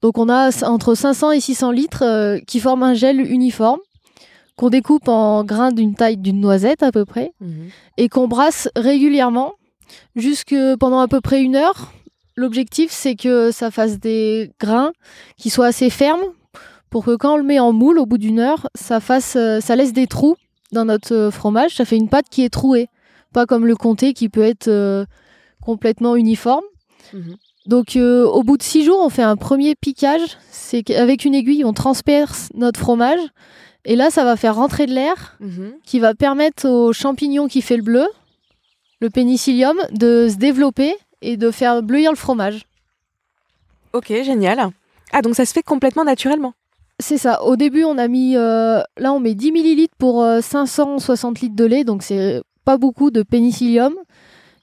Donc 0.00 0.18
on 0.18 0.28
a 0.28 0.50
entre 0.64 0.94
500 0.94 1.30
et 1.32 1.40
600 1.40 1.70
litres 1.70 2.04
euh, 2.04 2.38
qui 2.46 2.58
forment 2.58 2.82
un 2.82 2.94
gel 2.94 3.20
uniforme 3.20 3.78
qu'on 4.56 4.68
découpe 4.68 5.08
en 5.08 5.44
grains 5.44 5.72
d'une 5.72 5.94
taille 5.94 6.16
d'une 6.16 6.40
noisette 6.40 6.82
à 6.82 6.92
peu 6.92 7.04
près 7.04 7.32
mhm. 7.40 7.68
et 7.96 8.08
qu'on 8.08 8.28
brasse 8.28 8.68
régulièrement 8.76 9.54
jusque 10.14 10.54
pendant 10.78 11.00
à 11.00 11.08
peu 11.08 11.20
près 11.20 11.42
une 11.42 11.56
heure 11.56 11.92
L'objectif, 12.36 12.90
c'est 12.90 13.14
que 13.14 13.50
ça 13.50 13.70
fasse 13.70 13.98
des 13.98 14.52
grains 14.58 14.92
qui 15.36 15.50
soient 15.50 15.66
assez 15.66 15.90
fermes 15.90 16.22
pour 16.92 17.04
que 17.04 17.16
quand 17.16 17.34
on 17.34 17.36
le 17.36 17.42
met 17.42 17.58
en 17.58 17.72
moule, 17.72 17.98
au 17.98 18.06
bout 18.06 18.18
d'une 18.18 18.38
heure, 18.38 18.68
ça, 18.74 19.00
fasse, 19.00 19.34
euh, 19.36 19.60
ça 19.60 19.76
laisse 19.76 19.92
des 19.92 20.06
trous 20.06 20.36
dans 20.72 20.84
notre 20.84 21.14
euh, 21.14 21.30
fromage. 21.30 21.76
Ça 21.76 21.84
fait 21.84 21.96
une 21.96 22.08
pâte 22.08 22.26
qui 22.30 22.42
est 22.42 22.50
trouée. 22.50 22.88
Pas 23.32 23.46
comme 23.46 23.66
le 23.66 23.76
comté 23.76 24.12
qui 24.12 24.28
peut 24.28 24.42
être 24.42 24.68
euh, 24.68 25.06
complètement 25.62 26.16
uniforme. 26.16 26.64
Mhm. 27.14 27.36
Donc 27.66 27.96
au 27.96 28.42
bout 28.42 28.56
de 28.56 28.62
six 28.62 28.84
jours, 28.84 28.98
on 29.00 29.08
fait 29.08 29.22
un 29.22 29.36
premier 29.36 29.76
piquage. 29.76 30.36
C'est 30.50 30.82
qu'avec 30.82 31.24
une 31.24 31.34
aiguille, 31.34 31.64
on 31.64 31.72
transperce 31.72 32.48
notre 32.54 32.80
fromage. 32.80 33.20
Et 33.84 33.94
là, 33.94 34.10
ça 34.10 34.24
va 34.24 34.36
faire 34.36 34.56
rentrer 34.56 34.86
de 34.86 34.92
l'air 34.92 35.36
mhm. 35.40 35.74
qui 35.84 36.00
va 36.00 36.14
permettre 36.14 36.68
aux 36.68 36.92
champignons 36.92 37.46
qui 37.46 37.62
fait 37.62 37.76
le 37.76 37.84
bleu, 37.84 38.06
le 39.00 39.10
pénicillium, 39.10 39.76
de 39.92 40.28
se 40.28 40.36
développer 40.36 40.96
et 41.22 41.36
de 41.36 41.50
faire 41.50 41.82
bleuir 41.82 42.10
le 42.10 42.16
fromage. 42.16 42.66
Ok, 43.92 44.08
génial. 44.08 44.70
Ah, 45.12 45.22
donc 45.22 45.34
ça 45.34 45.44
se 45.44 45.52
fait 45.52 45.62
complètement 45.62 46.04
naturellement 46.04 46.54
C'est 46.98 47.18
ça. 47.18 47.42
Au 47.42 47.56
début, 47.56 47.84
on 47.84 47.98
a 47.98 48.08
mis. 48.08 48.36
Euh, 48.36 48.80
là, 48.96 49.12
on 49.12 49.20
met 49.20 49.34
10 49.34 49.52
millilitres 49.52 49.94
pour 49.98 50.26
560 50.40 51.36
euh, 51.36 51.40
litres 51.40 51.56
de 51.56 51.64
lait, 51.64 51.84
donc 51.84 52.02
c'est 52.02 52.42
pas 52.64 52.78
beaucoup 52.78 53.10
de 53.10 53.22
pénicillium 53.22 53.94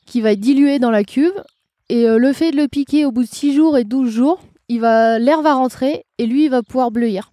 qui 0.05 0.21
va 0.21 0.31
être 0.31 0.39
dilué 0.39 0.79
dans 0.79 0.91
la 0.91 1.03
cuve. 1.03 1.43
Et 1.89 2.07
euh, 2.07 2.17
le 2.17 2.33
fait 2.33 2.51
de 2.51 2.57
le 2.57 2.67
piquer 2.67 3.05
au 3.05 3.11
bout 3.11 3.23
de 3.23 3.27
6 3.27 3.55
jours 3.55 3.77
et 3.77 3.83
12 3.83 4.09
jours, 4.09 4.39
il 4.67 4.79
va, 4.79 5.19
l'air 5.19 5.41
va 5.41 5.53
rentrer 5.53 6.05
et 6.17 6.25
lui, 6.25 6.45
il 6.45 6.49
va 6.49 6.63
pouvoir 6.63 6.91
bleuir. 6.91 7.31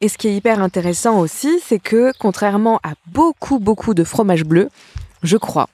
Et 0.00 0.08
ce 0.08 0.16
qui 0.16 0.28
est 0.28 0.34
hyper 0.34 0.62
intéressant 0.62 1.18
aussi, 1.18 1.60
c'est 1.62 1.78
que 1.78 2.12
contrairement 2.18 2.80
à 2.82 2.92
beaucoup, 3.06 3.58
beaucoup 3.58 3.92
de 3.92 4.02
fromages 4.02 4.44
bleus, 4.44 4.70
je 5.22 5.36
crois, 5.36 5.68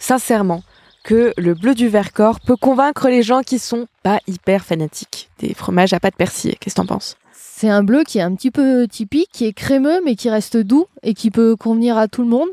sincèrement, 0.00 0.62
que 1.04 1.32
le 1.36 1.54
bleu 1.54 1.74
du 1.74 1.88
Vercors 1.88 2.40
peut 2.40 2.56
convaincre 2.56 3.08
les 3.08 3.22
gens 3.22 3.42
qui 3.42 3.58
sont 3.58 3.86
pas 4.02 4.20
hyper 4.26 4.64
fanatiques 4.64 5.30
des 5.38 5.54
fromages 5.54 5.92
à 5.92 6.00
pâte 6.00 6.16
persillée 6.16 6.56
Qu'est-ce 6.60 6.74
que 6.74 6.80
t'en 6.80 6.86
penses? 6.86 7.16
C'est 7.32 7.68
un 7.68 7.82
bleu 7.82 8.04
qui 8.04 8.18
est 8.18 8.22
un 8.22 8.34
petit 8.34 8.50
peu 8.50 8.86
typique, 8.88 9.28
qui 9.32 9.44
est 9.46 9.52
crémeux 9.52 10.00
mais 10.04 10.14
qui 10.16 10.30
reste 10.30 10.56
doux 10.56 10.86
et 11.02 11.14
qui 11.14 11.30
peut 11.30 11.56
convenir 11.56 11.98
à 11.98 12.08
tout 12.08 12.22
le 12.22 12.28
monde. 12.28 12.48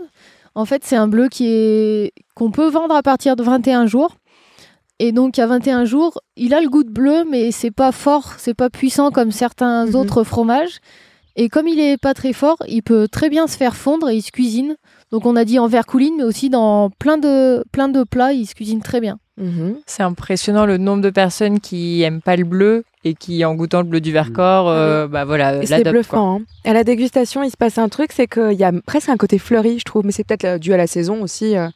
En 0.55 0.65
fait, 0.65 0.83
c'est 0.83 0.95
un 0.95 1.07
bleu 1.07 1.29
qui 1.29 1.47
est 1.47 2.11
qu'on 2.35 2.51
peut 2.51 2.69
vendre 2.69 2.95
à 2.95 3.03
partir 3.03 3.35
de 3.35 3.43
21 3.43 3.85
jours. 3.85 4.15
Et 4.99 5.11
donc 5.11 5.37
à 5.37 5.45
21 5.45 5.85
jours, 5.85 6.19
il 6.35 6.53
a 6.53 6.61
le 6.61 6.69
goût 6.69 6.83
de 6.83 6.89
bleu, 6.89 7.23
mais 7.29 7.51
c'est 7.51 7.71
pas 7.71 7.91
fort, 7.91 8.33
c'est 8.37 8.55
pas 8.55 8.69
puissant 8.69 9.11
comme 9.11 9.31
certains 9.31 9.85
Mhm. 9.85 9.95
autres 9.95 10.23
fromages. 10.23 10.79
Et 11.35 11.49
comme 11.49 11.67
il 11.67 11.79
est 11.79 11.97
pas 11.97 12.15
très 12.15 12.33
fort, 12.33 12.57
il 12.67 12.81
peut 12.81 13.07
très 13.07 13.29
bien 13.29 13.45
se 13.45 13.55
faire 13.57 13.75
fondre 13.75 14.09
et 14.09 14.15
il 14.15 14.23
se 14.23 14.31
cuisine. 14.31 14.75
Donc 15.11 15.25
on 15.25 15.35
a 15.35 15.45
dit 15.45 15.57
en 15.59 15.67
vercouline, 15.67 16.15
mais 16.17 16.23
aussi 16.23 16.49
dans 16.49 16.89
plein 16.99 17.17
de, 17.17 17.63
plein 17.71 17.87
de 17.87 18.03
plats, 18.03 18.33
il 18.33 18.45
se 18.45 18.55
cuisine 18.55 18.81
très 18.81 18.99
bien. 18.99 19.19
Mhm. 19.37 19.75
C'est 19.85 20.03
impressionnant 20.03 20.65
le 20.65 20.77
nombre 20.77 21.01
de 21.03 21.09
personnes 21.09 21.59
qui 21.59 22.01
aiment 22.01 22.21
pas 22.21 22.35
le 22.35 22.43
bleu 22.43 22.83
et 23.03 23.13
qui, 23.13 23.45
en 23.45 23.53
goûtant 23.55 23.81
le 23.81 23.87
bleu 23.87 24.01
du 24.01 24.11
Vercors, 24.11 24.67
euh, 24.67 25.07
bah 25.07 25.23
voilà, 25.25 25.61
Et 25.61 25.65
c'est 25.65 25.83
bluffant. 25.83 26.39
hein. 26.39 26.41
À 26.65 26.73
la 26.73 26.83
dégustation, 26.83 27.43
il 27.43 27.51
se 27.51 27.55
passe 27.57 27.77
un 27.77 27.87
truc, 27.87 28.11
c'est 28.11 28.27
qu'il 28.27 28.53
y 28.59 28.63
a 28.63 28.71
presque 28.85 29.09
un 29.09 29.15
côté 29.17 29.37
fleuri, 29.37 29.79
je 29.79 29.85
trouve, 29.85 30.05
mais 30.05 30.11
c'est 30.11 30.23
peut-être 30.25 30.45
euh, 30.45 30.57
dû 30.57 30.73
à 30.73 30.77
la 30.77 30.87
saison 30.87 31.21
aussi. 31.21 31.55
euh, 31.55 31.67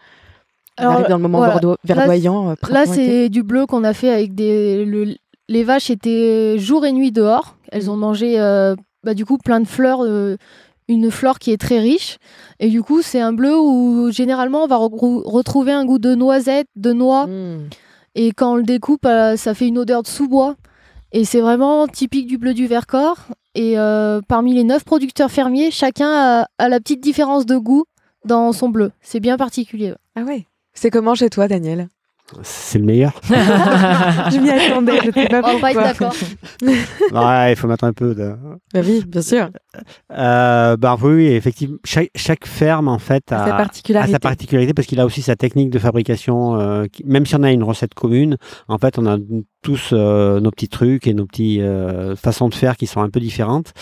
on 0.77 0.81
Alors, 0.83 0.93
arrive 0.93 1.07
dans 1.07 1.17
le 1.17 1.21
moment 1.23 1.37
voilà. 1.37 1.53
verdo- 1.59 1.77
verdoyant. 1.85 2.49
euh, 2.49 2.55
Là, 2.69 2.85
c'est 2.85 3.29
du 3.29 3.43
bleu 3.43 3.65
qu'on 3.67 3.83
a 3.83 3.93
fait 3.93 4.09
avec 4.09 4.33
des. 4.35 4.83
le- 4.83 5.15
les 5.47 5.63
vaches 5.63 5.89
étaient 5.89 6.57
jour 6.57 6.85
et 6.85 6.91
nuit 6.93 7.11
dehors. 7.11 7.57
Elles 7.71 7.89
ont 7.91 7.97
mangé, 7.97 8.39
euh, 8.39 8.75
bah, 9.03 9.13
du 9.13 9.25
coup, 9.25 9.37
plein 9.37 9.59
de 9.59 9.67
fleurs, 9.67 9.99
euh, 10.03 10.37
une 10.87 11.11
flore 11.11 11.39
qui 11.39 11.51
est 11.51 11.57
très 11.57 11.79
riche. 11.79 12.17
Et 12.59 12.69
du 12.69 12.81
coup, 12.81 13.01
c'est 13.01 13.21
un 13.21 13.33
bleu 13.33 13.57
où 13.59 14.11
généralement 14.11 14.63
on 14.63 14.67
va 14.67 14.77
retrouver 14.77 15.71
un 15.71 15.85
goût 15.85 15.99
de 15.99 16.15
noisette, 16.15 16.67
de 16.75 16.93
noix. 16.93 17.27
Mm. 17.27 17.69
Et 18.15 18.31
quand 18.31 18.53
on 18.53 18.55
le 18.55 18.63
découpe, 18.63 19.05
euh, 19.05 19.37
ça 19.37 19.53
fait 19.53 19.67
une 19.67 19.77
odeur 19.77 20.03
de 20.03 20.07
sous-bois. 20.07 20.55
Et 21.13 21.25
c'est 21.25 21.41
vraiment 21.41 21.87
typique 21.87 22.27
du 22.27 22.37
bleu 22.37 22.53
du 22.53 22.67
Vercors. 22.67 23.17
Et 23.55 23.77
euh, 23.77 24.21
parmi 24.27 24.53
les 24.53 24.63
neuf 24.63 24.83
producteurs 24.83 25.31
fermiers, 25.31 25.71
chacun 25.71 26.09
a, 26.09 26.47
a 26.57 26.69
la 26.69 26.79
petite 26.79 27.01
différence 27.01 27.45
de 27.45 27.57
goût 27.57 27.85
dans 28.25 28.53
son 28.53 28.69
bleu. 28.69 28.91
C'est 29.01 29.19
bien 29.19 29.37
particulier. 29.37 29.93
Ah 30.15 30.21
ouais. 30.21 30.45
C'est 30.73 30.89
comment 30.89 31.15
chez 31.15 31.29
toi, 31.29 31.47
Daniel? 31.47 31.89
C'est 32.43 32.79
le 32.79 32.85
meilleur. 32.85 33.13
Je 33.29 34.39
m'y 34.39 34.49
attendais, 34.49 34.99
je 35.03 35.11
sais 35.11 35.27
pas 35.27 35.41
On 35.43 35.57
va 35.57 35.59
pas 35.59 35.71
être 35.71 35.97
pourquoi. 35.97 36.09
d'accord. 36.09 36.15
ouais, 37.41 37.53
il 37.53 37.55
faut 37.55 37.67
mettre 37.67 37.83
un 37.83 37.93
peu 37.93 38.15
de. 38.15 38.33
Bah 38.73 38.81
oui, 38.85 39.03
bien 39.07 39.21
sûr. 39.21 39.49
Euh, 40.17 40.77
bah 40.77 40.97
oui, 41.01 41.13
oui, 41.13 41.25
effectivement. 41.27 41.77
Chaque, 41.85 42.09
chaque 42.15 42.45
ferme, 42.45 42.87
en 42.87 42.99
fait, 42.99 43.23
Sa 43.29 43.43
a, 43.43 43.57
particularité. 43.57 44.11
sa 44.13 44.19
particularité 44.19 44.73
parce 44.73 44.87
qu'il 44.87 44.99
a 44.99 45.05
aussi 45.05 45.21
sa 45.21 45.35
technique 45.35 45.69
de 45.69 45.79
fabrication. 45.79 46.59
euh, 46.59 46.85
qui- 46.91 47.03
même 47.05 47.25
si 47.25 47.35
on 47.35 47.43
a 47.43 47.51
une 47.51 47.63
recette 47.63 47.93
commune, 47.93 48.37
en 48.67 48.77
fait, 48.77 48.97
on 48.99 49.05
a 49.05 49.17
tous 49.63 49.89
euh, 49.93 50.39
nos 50.39 50.49
petits 50.51 50.69
trucs 50.69 51.05
et 51.07 51.13
nos 51.13 51.25
petites 51.25 51.61
façons 52.17 52.49
de 52.49 52.55
faire 52.55 52.75
qui 52.77 52.87
sont 52.87 53.01
un 53.01 53.09
peu 53.09 53.19
différentes. 53.19 53.73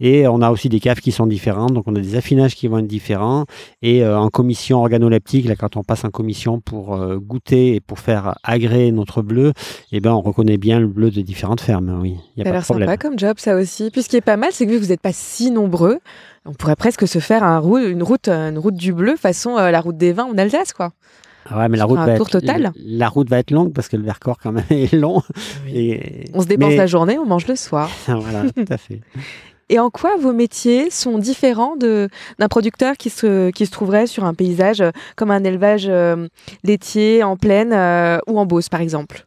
Et 0.00 0.26
on 0.26 0.42
a 0.42 0.50
aussi 0.50 0.68
des 0.68 0.80
caves 0.80 1.00
qui 1.00 1.12
sont 1.12 1.26
différentes. 1.26 1.72
Donc, 1.72 1.84
on 1.86 1.94
a 1.94 2.00
des 2.00 2.16
affinages 2.16 2.54
qui 2.54 2.66
vont 2.68 2.78
être 2.78 2.86
différents. 2.86 3.44
Et 3.82 4.02
euh, 4.02 4.18
en 4.18 4.28
commission 4.28 4.78
organoleptique, 4.80 5.46
là, 5.46 5.56
quand 5.56 5.76
on 5.76 5.82
passe 5.84 6.04
en 6.04 6.10
commission 6.10 6.60
pour 6.60 6.94
euh, 6.94 7.18
goûter 7.18 7.74
et 7.76 7.80
pour 7.80 7.97
faire 7.98 8.34
agréer 8.42 8.92
notre 8.92 9.22
bleu, 9.22 9.52
eh 9.92 10.00
ben, 10.00 10.12
on 10.12 10.20
reconnaît 10.20 10.56
bien 10.58 10.80
le 10.80 10.86
bleu 10.86 11.10
de 11.10 11.20
différentes 11.20 11.60
fermes. 11.60 11.98
Oui, 12.00 12.16
y 12.36 12.40
a 12.40 12.44
Ça 12.44 12.50
a 12.50 12.52
l'air 12.52 12.64
sympa 12.64 12.96
comme 12.96 13.18
job, 13.18 13.34
ça 13.38 13.54
aussi. 13.56 13.90
Puis 13.90 14.02
ce 14.02 14.08
qui 14.08 14.16
est 14.16 14.20
pas 14.20 14.36
mal, 14.36 14.50
c'est 14.52 14.66
que 14.66 14.70
vu 14.70 14.78
que 14.78 14.82
vous 14.84 14.90
n'êtes 14.90 15.00
pas 15.00 15.12
si 15.12 15.50
nombreux, 15.50 15.98
on 16.46 16.52
pourrait 16.52 16.76
presque 16.76 17.06
se 17.06 17.18
faire 17.18 17.42
un 17.44 17.58
rou- 17.58 17.78
une, 17.78 18.02
route, 18.02 18.28
une 18.28 18.58
route 18.58 18.74
du 18.76 18.92
bleu 18.92 19.16
façon 19.16 19.56
euh, 19.58 19.70
la 19.70 19.80
route 19.80 19.96
des 19.96 20.12
vins 20.12 20.24
en 20.24 20.38
Alsace, 20.38 20.72
quoi. 20.72 20.92
Ah 21.50 21.58
Ouais, 21.60 21.68
mais 21.70 21.78
la 21.78 21.86
route, 21.86 21.98
va 21.98 22.12
être, 22.12 22.28
total 22.28 22.72
la 22.76 23.08
route 23.08 23.30
va 23.30 23.38
être 23.38 23.50
longue 23.50 23.72
parce 23.72 23.88
que 23.88 23.96
le 23.96 24.02
Vercors 24.02 24.36
quand 24.38 24.52
même 24.52 24.64
est 24.70 24.92
long. 24.92 25.22
Et, 25.72 26.24
On 26.34 26.42
se 26.42 26.46
dépense 26.46 26.70
mais- 26.70 26.76
la 26.76 26.86
journée, 26.86 27.18
on 27.18 27.24
mange 27.24 27.46
le 27.46 27.56
soir. 27.56 27.90
voilà, 28.06 28.42
tout 28.54 28.64
à 28.68 28.76
fait. 28.76 29.00
Et 29.70 29.78
en 29.78 29.90
quoi 29.90 30.16
vos 30.16 30.32
métiers 30.32 30.90
sont 30.90 31.18
différents 31.18 31.76
d'un 31.76 32.48
producteur 32.48 32.96
qui 32.96 33.10
se, 33.10 33.50
qui 33.50 33.66
se 33.66 33.70
trouverait 33.70 34.06
sur 34.06 34.24
un 34.24 34.34
paysage 34.34 34.80
euh, 34.80 34.90
comme 35.16 35.30
un 35.30 35.44
élevage 35.44 35.86
euh, 35.88 36.28
laitier 36.64 37.22
en 37.22 37.36
plaine 37.36 37.72
euh, 37.72 38.18
ou 38.26 38.38
en 38.38 38.46
Beauce, 38.46 38.68
par 38.68 38.80
exemple? 38.80 39.24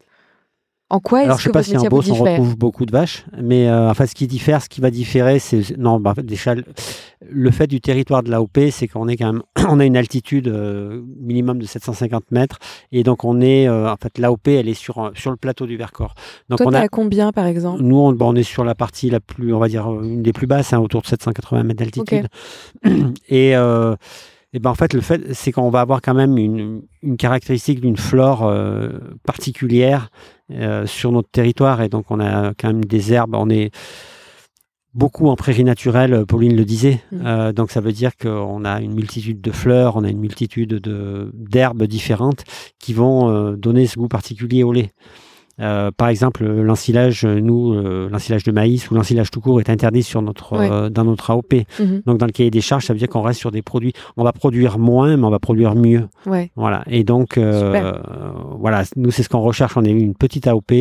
En 0.92 1.00
quoi 1.00 1.20
Alors, 1.20 1.30
est-ce 1.36 1.38
je 1.38 1.44
sais 1.44 1.48
que 1.48 1.52
pas 1.54 1.62
si 1.62 1.74
vous 1.74 1.88
Beauce 1.88 2.10
on 2.10 2.14
retrouve 2.14 2.56
beaucoup 2.58 2.84
de 2.84 2.92
vaches, 2.92 3.24
mais 3.40 3.66
euh, 3.66 3.90
enfin, 3.90 4.04
ce 4.06 4.14
qui 4.14 4.26
diffère, 4.26 4.60
ce 4.62 4.68
qui 4.68 4.82
va 4.82 4.90
différer, 4.90 5.38
c'est 5.38 5.78
non, 5.78 5.98
bah, 5.98 6.12
déjà 6.22 6.54
le- 6.54 7.50
fait 7.50 7.66
du 7.66 7.80
territoire 7.80 8.22
de 8.22 8.30
l'AOP, 8.30 8.58
c'est 8.70 8.88
qu'on 8.88 9.08
est 9.08 9.16
quand 9.16 9.32
même, 9.32 9.42
on 9.70 9.80
a 9.80 9.86
une 9.86 9.96
altitude 9.96 10.48
euh, 10.48 11.00
minimum 11.18 11.58
de 11.58 11.64
750 11.64 12.30
mètres, 12.30 12.58
et 12.92 13.04
donc 13.04 13.24
on 13.24 13.40
est, 13.40 13.66
euh, 13.68 13.90
en 13.90 13.96
fait, 13.96 14.18
l'AOP, 14.18 14.48
elle 14.48 14.68
est 14.68 14.74
sur 14.74 14.98
un- 14.98 15.12
sur 15.14 15.30
le 15.30 15.38
plateau 15.38 15.64
du 15.64 15.78
Vercors. 15.78 16.14
Donc 16.50 16.58
Toi, 16.58 16.66
on 16.68 16.74
a, 16.74 16.80
à 16.80 16.88
combien, 16.88 17.32
par 17.32 17.46
exemple? 17.46 17.82
Nous, 17.82 17.96
on, 17.96 18.12
bon, 18.12 18.32
on 18.32 18.36
est 18.36 18.42
sur 18.42 18.62
la 18.62 18.74
partie 18.74 19.08
la 19.08 19.20
plus, 19.20 19.54
on 19.54 19.58
va 19.58 19.68
dire, 19.68 19.90
euh, 19.90 20.02
une 20.02 20.22
des 20.22 20.34
plus 20.34 20.46
basses, 20.46 20.74
hein, 20.74 20.78
autour 20.78 21.00
de 21.00 21.06
780 21.06 21.62
mètres 21.62 21.78
d'altitude. 21.80 22.28
Et, 23.30 23.56
euh, 23.56 23.96
ben 24.60 24.68
en 24.68 24.74
fait, 24.74 24.92
le 24.92 25.00
fait, 25.00 25.32
c'est 25.32 25.50
qu'on 25.52 25.70
va 25.70 25.80
avoir 25.80 26.02
quand 26.02 26.12
même 26.12 26.36
une, 26.36 26.82
une 27.02 27.16
caractéristique 27.16 27.80
d'une 27.80 27.96
flore 27.96 28.42
euh, 28.46 28.90
particulière 29.24 30.10
euh, 30.54 30.86
sur 30.86 31.12
notre 31.12 31.30
territoire. 31.30 31.82
Et 31.82 31.88
donc, 31.88 32.10
on 32.10 32.20
a 32.20 32.52
quand 32.58 32.68
même 32.68 32.84
des 32.84 33.12
herbes. 33.12 33.34
On 33.34 33.50
est 33.50 33.70
beaucoup 34.94 35.28
en 35.28 35.36
prairie 35.36 35.64
naturelle, 35.64 36.24
Pauline 36.26 36.56
le 36.56 36.64
disait. 36.64 37.00
Mhm. 37.12 37.22
Euh, 37.24 37.52
donc, 37.52 37.70
ça 37.70 37.80
veut 37.80 37.92
dire 37.92 38.16
qu'on 38.16 38.64
a 38.64 38.80
une 38.80 38.94
multitude 38.94 39.40
de 39.40 39.50
fleurs, 39.50 39.96
on 39.96 40.04
a 40.04 40.10
une 40.10 40.20
multitude 40.20 40.74
de- 40.74 41.30
d'herbes 41.34 41.84
différentes 41.84 42.44
qui 42.78 42.92
vont 42.92 43.30
euh, 43.30 43.56
donner 43.56 43.86
ce 43.86 43.98
goût 43.98 44.08
particulier 44.08 44.62
au 44.62 44.72
lait. 44.72 44.92
Euh, 45.60 45.90
par 45.96 46.08
exemple, 46.08 46.44
l'ensilage, 46.44 47.24
nous, 47.24 47.74
euh, 47.74 48.08
l'ensilage 48.10 48.42
de 48.44 48.52
maïs 48.52 48.90
ou 48.90 48.94
l'ensilage 48.94 49.30
tout 49.30 49.40
court 49.40 49.60
est 49.60 49.68
interdit 49.70 50.02
sur 50.02 50.22
notre, 50.22 50.56
Ouais. 50.58 50.68
euh, 50.70 50.88
dans 50.90 51.04
notre 51.04 51.30
AOP. 51.30 51.54
Donc, 52.06 52.18
dans 52.18 52.26
le 52.26 52.32
cahier 52.32 52.50
des 52.50 52.60
charges, 52.60 52.86
ça 52.86 52.92
veut 52.92 52.98
dire 52.98 53.08
qu'on 53.08 53.22
reste 53.22 53.38
sur 53.40 53.50
des 53.50 53.62
produits. 53.62 53.92
On 54.16 54.24
va 54.24 54.32
produire 54.32 54.78
moins, 54.78 55.16
mais 55.16 55.24
on 55.24 55.30
va 55.30 55.38
produire 55.38 55.74
mieux. 55.74 56.08
Ouais. 56.26 56.50
Voilà. 56.56 56.82
Et 56.88 57.04
donc, 57.04 57.36
euh, 57.38 57.74
euh, 57.74 57.92
voilà, 58.58 58.82
nous, 58.96 59.10
c'est 59.10 59.22
ce 59.22 59.28
qu'on 59.28 59.40
recherche. 59.40 59.76
On 59.76 59.84
est 59.84 59.90
une 59.90 60.14
petite 60.14 60.46
AOP. 60.46 60.72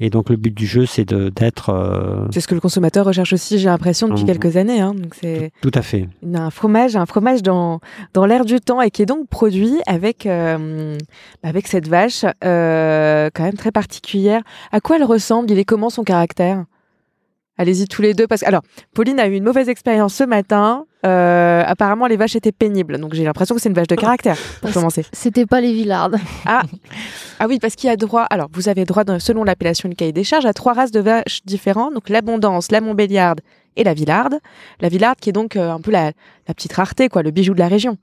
Et 0.00 0.10
donc, 0.10 0.28
le 0.30 0.36
but 0.36 0.52
du 0.54 0.66
jeu, 0.66 0.86
c'est 0.86 1.04
de- 1.04 1.28
d'être. 1.30 1.70
euh, 1.70 2.26
C'est 2.32 2.40
ce 2.40 2.48
que 2.48 2.54
le 2.54 2.60
consommateur 2.60 3.06
recherche 3.06 3.32
aussi, 3.32 3.58
j'ai 3.58 3.66
l'impression, 3.68 4.08
depuis 4.08 4.22
Mhm. 4.24 4.26
quelques 4.28 4.56
années. 4.56 4.80
hein. 4.80 4.94
Donc 4.94 5.14
c'est 5.14 5.50
tout 5.62 5.70
à 5.74 5.82
fait. 5.82 6.08
un 6.34 6.50
fromage, 6.50 6.96
un 6.96 7.06
fromage 7.06 7.42
dans, 7.42 7.80
dans 8.12 8.26
l'air 8.26 8.44
du 8.44 8.60
temps 8.60 8.80
et 8.82 8.90
qui 8.90 9.02
est 9.02 9.06
donc 9.06 9.28
produit 9.28 9.74
avec, 9.86 10.26
euh, 10.26 10.96
avec 11.42 11.66
cette 11.66 11.88
vache 11.88 12.24
euh, 12.44 13.30
quand 13.34 13.44
même 13.44 13.54
très 13.54 13.70
particulière. 13.72 14.15
À 14.72 14.80
quoi 14.80 14.96
elle 14.96 15.04
ressemble? 15.04 15.50
Il 15.50 15.58
est 15.58 15.64
comment 15.64 15.90
son 15.90 16.04
caractère? 16.04 16.64
Allez-y 17.58 17.86
tous 17.86 18.02
les 18.02 18.12
deux 18.12 18.26
parce 18.26 18.42
que 18.42 18.46
alors 18.46 18.60
Pauline 18.92 19.18
a 19.18 19.26
eu 19.26 19.32
une 19.34 19.44
mauvaise 19.44 19.70
expérience 19.70 20.14
ce 20.14 20.24
matin. 20.24 20.84
Euh, 21.06 21.62
apparemment 21.66 22.06
les 22.06 22.18
vaches 22.18 22.36
étaient 22.36 22.52
pénibles, 22.52 22.98
donc 22.98 23.14
j'ai 23.14 23.24
l'impression 23.24 23.54
que 23.54 23.62
c'est 23.62 23.70
une 23.70 23.74
vache 23.74 23.86
de 23.86 23.94
caractère 23.94 24.36
pour 24.60 24.70
commencer. 24.72 25.06
C'était 25.12 25.46
pas 25.46 25.62
les 25.62 25.72
Villardes. 25.72 26.18
Ah 26.44 27.46
oui, 27.48 27.58
parce 27.58 27.74
qu'il 27.74 27.88
y 27.88 27.92
a 27.92 27.96
droit. 27.96 28.24
Alors, 28.24 28.48
vous 28.52 28.68
avez 28.68 28.84
droit, 28.84 29.04
selon 29.18 29.42
l'appellation 29.42 29.88
du 29.88 29.94
cahier 29.94 30.12
des 30.12 30.24
charges, 30.24 30.44
à 30.44 30.52
trois 30.52 30.74
races 30.74 30.90
de 30.90 31.00
vaches 31.00 31.40
différentes. 31.46 31.94
Donc, 31.94 32.10
l'abondance, 32.10 32.70
la 32.70 32.82
Montbéliarde 32.82 33.40
et 33.76 33.84
la 33.84 33.94
Villarde. 33.94 34.38
La 34.80 34.90
Villarde 34.90 35.18
qui 35.18 35.30
est 35.30 35.32
donc 35.32 35.56
euh, 35.56 35.70
un 35.70 35.80
peu 35.80 35.90
la, 35.90 36.12
la 36.48 36.54
petite 36.54 36.74
rareté, 36.74 37.08
quoi, 37.08 37.22
le 37.22 37.30
bijou 37.30 37.54
de 37.54 37.58
la 37.58 37.68
région. 37.68 37.96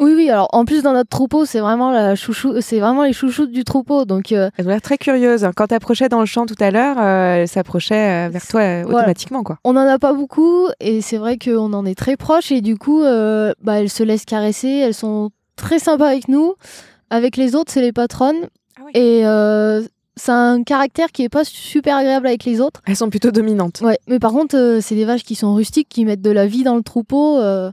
Oui, 0.00 0.14
oui. 0.16 0.30
Alors, 0.30 0.48
en 0.52 0.64
plus, 0.64 0.82
dans 0.82 0.92
notre 0.94 1.10
troupeau, 1.10 1.44
c'est 1.44 1.60
vraiment 1.60 1.90
la 1.90 2.14
chouchou, 2.16 2.54
c'est 2.60 2.80
vraiment 2.80 3.04
les 3.04 3.12
chouchoutes 3.12 3.52
du 3.52 3.62
troupeau. 3.64 4.04
Donc, 4.04 4.32
euh, 4.32 4.50
Elle 4.56 4.64
doit 4.64 4.74
l'air 4.74 4.82
très 4.82 4.98
curieuse. 4.98 5.46
Quand 5.54 5.66
tu 5.68 5.74
approchais 5.74 6.08
dans 6.08 6.20
le 6.20 6.26
champ 6.26 6.46
tout 6.46 6.56
à 6.60 6.70
l'heure, 6.70 6.96
euh, 6.98 7.42
elle 7.42 7.48
s'approchait 7.48 8.26
euh, 8.26 8.28
vers 8.30 8.46
toi 8.46 8.60
euh, 8.62 8.82
Voilà. 8.84 8.98
automatiquement, 9.00 9.42
quoi. 9.42 9.58
on 9.64 9.74
n'en 9.74 9.86
a 9.86 9.98
pas 9.98 10.12
beaucoup 10.12 10.66
et 10.80 11.00
c'est 11.02 11.18
vrai 11.18 11.36
qu'on 11.38 11.72
en 11.72 11.84
est 11.86 11.94
très 11.94 12.16
proche 12.16 12.50
et 12.50 12.60
du 12.62 12.76
coup, 12.76 13.02
bah, 13.02 13.80
elles 13.80 13.90
se 13.90 14.02
laissent 14.02 14.24
caresser. 14.24 14.68
Elles 14.68 14.94
sont 14.94 15.30
très 15.56 15.78
sympas 15.78 16.08
avec 16.08 16.28
nous. 16.28 16.54
Avec 17.10 17.36
les 17.36 17.54
autres, 17.54 17.70
c'est 17.70 17.82
les 17.82 17.92
patronnes. 17.92 18.48
Ah 18.78 18.82
oui. 18.86 18.92
Et 18.94 19.22
c'est 20.16 20.32
un 20.32 20.62
caractère 20.62 21.10
qui 21.10 21.22
est 21.22 21.28
pas 21.30 21.44
super 21.44 21.96
agréable 21.96 22.26
avec 22.26 22.44
les 22.44 22.60
autres. 22.60 22.80
Elles 22.86 22.96
sont 22.96 23.08
plutôt 23.10 23.30
dominantes. 23.30 23.80
Ouais, 23.82 23.98
mais 24.08 24.18
par 24.18 24.32
contre, 24.32 24.56
euh, 24.56 24.80
c'est 24.82 24.94
des 24.94 25.06
vaches 25.06 25.24
qui 25.24 25.34
sont 25.34 25.54
rustiques, 25.54 25.88
qui 25.88 26.04
mettent 26.04 26.20
de 26.20 26.30
la 26.30 26.46
vie 26.46 26.64
dans 26.64 26.76
le 26.76 26.82
troupeau. 26.82 27.38
euh, 27.38 27.70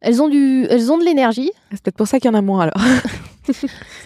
elles 0.00 0.22
ont 0.22 0.28
du, 0.28 0.66
elles 0.70 0.90
ont 0.90 0.98
de 0.98 1.04
l'énergie. 1.04 1.50
C'est 1.70 1.82
peut-être 1.82 1.96
pour 1.96 2.08
ça 2.08 2.18
qu'il 2.18 2.30
y 2.30 2.34
en 2.34 2.38
a 2.38 2.42
moins, 2.42 2.62
alors. 2.62 2.80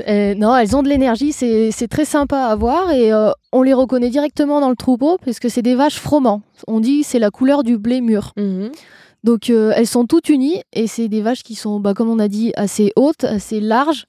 Euh, 0.08 0.34
non, 0.34 0.56
elles 0.56 0.74
ont 0.74 0.82
de 0.82 0.88
l'énergie. 0.88 1.32
C'est 1.32 1.70
c'est 1.70 1.88
très 1.88 2.04
sympa 2.04 2.44
à 2.44 2.56
voir 2.56 2.90
et 2.92 3.12
euh, 3.12 3.30
on 3.52 3.62
les 3.62 3.74
reconnaît 3.74 4.08
directement 4.08 4.60
dans 4.60 4.70
le 4.70 4.76
troupeau 4.76 5.18
parce 5.24 5.38
que 5.38 5.48
c'est 5.48 5.60
des 5.60 5.74
vaches 5.74 5.98
froment. 5.98 6.40
On 6.66 6.80
dit 6.80 7.02
c'est 7.02 7.18
la 7.18 7.30
couleur 7.30 7.62
du 7.62 7.76
blé 7.76 8.00
mûr. 8.00 8.32
Mhm. 8.36 8.72
Donc 9.22 9.50
euh, 9.50 9.72
elles 9.76 9.86
sont 9.86 10.06
toutes 10.06 10.30
unies 10.30 10.62
et 10.72 10.86
c'est 10.86 11.08
des 11.08 11.20
vaches 11.20 11.42
qui 11.42 11.54
sont, 11.56 11.78
bah, 11.78 11.94
comme 11.94 12.08
on 12.08 12.18
a 12.20 12.28
dit, 12.28 12.52
assez 12.56 12.92
hautes, 12.96 13.24
assez 13.24 13.60
larges. 13.60 14.06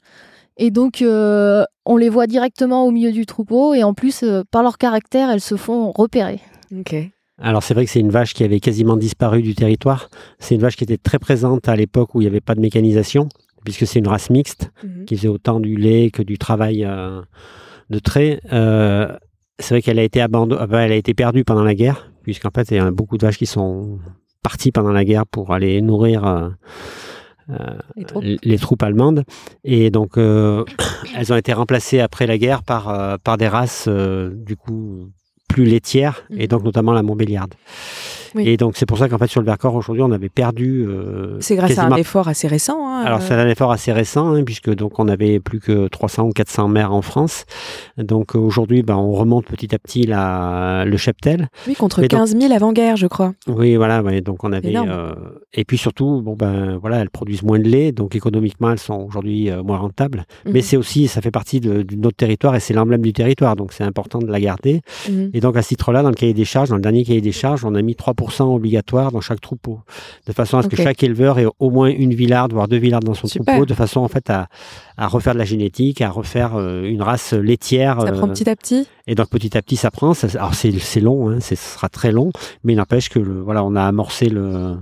Et 0.57 0.71
donc 0.71 1.03
on 1.03 1.97
les 1.97 2.09
voit 2.09 2.27
directement 2.27 2.85
au 2.85 2.91
milieu 2.91 3.11
du 3.11 3.25
troupeau 3.25 3.73
et 3.73 3.83
en 3.83 3.93
plus, 3.93 4.23
par 4.51 4.63
leur 4.63 4.77
caractère, 4.77 5.29
elles 5.29 5.41
se 5.41 5.55
font 5.55 5.91
repérer. 5.91 6.39
Ok. 6.71 6.95
Alors, 7.37 7.63
c'est 7.63 7.73
vrai 7.73 7.85
que 7.85 7.91
c'est 7.91 7.99
une 7.99 8.11
vache 8.11 8.33
qui 8.33 8.43
avait 8.43 8.59
quasiment 8.61 8.95
disparu 8.97 9.41
du 9.41 9.55
territoire. 9.55 10.09
C'est 10.39 10.55
une 10.55 10.61
vache 10.61 10.75
qui 10.77 10.83
était 10.85 10.97
très 10.97 11.19
présente 11.19 11.67
à 11.67 11.75
l'époque 11.75 12.15
où 12.15 12.21
il 12.21 12.25
n'y 12.25 12.29
avait 12.29 12.41
pas 12.41 12.55
de 12.55 12.61
mécanisation. 12.61 13.27
puisque 13.65 13.87
c'est 13.87 13.97
une 13.97 14.07
race 14.07 14.29
mixte 14.29 14.69
Mhm. 14.83 15.05
qui 15.05 15.15
faisait 15.17 15.27
autant 15.27 15.59
du 15.59 15.75
lait 15.75 16.11
que 16.11 16.21
du 16.21 16.37
travail 16.37 16.85
euh, 16.85 17.19
de 17.89 17.97
trait. 17.97 18.39
Euh, 18.53 19.17
c'est 19.57 19.73
vrai 19.73 19.81
qu'elle 19.81 19.97
a 19.97 20.03
été 20.03 20.21
abandonnée, 20.21 20.61
elle 20.71 20.91
a 20.91 20.95
été 20.95 21.15
perdue 21.15 21.43
pendant 21.43 21.63
la 21.63 21.73
guerre, 21.73 22.11
puisqu'en 22.21 22.51
fait, 22.51 22.69
il 22.69 22.77
y 22.77 22.79
a 22.79 22.91
beaucoup 22.91 23.17
de 23.17 23.25
vaches 23.25 23.39
qui 23.39 23.47
sont 23.47 23.97
parties 24.43 24.71
pendant 24.71 24.91
la 24.91 25.03
guerre 25.03 25.25
pour 25.25 25.51
aller 25.51 25.81
nourrir 25.81 26.25
euh, 26.27 26.49
euh, 27.49 27.55
Les 27.95 28.05
troupes. 28.05 28.23
l- 28.23 28.37
les 28.43 28.57
troupes 28.59 28.83
allemandes. 28.83 29.23
Et 29.63 29.89
donc, 29.89 30.17
euh, 30.19 30.63
elles 31.17 31.33
ont 31.33 31.37
été 31.37 31.51
remplacées 31.51 31.99
après 32.01 32.27
la 32.27 32.37
guerre 32.37 32.61
par, 32.61 32.89
euh, 32.89 33.17
par 33.23 33.37
des 33.37 33.47
races, 33.47 33.85
euh, 33.87 34.29
du 34.35 34.55
coup, 34.55 35.09
plus 35.55 35.63
laitières, 35.63 36.25
et 36.31 36.43
Mhm. 36.43 36.47
donc 36.47 36.63
notamment 36.65 36.91
la 36.91 37.01
Montbéliarde. 37.01 37.53
Oui. 38.35 38.47
Et 38.47 38.57
donc, 38.57 38.73
c'est 38.75 38.85
pour 38.85 38.97
ça 38.97 39.07
qu'en 39.09 39.17
fait, 39.17 39.27
sur 39.27 39.39
le 39.41 39.45
Vercors, 39.45 39.73
aujourd'hui, 39.75 40.03
on 40.03 40.11
avait 40.11 40.29
perdu. 40.29 40.85
euh, 40.87 41.37
C'est 41.39 41.55
grâce 41.55 41.77
à 41.77 41.85
un 41.85 41.95
effort 41.95 42.27
assez 42.27 42.47
récent. 42.47 42.85
hein, 42.87 43.03
alors 43.05 43.19
euh, 43.19 43.25
c'est 43.25 43.33
un 43.33 43.47
effort 43.47 43.71
assez 43.71 43.91
récent 43.91 44.33
hein, 44.33 44.43
puisque 44.43 44.73
donc 44.73 44.99
on 44.99 45.07
avait 45.07 45.39
plus 45.39 45.59
que 45.59 45.87
300 45.87 46.23
ou 46.25 46.29
400 46.31 46.67
maires 46.67 46.93
en 46.93 47.01
France. 47.01 47.45
Donc 47.97 48.35
euh, 48.35 48.39
aujourd'hui 48.39 48.83
ben, 48.83 48.95
on 48.95 49.11
remonte 49.13 49.45
petit 49.45 49.73
à 49.73 49.79
petit 49.79 50.03
la, 50.03 50.83
le 50.85 50.97
cheptel. 50.97 51.47
oui, 51.67 51.75
contre 51.75 52.01
mais 52.01 52.07
donc- 52.07 52.19
15 52.19 52.37
000 52.37 52.53
avant-guerre, 52.53 52.97
je 52.97 53.07
crois. 53.07 53.33
Oui 53.47 53.75
voilà 53.75 54.01
ouais, 54.01 54.21
donc 54.21 54.43
on 54.43 54.51
avait 54.51 54.75
euh, 54.75 55.13
et 55.53 55.63
puis 55.65 55.77
surtout 55.77 56.21
bon 56.21 56.35
ben 56.35 56.77
voilà 56.77 56.97
elles 56.97 57.09
produisent 57.09 57.43
moins 57.43 57.59
de 57.59 57.67
lait 57.67 57.91
donc 57.91 58.15
économiquement 58.15 58.71
elles 58.71 58.79
sont 58.79 59.05
aujourd'hui 59.07 59.49
euh, 59.49 59.63
moins 59.63 59.77
rentables. 59.77 60.25
Mais 60.45 60.53
Mhm. 60.55 60.61
c'est 60.61 60.77
aussi 60.77 61.07
ça 61.07 61.21
fait 61.21 61.31
partie 61.31 61.59
de, 61.59 61.83
de 61.83 61.95
notre 61.95 62.17
territoire 62.17 62.55
et 62.55 62.59
c'est 62.59 62.73
l'emblème 62.73 63.01
du 63.01 63.13
territoire 63.13 63.55
donc 63.55 63.71
c'est 63.73 63.83
important 63.83 64.19
de 64.19 64.27
la 64.31 64.39
garder. 64.39 64.81
Mhm. 65.09 65.31
Et 65.33 65.39
donc 65.39 65.55
à 65.57 65.61
ce 65.61 65.69
titre-là 65.69 66.01
dans 66.03 66.09
le 66.09 66.15
cahier 66.15 66.33
des 66.33 66.45
charges 66.45 66.69
dans 66.69 66.75
le 66.75 66.81
dernier 66.81 67.03
cahier 67.03 67.21
des 67.21 67.31
charges 67.31 67.63
on 67.65 67.75
a 67.75 67.81
mis 67.81 67.93
3% 67.93 68.24
obligatoire 68.41 69.11
dans 69.11 69.21
chaque 69.21 69.41
troupeau 69.41 69.79
de 70.27 70.33
façon 70.33 70.57
à 70.57 70.63
ce 70.63 70.67
que 70.67 70.75
chaque 70.75 71.01
éleveur 71.03 71.39
ait 71.39 71.45
au 71.59 71.69
moins 71.69 71.87
une 71.89 72.13
villarde 72.13 72.53
voire 72.53 72.67
deux 72.67 72.77
villardes 72.77 73.03
dans 73.05 73.13
son 73.13 73.27
Super. 73.27 73.45
troupeau 73.53 73.65
de 73.65 73.73
façon 73.73 74.01
en 74.01 74.07
fait 74.07 74.29
à, 74.29 74.47
à 74.97 75.07
refaire 75.07 75.33
de 75.33 75.39
la 75.39 75.45
génétique, 75.45 76.01
à 76.01 76.09
refaire 76.09 76.55
euh, 76.55 76.83
une 76.83 77.01
race 77.01 77.33
laitière. 77.33 78.01
Ça 78.01 78.11
prend 78.11 78.27
euh, 78.27 78.31
petit 78.31 78.49
à 78.49 78.55
petit. 78.55 78.87
et 79.07 79.15
donc 79.15 79.29
petit 79.29 79.57
à 79.57 79.61
petit 79.61 79.75
ça 79.75 79.91
prend. 79.91 80.13
Ça- 80.13 80.27
alors 80.35 80.53
c'est 80.53 80.99
long, 80.99 81.29
hein, 81.29 81.39
ce 81.39 81.55
sera 81.55 81.89
très 81.89 82.11
long, 82.11 82.31
mais 82.63 82.73
il 82.73 82.77
n'empêche 82.77 83.09
que 83.09 83.19
le, 83.19 83.41
voilà 83.41 83.63
on 83.63 83.75
a 83.75 83.83
amorcé 83.83 84.29
le 84.29 84.75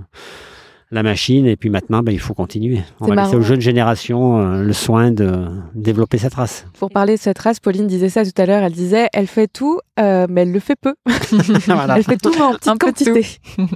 la 0.94 1.04
machine 1.04 1.46
et 1.46 1.56
puis 1.56 1.70
maintenant 1.70 2.02
ben, 2.04 2.12
il 2.12 2.20
faut 2.20 2.34
continuer. 2.34 2.82
On 3.00 3.08
va 3.08 3.24
laisser 3.24 3.36
aux 3.36 3.42
jeunes 3.42 3.62
générations 3.62 4.38
euh, 4.38 4.64
le 4.64 4.74
soin 4.74 5.12
de 5.12 5.46
développer 5.76 6.18
cette 6.18 6.36
race. 6.36 6.66
Pour 6.78 6.90
parler 6.90 7.16
de 7.16 7.20
cette 7.20 7.40
race, 7.40 7.60
Pauline 7.60 7.88
disait 7.88 8.10
ça 8.10 8.24
tout 8.24 8.42
à 8.42 8.46
l'heure. 8.46 8.64
Elle 8.64 8.74
disait, 8.74 9.08
elle 9.14 9.28
fait 9.28 9.48
tout, 9.48 9.80
euh, 10.00 10.28
mais 10.30 10.42
elle 10.42 10.52
le 10.52 10.60
fait 10.60 10.76
peu. 10.76 10.96
Voilà. 11.66 11.98
Elle 11.98 12.04
fait 12.04 12.18
tout 12.18 12.32
mais 12.32 12.42
en 12.42 12.54
petite 12.54 12.80
quantité. 12.80 13.26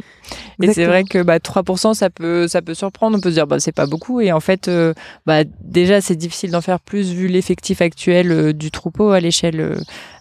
Et 0.62 0.74
c'est 0.74 0.86
vrai 0.86 1.04
que 1.04 1.22
bah, 1.22 1.38
3%, 1.38 1.94
ça 1.94 2.10
peut, 2.10 2.48
ça 2.48 2.62
peut 2.62 2.74
surprendre. 2.74 3.18
On 3.18 3.22
peut 3.22 3.30
se 3.30 3.36
dire, 3.36 3.48
bah, 3.48 3.60
c'est 3.60 3.72
pas 3.72 3.86
beaucoup. 3.86 4.22
Et 4.22 4.32
en 4.32 4.40
fait, 4.40 4.68
euh, 4.68 4.94
bah, 5.26 5.44
déjà, 5.62 6.02
c'est 6.02 6.16
difficile 6.16 6.52
d'en 6.52 6.62
faire 6.62 6.80
plus 6.80 7.12
vu 7.14 7.28
l'effectif 7.28 7.82
actuel 7.82 8.32
euh, 8.32 8.54
du 8.54 8.72
troupeau 8.72 9.12
à 9.12 9.20
l'échelle, 9.20 9.60
euh, 9.60 9.76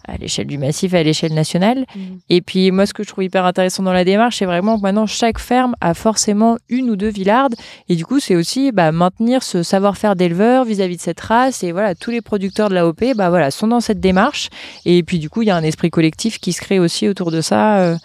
à 0.07 0.17
l'échelle 0.17 0.47
du 0.47 0.57
massif, 0.57 0.93
à 0.93 1.03
l'échelle 1.03 1.33
nationale. 1.33 1.85
Mhm. 1.95 2.19
Et 2.29 2.41
puis, 2.41 2.71
moi, 2.71 2.85
ce 2.85 2.93
que 2.93 3.03
je 3.03 3.09
trouve 3.09 3.23
hyper 3.23 3.45
intéressant 3.45 3.83
dans 3.83 3.93
la 3.93 4.03
démarche, 4.03 4.37
c'est 4.37 4.45
vraiment 4.45 4.77
que 4.77 4.81
maintenant, 4.81 5.05
chaque 5.05 5.39
ferme 5.39 5.75
a 5.81 5.93
forcément 5.93 6.57
une 6.69 6.89
ou 6.89 6.95
deux 6.95 7.09
villardes. 7.09 7.55
Et 7.89 7.95
du 7.95 8.05
coup, 8.05 8.19
c'est 8.19 8.35
aussi 8.35 8.71
bah, 8.71 8.91
maintenir 8.91 9.43
ce 9.43 9.63
savoir-faire 9.63 10.15
d'éleveur 10.15 10.65
vis-à-vis 10.65 10.97
de 10.97 11.01
cette 11.01 11.19
race. 11.19 11.63
Et 11.63 11.71
voilà, 11.71 11.95
tous 11.95 12.11
les 12.11 12.21
producteurs 12.21 12.69
de 12.69 12.75
l'AOP 12.75 13.13
bah, 13.15 13.29
voilà, 13.29 13.51
sont 13.51 13.67
dans 13.67 13.81
cette 13.81 13.99
démarche. 13.99 14.49
Et 14.85 15.03
puis, 15.03 15.19
du 15.19 15.29
coup, 15.29 15.41
il 15.41 15.47
y 15.47 15.51
a 15.51 15.55
un 15.55 15.63
esprit 15.63 15.89
collectif 15.89 16.39
qui 16.39 16.53
se 16.53 16.61
crée 16.61 16.79
aussi 16.79 17.07
autour 17.07 17.31
de 17.31 17.41
ça. 17.41 17.79
euh, 17.79 17.95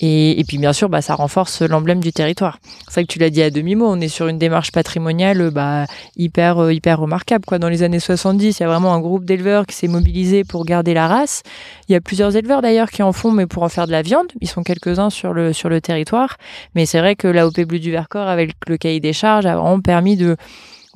et, 0.00 0.40
et 0.40 0.44
puis 0.44 0.58
bien 0.58 0.72
sûr, 0.72 0.88
bah, 0.88 1.02
ça 1.02 1.14
renforce 1.14 1.60
l'emblème 1.62 2.00
du 2.00 2.12
territoire. 2.12 2.58
C'est 2.88 2.94
vrai 2.94 3.04
que 3.04 3.12
tu 3.12 3.18
l'as 3.18 3.30
dit 3.30 3.42
à 3.42 3.50
demi-mot, 3.50 3.86
on 3.86 4.00
est 4.00 4.08
sur 4.08 4.28
une 4.28 4.38
démarche 4.38 4.72
patrimoniale 4.72 5.40
euh, 5.42 5.50
bah, 5.50 5.86
hyper, 6.16 6.58
euh, 6.58 6.72
hyper 6.72 6.98
remarquable. 6.98 7.44
Quoi. 7.44 7.58
Dans 7.58 7.68
les 7.68 7.82
années 7.82 8.00
70, 8.00 8.58
il 8.58 8.62
y 8.62 8.64
a 8.64 8.68
vraiment 8.68 8.94
un 8.94 9.00
groupe 9.00 9.26
d'éleveurs 9.26 9.66
qui 9.66 9.76
s'est 9.76 9.88
mobilisé 9.88 10.42
pour 10.42 10.64
garder 10.64 10.94
la 10.94 11.06
race. 11.06 11.42
Il 11.88 11.92
y 11.92 11.96
a 11.96 12.00
plusieurs 12.00 12.34
éleveurs 12.34 12.62
d'ailleurs 12.62 12.90
qui 12.90 13.02
en 13.02 13.12
font, 13.12 13.30
mais 13.30 13.46
pour 13.46 13.62
en 13.62 13.68
faire 13.68 13.86
de 13.86 13.92
la 13.92 14.02
viande. 14.02 14.28
Ils 14.40 14.48
sont 14.48 14.62
quelques-uns 14.62 15.10
sur 15.10 15.34
le, 15.34 15.52
sur 15.52 15.68
le 15.68 15.80
territoire. 15.80 16.36
Mais 16.74 16.86
c'est 16.86 16.98
vrai 16.98 17.14
que 17.14 17.28
l'AOP 17.28 17.60
Bleu 17.60 17.78
du 17.78 17.90
Vercors, 17.90 18.28
avec 18.28 18.52
le 18.66 18.78
cahier 18.78 19.00
des 19.00 19.12
charges, 19.12 19.44
a 19.44 19.56
vraiment 19.56 19.80
permis 19.80 20.16
de 20.16 20.36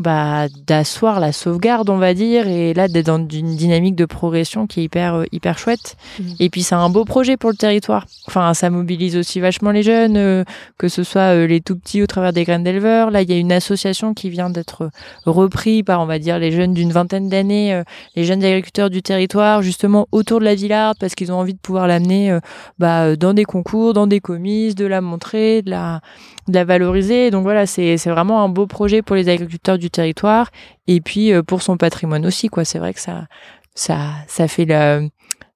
bah, 0.00 0.48
d'asseoir 0.66 1.20
la 1.20 1.30
sauvegarde, 1.30 1.88
on 1.88 1.98
va 1.98 2.14
dire, 2.14 2.48
et 2.48 2.74
là 2.74 2.88
d'être 2.88 3.06
dans 3.06 3.28
une 3.28 3.54
dynamique 3.54 3.94
de 3.94 4.06
progression 4.06 4.66
qui 4.66 4.80
est 4.80 4.84
hyper, 4.84 5.14
euh, 5.14 5.24
hyper 5.30 5.56
chouette. 5.56 5.96
Mhm. 6.18 6.34
Et 6.40 6.50
puis 6.50 6.64
c'est 6.64 6.74
un 6.74 6.90
beau 6.90 7.04
projet 7.04 7.36
pour 7.36 7.50
le 7.50 7.56
territoire. 7.56 8.06
Enfin, 8.26 8.54
ça 8.54 8.70
mobilise 8.70 9.16
aussi 9.16 9.38
vachement 9.38 9.70
les 9.70 9.84
jeunes, 9.84 10.16
euh, 10.16 10.44
que 10.78 10.88
ce 10.88 11.04
soit 11.04 11.34
euh, 11.34 11.46
les 11.46 11.60
tout 11.60 11.76
petits 11.76 12.02
au 12.02 12.08
travers 12.08 12.32
des 12.32 12.42
graines 12.42 12.64
d'éleveurs. 12.64 13.12
Là, 13.12 13.22
il 13.22 13.30
y 13.30 13.32
a 13.32 13.36
une 13.36 13.52
association 13.52 14.14
qui 14.14 14.30
vient 14.30 14.50
d'être 14.50 14.90
reprise 15.26 15.84
par, 15.84 16.00
on 16.00 16.06
va 16.06 16.18
dire, 16.18 16.40
les 16.40 16.50
jeunes 16.50 16.74
d'une 16.74 16.90
vingtaine 16.90 17.28
d'années, 17.28 17.72
euh, 17.72 17.84
les 18.16 18.24
jeunes 18.24 18.42
agriculteurs 18.42 18.90
du 18.90 19.00
territoire, 19.00 19.62
justement 19.62 20.08
autour 20.10 20.40
de 20.40 20.44
la 20.44 20.56
Villarde, 20.56 20.96
parce 20.98 21.14
qu'ils 21.14 21.30
ont 21.30 21.36
envie 21.36 21.54
de 21.54 21.58
pouvoir 21.58 21.86
l'amener 21.86 22.36
bah, 22.78 23.14
dans 23.14 23.32
des 23.32 23.44
concours, 23.44 23.92
dans 23.92 24.06
des 24.06 24.20
commises, 24.20 24.74
de 24.74 24.86
la 24.86 25.00
montrer, 25.00 25.62
de 25.62 25.70
la, 25.70 26.00
de 26.48 26.54
la 26.54 26.64
valoriser. 26.64 27.30
Donc 27.30 27.42
voilà, 27.44 27.66
c'est 27.66 27.96
c'est 27.96 28.10
vraiment 28.10 28.42
un 28.42 28.48
beau 28.48 28.66
projet 28.66 29.02
pour 29.02 29.16
les 29.16 29.28
agriculteurs 29.28 29.78
du 29.78 29.83
territoire 29.90 30.50
et 30.86 31.00
puis 31.00 31.32
euh, 31.32 31.42
pour 31.42 31.62
son 31.62 31.76
patrimoine 31.76 32.26
aussi. 32.26 32.48
quoi. 32.48 32.64
C'est 32.64 32.78
vrai 32.78 32.94
que 32.94 33.00
ça, 33.00 33.26
ça, 33.74 33.98
ça 34.28 34.48
fait 34.48 34.64
le, 34.64 35.08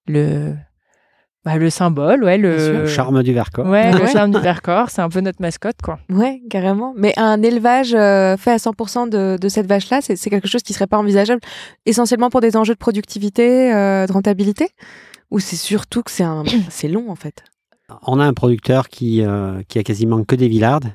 le, 0.06 0.54
bah, 1.44 1.56
le 1.56 1.70
symbole, 1.70 2.24
ouais, 2.24 2.36
le 2.36 2.80
Le 2.82 2.86
charme 2.86 3.22
du 3.22 3.32
Vercors. 3.32 3.66
Ouais, 3.66 3.92
le 3.92 4.06
charme 4.06 4.32
du 4.32 4.40
Vercors, 4.40 4.90
c'est 4.90 5.00
un 5.00 5.08
peu 5.08 5.20
notre 5.20 5.40
mascotte, 5.40 5.80
quoi. 5.82 5.98
Ouais, 6.10 6.42
carrément. 6.50 6.92
Mais 6.96 7.14
un 7.16 7.42
élevage 7.42 7.94
euh, 7.94 8.36
fait 8.36 8.50
à 8.50 8.56
100% 8.56 9.08
de, 9.08 9.38
de 9.40 9.48
cette 9.48 9.66
vache-là, 9.66 10.00
c'est 10.02 10.16
c'est 10.16 10.30
quelque 10.30 10.48
chose 10.48 10.62
qui 10.62 10.72
serait 10.72 10.86
pas 10.86 10.98
envisageable, 10.98 11.40
essentiellement 11.86 12.28
pour 12.30 12.40
des 12.40 12.56
enjeux 12.56 12.74
de 12.74 12.78
productivité, 12.78 13.72
euh, 13.74 14.06
de 14.06 14.12
rentabilité? 14.12 14.68
Ou 15.30 15.40
c'est 15.40 15.56
surtout 15.56 16.02
que 16.02 16.10
c'est 16.10 16.24
un, 16.24 16.42
c'est 16.70 16.88
long 16.88 17.10
en 17.10 17.14
fait? 17.14 17.44
On 18.06 18.20
a 18.20 18.24
un 18.26 18.34
producteur 18.34 18.88
qui, 18.88 19.22
euh, 19.22 19.62
qui 19.66 19.78
a 19.78 19.82
quasiment 19.82 20.22
que 20.22 20.36
des 20.36 20.48
villardes 20.48 20.92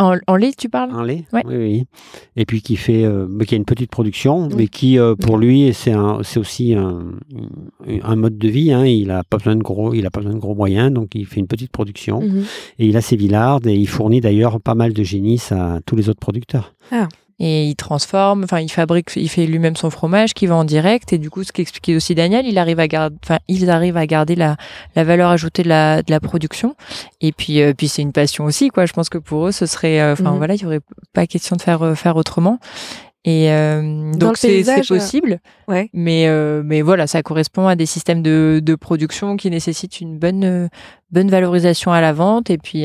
En, 0.00 0.16
en 0.26 0.34
lait, 0.36 0.52
tu 0.56 0.68
parles? 0.68 0.90
En 0.92 1.02
lait. 1.02 1.24
Ouais. 1.32 1.42
Oui, 1.46 1.56
oui. 1.56 1.84
Et 2.34 2.44
puis 2.44 2.60
qui 2.60 2.74
fait, 2.76 3.04
euh, 3.04 3.26
mais 3.28 3.44
qui 3.46 3.54
a 3.54 3.56
une 3.56 3.64
petite 3.64 3.90
production, 3.90 4.48
Oui. 4.48 4.54
mais 4.56 4.66
qui, 4.68 4.98
euh, 4.98 5.14
pour 5.14 5.38
lui, 5.38 5.72
c'est 5.72 5.92
un, 5.92 6.18
c'est 6.24 6.40
aussi 6.40 6.74
un, 6.74 7.04
un 8.02 8.16
mode 8.16 8.36
de 8.36 8.48
vie. 8.48 8.72
Hein. 8.72 8.84
Il 8.84 9.12
a 9.12 9.22
pas 9.22 9.36
besoin 9.36 9.54
de 9.54 9.62
gros, 9.62 9.94
il 9.94 10.04
a 10.06 10.10
pas 10.10 10.20
besoin 10.20 10.34
de 10.34 10.40
gros 10.40 10.56
moyens, 10.56 10.92
donc 10.92 11.14
il 11.14 11.24
fait 11.26 11.38
une 11.38 11.46
petite 11.46 11.70
production. 11.70 12.20
Mhm. 12.20 12.44
Et 12.80 12.86
il 12.88 12.96
a 12.96 13.00
ses 13.00 13.14
villardes 13.16 13.66
et 13.68 13.74
il 13.74 13.86
fournit 13.88 14.20
d'ailleurs 14.20 14.60
pas 14.60 14.74
mal 14.74 14.92
de 14.92 15.02
génisses 15.04 15.52
à 15.52 15.78
tous 15.86 15.94
les 15.94 16.08
autres 16.08 16.20
producteurs. 16.20 16.74
Et 17.40 17.64
il 17.66 17.74
transforme, 17.74 18.44
enfin, 18.44 18.60
il 18.60 18.68
fabrique, 18.70 19.10
il 19.16 19.28
fait 19.28 19.44
lui-même 19.46 19.74
son 19.74 19.90
fromage 19.90 20.34
qui 20.34 20.46
va 20.46 20.54
en 20.54 20.64
direct. 20.64 21.12
Et 21.12 21.18
du 21.18 21.30
coup, 21.30 21.42
ce 21.42 21.50
qu'expliquait 21.52 21.96
aussi 21.96 22.14
Daniel, 22.14 22.46
il 22.46 22.58
arrive 22.58 22.78
à 22.78 22.86
garder, 22.86 23.16
enfin, 23.24 23.38
ils 23.48 23.70
arrivent 23.70 23.96
à 23.96 24.06
garder 24.06 24.36
la, 24.36 24.56
la 24.94 25.02
valeur 25.04 25.30
ajoutée 25.30 25.64
de 25.64 25.68
la, 25.68 26.02
de 26.02 26.10
la 26.12 26.20
production. 26.20 26.76
Et 27.20 27.32
puis, 27.32 27.60
euh, 27.60 27.72
puis 27.76 27.88
c'est 27.88 28.02
une 28.02 28.12
passion 28.12 28.44
aussi, 28.44 28.68
quoi. 28.68 28.86
Je 28.86 28.92
pense 28.92 29.08
que 29.08 29.18
pour 29.18 29.48
eux, 29.48 29.52
ce 29.52 29.66
serait, 29.66 30.00
euh, 30.00 30.12
enfin, 30.12 30.30
Mhm. 30.30 30.36
voilà, 30.38 30.54
il 30.54 30.62
y 30.62 30.66
aurait 30.66 30.80
pas 31.12 31.26
question 31.26 31.56
de 31.56 31.62
faire, 31.62 31.82
euh, 31.82 31.94
faire 31.96 32.14
autrement. 32.16 32.58
Et 33.26 33.48
donc 34.18 34.36
c'est 34.36 34.62
possible, 34.86 35.40
Ouais. 35.66 35.88
mais 35.94 36.28
mais 36.62 36.82
voilà, 36.82 37.06
ça 37.06 37.22
correspond 37.22 37.66
à 37.66 37.74
des 37.74 37.86
systèmes 37.86 38.22
de, 38.22 38.60
de 38.62 38.74
production 38.74 39.38
qui 39.38 39.48
nécessitent 39.48 40.02
une 40.02 40.18
bonne 40.18 40.68
bonne 41.10 41.30
valorisation 41.30 41.90
à 41.90 42.02
la 42.02 42.12
vente 42.12 42.50
et 42.50 42.58
puis 42.58 42.84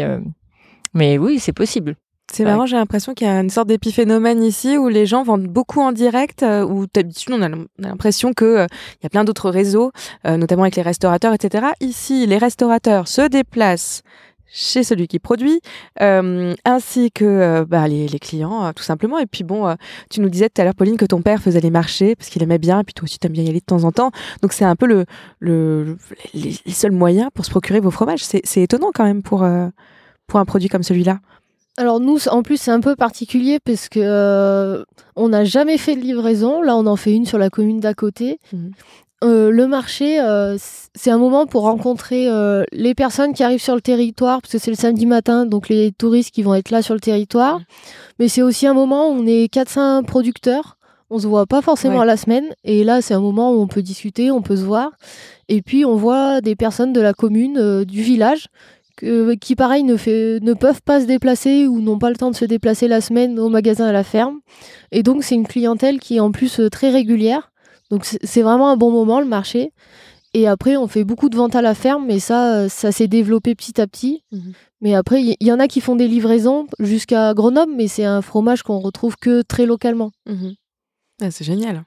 mais 0.93 1.17
oui, 1.17 1.39
c'est 1.39 1.51
possible. 1.51 1.97
C'est 2.31 2.43
marrant, 2.51 2.65
j'ai 2.67 2.75
l'impression 2.77 3.13
qu'il 3.13 3.25
y 3.27 3.29
a 3.29 3.39
une 3.39 3.49
sorte 3.49 3.67
d'épiphénomène 3.67 4.43
ici 4.43 4.77
où 4.77 4.87
les 4.87 5.05
gens 5.05 5.23
vendent 5.23 5.47
beaucoup 5.47 5.81
en 5.81 5.91
direct, 5.91 6.43
euh, 6.43 6.63
où 6.63 6.85
d'habitude 6.93 7.33
on 7.33 7.41
a 7.41 7.49
l'im- 7.49 7.65
on 7.79 7.83
a 7.83 7.87
l'impression 7.87 8.33
que 8.33 8.45
euh, 8.45 8.67
y 9.03 9.05
a 9.05 9.09
plein 9.09 9.23
d'autres 9.23 9.49
réseaux, 9.49 9.91
euh, 10.27 10.37
notamment 10.37 10.63
avec 10.63 10.75
les 10.75 10.81
restaurateurs, 10.83 11.33
etc. 11.33 11.67
Ici, 11.81 12.27
les 12.27 12.37
restaurateurs 12.37 13.07
se 13.07 13.27
déplacent 13.27 14.03
chez 14.51 14.83
celui 14.83 15.07
qui 15.07 15.19
produit, 15.19 15.59
euh, 16.01 16.55
ainsi 16.65 17.11
que 17.11 17.23
euh, 17.25 17.65
bah, 17.67 17.87
les, 17.87 18.07
les 18.07 18.19
clients, 18.19 18.65
euh, 18.65 18.71
tout 18.75 18.81
simplement. 18.83 19.19
Et 19.19 19.25
puis 19.27 19.43
bon, 19.43 19.75
tu 20.09 20.21
nous 20.21 20.29
disais 20.29 20.49
tout 20.49 20.61
à 20.61 20.65
l'heure, 20.65 20.73
Pauline, 20.75 20.97
que 20.97 21.05
ton 21.05 21.21
père 21.21 21.41
faisait 21.41 21.59
les 21.61 21.69
marchés 21.71 22.15
parce 22.15 22.29
qu'il 22.29 22.41
aimait 22.43 22.57
bien, 22.57 22.79
et 22.79 22.83
puis 22.83 22.93
toi 22.93 23.03
aussi, 23.05 23.19
t'aimes 23.19 23.31
bien 23.33 23.43
y 23.43 23.49
aller 23.49 23.59
de 23.59 23.65
temps 23.65 23.83
en 23.83 23.91
temps. 23.91 24.11
Donc 24.41 24.53
c'est 24.53 24.65
un 24.65 24.75
peu 24.75 24.85
le, 24.87 25.05
le, 25.39 25.83
le- 25.83 25.97
les, 26.33 26.55
les 26.65 26.71
seuls 26.73 26.91
moyens 26.91 27.29
pour 27.33 27.45
se 27.45 27.49
procurer 27.51 27.79
vos 27.79 27.91
fromages. 27.91 28.23
C'est 28.23 28.41
c'est 28.43 28.61
étonnant 28.61 28.89
quand 28.93 29.03
même 29.05 29.21
pour, 29.23 29.47
pour 30.27 30.39
un 30.39 30.45
produit 30.45 30.69
comme 30.69 30.83
celui-là. 30.83 31.19
Alors 31.79 32.01
nous, 32.01 32.27
en 32.27 32.43
plus, 32.43 32.57
c'est 32.57 32.71
un 32.71 32.81
peu 32.81 32.97
particulier 32.97 33.59
parce 33.63 33.87
que 33.87 34.01
euh, 34.03 34.83
on 35.15 35.29
n'a 35.29 35.45
jamais 35.45 35.77
fait 35.77 35.95
de 35.95 36.01
livraison. 36.01 36.61
Là, 36.61 36.75
on 36.75 36.85
en 36.85 36.97
fait 36.97 37.13
une 37.13 37.25
sur 37.25 37.37
la 37.37 37.49
commune 37.49 37.79
d'à 37.79 37.93
côté. 37.93 38.37
Mhm. 38.51 38.71
Euh, 39.23 39.49
le 39.49 39.65
marché, 39.65 40.19
euh, 40.19 40.57
c'est 40.93 41.09
un 41.09 41.17
moment 41.17 41.45
pour 41.45 41.63
rencontrer 41.63 42.27
les 42.73 42.93
personnes 42.95 43.33
qui 43.33 43.43
arrivent 43.43 43.61
sur 43.61 43.75
le 43.75 43.81
territoire, 43.81 44.41
parce 44.41 44.51
que 44.51 44.57
c'est 44.57 44.71
le 44.71 44.77
samedi 44.77 45.05
matin, 45.05 45.45
donc 45.45 45.69
les 45.69 45.93
touristes 45.93 46.31
qui 46.31 46.43
vont 46.43 46.53
être 46.53 46.69
là 46.69 46.81
sur 46.81 46.93
le 46.95 46.99
territoire. 46.99 47.59
Mhm. 47.59 47.65
Mais 48.19 48.27
c'est 48.27 48.41
aussi 48.41 48.67
un 48.67 48.73
moment 48.73 49.07
où 49.09 49.13
on 49.13 49.25
est 49.25 49.47
400 49.47 50.03
producteurs. 50.03 50.75
On 51.09 51.17
se 51.17 51.27
voit 51.27 51.47
pas 51.47 51.61
forcément 51.61 51.95
Ouais. 51.95 52.01
à 52.03 52.05
la 52.05 52.17
semaine. 52.17 52.45
Et 52.65 52.83
là, 52.83 53.01
c'est 53.01 53.13
un 53.13 53.19
moment 53.21 53.51
où 53.53 53.61
on 53.61 53.67
peut 53.67 53.81
discuter, 53.81 54.31
on 54.31 54.41
peut 54.41 54.57
se 54.57 54.63
voir. 54.63 54.91
Et 55.47 55.61
puis, 55.61 55.83
on 55.85 55.95
voit 55.95 56.41
des 56.41 56.55
personnes 56.55 56.93
de 56.93 57.01
la 57.01 57.13
commune, 57.13 57.57
euh, 57.57 57.83
du 57.85 58.01
village, 58.03 58.47
qui 59.39 59.55
pareil 59.55 59.83
ne, 59.83 59.97
fait, 59.97 60.39
ne 60.41 60.53
peuvent 60.53 60.81
pas 60.81 61.01
se 61.01 61.05
déplacer 61.05 61.67
ou 61.67 61.81
n'ont 61.81 61.99
pas 61.99 62.09
le 62.09 62.15
temps 62.15 62.31
de 62.31 62.35
se 62.35 62.45
déplacer 62.45 62.87
la 62.87 63.01
semaine 63.01 63.39
au 63.39 63.49
magasin 63.49 63.87
à 63.87 63.91
la 63.91 64.03
ferme. 64.03 64.39
Et 64.91 65.03
donc 65.03 65.23
c'est 65.23 65.35
une 65.35 65.47
clientèle 65.47 65.99
qui 65.99 66.17
est 66.17 66.19
en 66.19 66.31
plus 66.31 66.61
très 66.71 66.89
régulière. 66.89 67.51
Donc 67.89 68.05
c'est 68.05 68.41
vraiment 68.41 68.69
un 68.69 68.77
bon 68.77 68.91
moment 68.91 69.19
le 69.19 69.25
marché. 69.25 69.71
Et 70.33 70.47
après, 70.47 70.77
on 70.77 70.87
fait 70.87 71.03
beaucoup 71.03 71.29
de 71.29 71.35
ventes 71.35 71.55
à 71.55 71.61
la 71.61 71.73
ferme, 71.73 72.05
mais 72.05 72.19
ça, 72.19 72.69
ça 72.69 72.91
s'est 72.91 73.07
développé 73.07 73.55
petit 73.55 73.81
à 73.81 73.87
petit. 73.87 74.23
Mhm. 74.31 74.53
Mais 74.81 74.93
après, 74.93 75.21
il 75.23 75.35
y, 75.41 75.51
en 75.51 75.59
a 75.59 75.67
qui 75.67 75.81
font 75.81 75.95
des 75.95 76.07
livraisons 76.07 76.67
jusqu'à 76.79 77.33
Grenoble, 77.33 77.73
mais 77.75 77.87
c'est 77.87 78.05
un 78.05 78.21
fromage 78.21 78.63
qu'on 78.63 78.79
retrouve 78.79 79.17
que 79.17 79.41
très 79.41 79.65
localement. 79.65 80.11
Mhm. 80.27 80.53
Ah, 81.21 81.31
c'est 81.31 81.43
génial. 81.43 81.83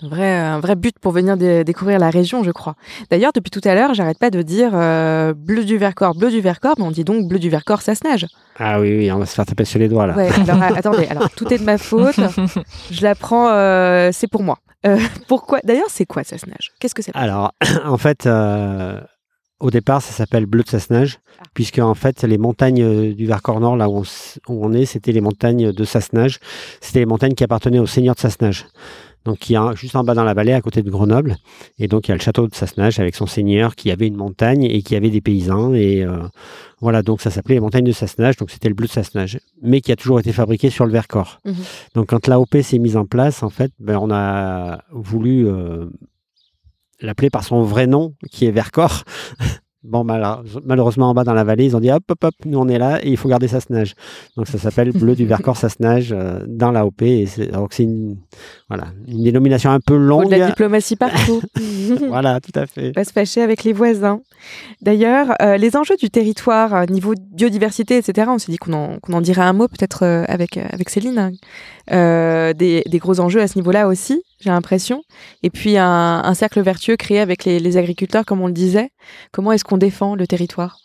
Un 0.00 0.08
vrai, 0.08 0.32
un 0.32 0.60
vrai 0.60 0.76
but 0.76 0.96
pour 1.00 1.10
venir 1.10 1.36
découvrir 1.36 1.98
la 1.98 2.10
région, 2.10 2.44
je 2.44 2.52
crois. 2.52 2.76
D'ailleurs, 3.10 3.32
depuis 3.34 3.50
tout 3.50 3.60
à 3.64 3.74
l'heure, 3.74 3.94
j'arrête 3.94 4.18
pas 4.18 4.30
de 4.30 4.42
dire 4.42 4.70
euh, 4.74 5.34
bleu 5.34 5.64
du 5.64 5.76
Vercors, 5.76 6.14
bleu 6.14 6.30
du 6.30 6.40
Vercors, 6.40 6.76
mais 6.78 6.84
on 6.84 6.92
dit 6.92 7.02
donc 7.02 7.26
bleu 7.26 7.40
du 7.40 7.50
Vercors, 7.50 7.82
ça 7.82 7.96
se 7.96 8.06
nage. 8.06 8.26
Ah 8.60 8.80
oui, 8.80 8.96
oui, 8.96 9.10
on 9.10 9.18
va 9.18 9.26
se 9.26 9.34
faire 9.34 9.44
taper 9.44 9.64
sur 9.64 9.80
les 9.80 9.88
doigts 9.88 10.06
là. 10.06 10.14
Ouais, 10.14 10.30
alors 10.48 10.62
attendez, 10.62 11.06
alors 11.06 11.30
tout 11.30 11.52
est 11.52 11.58
de 11.58 11.64
ma 11.64 11.78
faute. 11.78 12.14
Je 12.92 13.02
la 13.02 13.16
prends, 13.16 13.48
euh, 13.50 14.10
c'est 14.12 14.28
pour 14.28 14.44
moi. 14.44 14.58
Euh, 14.86 14.98
pourquoi 15.26 15.58
D'ailleurs, 15.64 15.88
c'est 15.88 16.06
quoi 16.06 16.22
ça 16.22 16.38
se 16.38 16.46
nage? 16.46 16.70
Qu'est-ce 16.78 16.94
que 16.94 17.02
c'est? 17.02 17.10
Alors, 17.14 17.52
en 17.84 17.98
fait, 17.98 18.28
au 19.58 19.70
départ, 19.72 20.00
ça 20.00 20.12
s'appelle 20.12 20.46
bleu 20.46 20.62
de 20.62 20.68
Sassenage, 20.68 21.18
ah. 21.40 21.42
puisque 21.54 21.80
en 21.80 21.94
fait, 21.94 22.22
les 22.22 22.38
montagnes 22.38 23.14
du 23.14 23.26
Vercors 23.26 23.58
Nord, 23.58 23.76
là 23.76 23.88
où 23.88 24.04
on, 24.46 24.72
est, 24.72 24.86
c'était 24.86 25.10
les 25.10 25.20
montagnes 25.20 25.72
de 25.72 25.84
Sassenage. 25.84 26.38
C'était 26.80 27.00
les 27.00 27.06
montagnes 27.06 27.34
qui 27.34 27.42
appartenaient 27.42 27.80
au 27.80 27.86
seigneur 27.86 28.14
de 28.14 28.20
Sassenage 28.20 28.64
donc 29.24 29.38
qui 29.38 29.54
est 29.54 29.76
juste 29.76 29.96
en 29.96 30.04
bas 30.04 30.14
dans 30.14 30.24
la 30.24 30.34
vallée, 30.34 30.52
à 30.52 30.60
côté 30.60 30.82
de 30.82 30.90
Grenoble. 30.90 31.36
Et 31.78 31.88
donc 31.88 32.08
il 32.08 32.10
y 32.10 32.12
a 32.12 32.16
le 32.16 32.20
château 32.20 32.46
de 32.46 32.54
Sassenage 32.54 32.98
avec 32.98 33.14
son 33.14 33.26
seigneur 33.26 33.74
qui 33.74 33.90
avait 33.90 34.06
une 34.06 34.16
montagne 34.16 34.64
et 34.64 34.82
qui 34.82 34.96
avait 34.96 35.10
des 35.10 35.20
paysans. 35.20 35.74
Et 35.74 36.02
euh, 36.02 36.18
voilà, 36.80 37.02
donc 37.02 37.20
ça 37.20 37.30
s'appelait 37.30 37.56
les 37.56 37.60
montagnes 37.60 37.84
de 37.84 37.92
Sassenage, 37.92 38.36
donc 38.36 38.50
c'était 38.50 38.68
le 38.68 38.74
bleu 38.74 38.86
de 38.86 38.92
Sassenage, 38.92 39.38
mais 39.62 39.80
qui 39.80 39.92
a 39.92 39.96
toujours 39.96 40.20
été 40.20 40.32
fabriqué 40.32 40.70
sur 40.70 40.86
le 40.86 40.92
Vercors. 40.92 41.40
Mhm. 41.44 41.54
Donc 41.94 42.06
quand 42.08 42.26
l'AOP 42.26 42.62
s'est 42.62 42.78
mise 42.78 42.96
en 42.96 43.04
place, 43.04 43.42
en 43.42 43.50
fait, 43.50 43.72
ben, 43.78 43.98
on 43.98 44.10
a 44.10 44.82
voulu 44.92 45.46
euh, 45.46 45.86
l'appeler 47.00 47.30
par 47.30 47.44
son 47.44 47.62
vrai 47.62 47.86
nom, 47.86 48.14
qui 48.30 48.46
est 48.46 48.50
Vercors. 48.50 49.04
Bon, 49.84 50.02
malheureusement, 50.02 51.10
en 51.10 51.14
bas 51.14 51.22
dans 51.22 51.34
la 51.34 51.44
vallée, 51.44 51.66
ils 51.66 51.76
ont 51.76 51.80
dit 51.80 51.90
hop, 51.92 52.02
hop, 52.10 52.24
hop, 52.24 52.34
nous 52.44 52.58
on 52.58 52.66
est 52.66 52.78
là 52.78 52.98
et 53.00 53.10
il 53.10 53.16
faut 53.16 53.28
garder 53.28 53.46
Sassenage. 53.46 53.94
Donc 54.36 54.48
ça 54.48 54.58
s'appelle 54.58 54.90
Bleu 54.90 55.14
du 55.14 55.24
Vercors 55.24 55.56
Sassenage 55.56 56.10
euh, 56.10 56.40
dans 56.48 56.72
l'AOP. 56.72 57.04
Donc 57.52 57.72
c'est 57.72 57.84
une, 57.84 58.16
voilà, 58.68 58.88
une 59.06 59.22
dénomination 59.22 59.70
un 59.70 59.78
peu 59.78 59.96
longue. 59.96 60.32
de 60.32 60.36
la 60.36 60.48
diplomatie 60.48 60.96
partout. 60.96 61.42
voilà, 62.08 62.40
tout 62.40 62.58
à 62.58 62.66
fait. 62.66 62.90
Pas 62.90 63.04
se 63.04 63.12
fâcher 63.12 63.40
avec 63.40 63.62
les 63.62 63.72
voisins. 63.72 64.20
D'ailleurs, 64.82 65.34
euh, 65.42 65.56
les 65.56 65.76
enjeux 65.76 65.96
du 65.96 66.10
territoire, 66.10 66.74
euh, 66.74 66.86
niveau 66.86 67.14
biodiversité, 67.32 67.98
etc., 67.98 68.28
on 68.32 68.38
s'est 68.38 68.50
dit 68.50 68.58
qu'on 68.58 68.72
en, 68.72 68.98
en, 69.12 69.20
dirait 69.20 69.42
un 69.42 69.52
mot 69.52 69.68
peut-être 69.68 70.04
avec, 70.26 70.56
avec 70.56 70.90
Céline. 70.90 71.18
Hein. 71.18 72.52
Des, 72.52 72.82
des, 72.84 72.98
gros 72.98 73.20
enjeux 73.20 73.40
à 73.40 73.48
ce 73.48 73.56
niveau-là 73.56 73.88
aussi 73.88 74.22
j'ai 74.40 74.50
l'impression. 74.50 75.02
Et 75.42 75.50
puis 75.50 75.76
un, 75.76 76.34
cercle 76.34 76.60
vertueux 76.60 76.96
créé 76.96 77.20
avec 77.20 77.44
les, 77.44 77.76
agriculteurs, 77.76 78.24
comme 78.24 78.40
on 78.40 78.46
le 78.46 78.52
disait. 78.52 78.90
Comment 79.32 79.52
est-ce 79.52 79.64
qu'on 79.64 79.78
défend 79.78 80.14
le 80.14 80.26
territoire? 80.26 80.78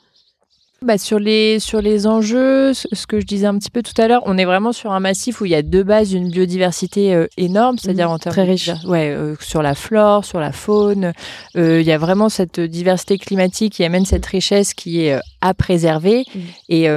Bah 0.81 0.97
sur, 0.97 1.17
les, 1.17 1.59
sur 1.59 1.81
les 1.81 2.07
enjeux, 2.07 2.73
ce 2.73 3.07
que 3.07 3.21
je 3.21 3.25
disais 3.25 3.45
un 3.45 3.57
petit 3.57 3.69
peu 3.71 3.81
tout 3.81 3.93
à 4.01 4.09
l'heure, 4.09 4.21
on 4.25 4.37
est 4.37 4.43
vraiment 4.43 4.73
sur 4.73 4.91
un 4.91 4.99
massif 4.99 5.39
où 5.39 5.45
il 5.45 5.51
y 5.51 5.55
a 5.55 5.61
de 5.61 5.81
base 5.81 6.11
une 6.11 6.29
biodiversité 6.29 7.13
euh, 7.13 7.25
énorme, 7.37 7.77
c'est-à-dire 7.77 8.11
en 8.11 8.19
termes 8.19 8.33
très 8.33 8.43
riche. 8.43 8.69
ouais, 8.85 9.11
euh, 9.11 9.35
sur 9.39 9.61
la 9.61 9.75
flore, 9.75 10.25
sur 10.25 10.41
la 10.41 10.51
faune. 10.51 11.13
Euh, 11.55 11.79
il 11.79 11.87
y 11.87 11.91
a 11.93 11.97
vraiment 11.97 12.27
cette 12.27 12.59
diversité 12.59 13.17
climatique 13.17 13.73
qui 13.73 13.85
amène 13.85 14.05
cette 14.05 14.25
richesse 14.25 14.73
qui 14.73 15.05
est 15.05 15.17
à 15.39 15.53
préserver. 15.53 16.25
Mm. 16.35 16.39
Et 16.67 16.87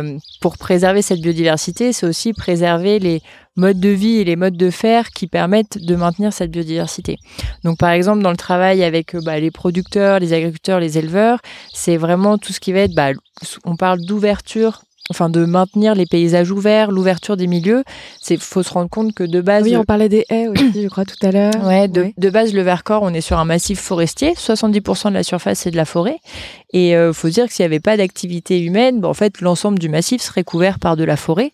pour 0.41 0.59
préserver 0.59 1.03
cette 1.03 1.21
biodiversité, 1.21 1.93
c'est 1.93 2.07
aussi 2.07 2.33
préserver 2.33 2.99
les 2.99 3.23
modes 3.57 3.81
de 3.81 3.89
vie 3.89 4.17
et 4.17 4.25
les 4.25 4.37
modes 4.37 4.57
de 4.57 4.71
faire 4.71 5.11
qui 5.11 5.27
permettent 5.27 5.79
de 5.79 5.97
maintenir 5.97 6.33
cette 6.33 6.51
biodiversité. 6.51 7.19
Donc 7.65 7.79
par 7.79 7.91
exemple 7.91 8.23
dans 8.23 8.31
le 8.31 8.37
travail 8.37 8.83
avec 8.85 9.15
euh, 9.15 9.21
bah, 9.23 9.39
les 9.39 9.51
producteurs, 9.51 10.19
les 10.19 10.33
agriculteurs, 10.33 10.81
les 10.81 10.99
éleveurs, 10.99 11.41
c'est 11.73 11.97
vraiment 11.97 12.39
tout 12.39 12.53
ce 12.53 12.61
qui 12.61 12.73
va 12.73 12.81
être, 12.81 12.95
bah, 12.95 13.11
on 13.65 13.77
parle 13.77 14.01
d'ouverture 14.01 14.83
enfin 15.11 15.31
de 15.31 15.45
maintenir 15.45 15.95
les 15.95 16.07
paysages 16.07 16.51
ouverts, 16.51 16.91
l'ouverture 16.91 17.37
des 17.37 17.47
milieux. 17.47 17.85
C'est 18.21 18.41
faut 18.41 18.63
se 18.63 18.71
rendre 18.73 18.91
compte 18.91 19.15
que 19.15 19.25
de 19.25 19.41
base. 19.41 19.65
Oui, 19.65 19.77
on 19.77 19.85
parlait 19.85 20.09
des 20.09 20.25
haies 20.31 20.49
aussi, 20.49 20.83
je 20.83 20.89
crois 20.89 21.05
tout 21.05 21.17
à 21.23 21.31
l'heure. 21.31 21.53
Ouais, 21.65 21.89
de, 21.89 22.13
de, 22.17 22.31
base 22.31 22.53
le 22.53 22.63
Vercors, 22.63 23.03
on 23.03 23.15
est 23.15 23.21
sur 23.21 23.39
un 23.39 23.45
massif 23.45 23.81
forestier, 23.81 24.35
70% 24.35 25.09
de 25.09 25.15
la 25.15 25.23
surface 25.23 25.61
c'est 25.61 25.71
de 25.71 25.77
la 25.77 25.85
forêt, 25.85 26.19
et 26.73 26.97
euh, 26.97 27.13
faut 27.13 27.29
dire 27.29 27.47
que 27.47 27.53
s'il 27.53 27.63
n'y 27.63 27.67
avait 27.67 27.81
pas 27.81 27.97
d'activité 27.97 28.61
humaine, 28.61 29.05
en 29.05 29.15
fait, 29.15 29.41
l'ensemble 29.41 29.79
du 29.79 29.89
massif 29.89 30.21
serait 30.21 30.45
couvert 30.45 30.79
par 30.79 30.97
de 30.97 31.05
la 31.05 31.17
forêt. 31.17 31.53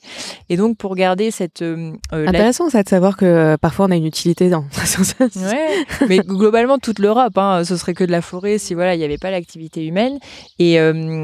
Et 0.48 0.57
donc, 0.57 0.76
pour 0.76 0.96
garder 0.96 1.30
cette... 1.30 1.62
Euh, 1.62 1.92
euh 2.12 2.26
Intéressant, 2.26 2.70
ça, 2.70 2.82
de 2.82 2.88
savoir 2.88 3.16
que 3.16 3.24
euh, 3.24 3.57
parfois 3.57 3.86
on 3.86 3.90
a 3.90 3.96
une 3.96 4.07
utilité 4.07 4.48
dans... 4.48 4.61
ouais, 5.36 5.84
mais 6.09 6.18
globalement, 6.18 6.78
toute 6.78 6.98
l'Europe, 6.98 7.36
hein, 7.36 7.62
ce 7.64 7.76
serait 7.76 7.94
que 7.94 8.05
de 8.05 8.11
la 8.11 8.22
forêt 8.22 8.59
si 8.59 8.74
voilà, 8.74 8.94
il 8.94 8.98
n'y 8.98 9.05
avait 9.05 9.18
pas 9.18 9.30
l'activité 9.30 9.86
humaine. 9.86 10.18
Et 10.59 10.78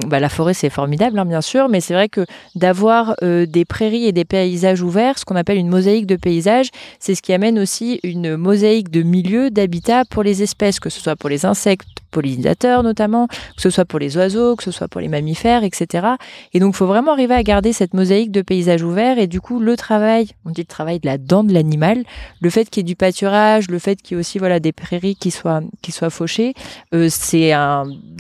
bah, 0.07 0.21
la 0.21 0.29
forêt, 0.29 0.55
c'est 0.55 0.71
formidable, 0.71 1.19
hein, 1.19 1.25
bien 1.25 1.41
sûr, 1.41 1.69
mais 1.69 1.81
c'est 1.81 1.95
vrai 1.95 2.09
que 2.09 2.18
d'avoir 2.55 3.17
des 3.23 3.65
prairies 3.65 4.07
et 4.07 4.13
des 4.13 4.25
paysages 4.25 4.83
ouverts, 4.83 5.19
ce 5.19 5.25
qu'on 5.25 5.37
appelle 5.37 5.59
une 5.59 5.69
mosaïque 5.69 6.07
de 6.07 6.17
paysages, 6.17 6.71
c'est 6.99 7.15
ce 7.15 7.23
qui 7.23 7.33
amène 7.33 7.59
aussi 7.59 8.01
une 8.03 8.37
mosaïque 8.37 8.91
de 8.91 9.03
milieux, 9.03 9.51
d'habitats 9.51 10.05
pour 10.05 10.23
les 10.23 10.43
espèces, 10.43 10.81
que 10.81 10.91
ce 10.91 11.01
soit 11.01 11.17
pour 11.17 11.29
les 11.29 11.45
insectes, 11.47 11.98
pollinisateurs 12.11 12.83
notamment, 12.83 13.29
que 13.29 13.63
ce 13.63 13.71
soit 13.71 13.85
pour 13.85 13.99
les 13.99 14.17
oiseaux, 14.17 14.57
que 14.57 14.63
ce 14.63 14.71
soit 14.71 14.89
pour 14.89 15.01
les 15.01 15.09
mammifères, 15.09 15.65
etc. 15.65 16.07
Et 16.53 16.61
donc, 16.61 16.75
il 16.75 16.77
faut 16.77 16.87
vraiment 16.87 17.13
arriver 17.13 17.35
à 17.35 17.43
garder 17.43 17.73
cette 17.73 17.95
mosaïque 17.95 18.31
de 18.31 18.43
paysages 18.43 18.83
ouverts. 18.83 19.19
Et 19.19 19.27
du 19.27 19.41
coup, 19.41 19.61
le 19.61 19.77
travail, 19.77 20.29
on 20.45 20.51
dit 20.51 20.63
le 20.63 20.67
travail 20.67 21.01
de 21.01 21.07
la 21.07 21.19
dent 21.19 21.45
de 21.45 21.53
l'animal, 21.53 22.05
le 22.41 22.51
fait 22.51 22.69
qu'il 22.71 22.81
y 22.81 22.83
ait 22.83 22.85
du 22.85 22.97
pâturage, 22.97 23.69
le 23.69 23.79
fait 23.79 24.01
qu'il 24.01 24.17
y 24.17 24.19
ait 24.19 24.21
aussi 24.21 24.39
voilà 24.39 24.61
des 24.61 24.73
prairies 24.73 25.17
qui 25.17 25.31
soient 25.31 25.61
qui 25.83 25.93
soient 25.93 26.11
fauchées, 26.11 26.55
euh, 26.95 27.09
c'est 27.11 27.53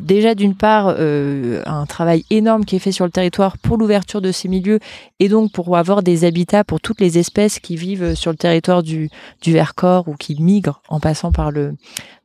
déjà 0.03 0.35
d'une 0.35 0.55
part 0.55 0.95
euh, 0.99 1.63
un 1.67 1.87
travail 1.87 2.25
énorme 2.31 2.65
qui 2.65 2.77
est 2.77 2.81
fait 2.81 2.93
sur 2.93 3.05
le 3.05 3.11
territoire 3.11 3.59
pour 3.59 3.77
l'ouverture 3.77 4.21
de 4.21 4.33
ces 4.33 4.49
milieux 4.49 4.81
et 5.21 5.29
donc 5.29 5.53
pour 5.53 5.77
avoir 5.77 6.03
des 6.03 6.25
habitats 6.25 6.65
pour 6.65 6.81
toutes 6.81 7.01
les 7.01 7.19
espèces 7.19 7.59
qui 7.59 7.77
vivent 7.77 8.15
sur 8.15 8.31
le 8.31 8.37
territoire 8.37 8.83
du 8.83 9.11
du 9.43 9.53
Vercors 9.53 10.09
ou 10.09 10.15
qui 10.15 10.41
migrent 10.41 10.83
en 10.89 11.01
passant 11.01 11.33
par 11.33 11.51
le 11.51 11.75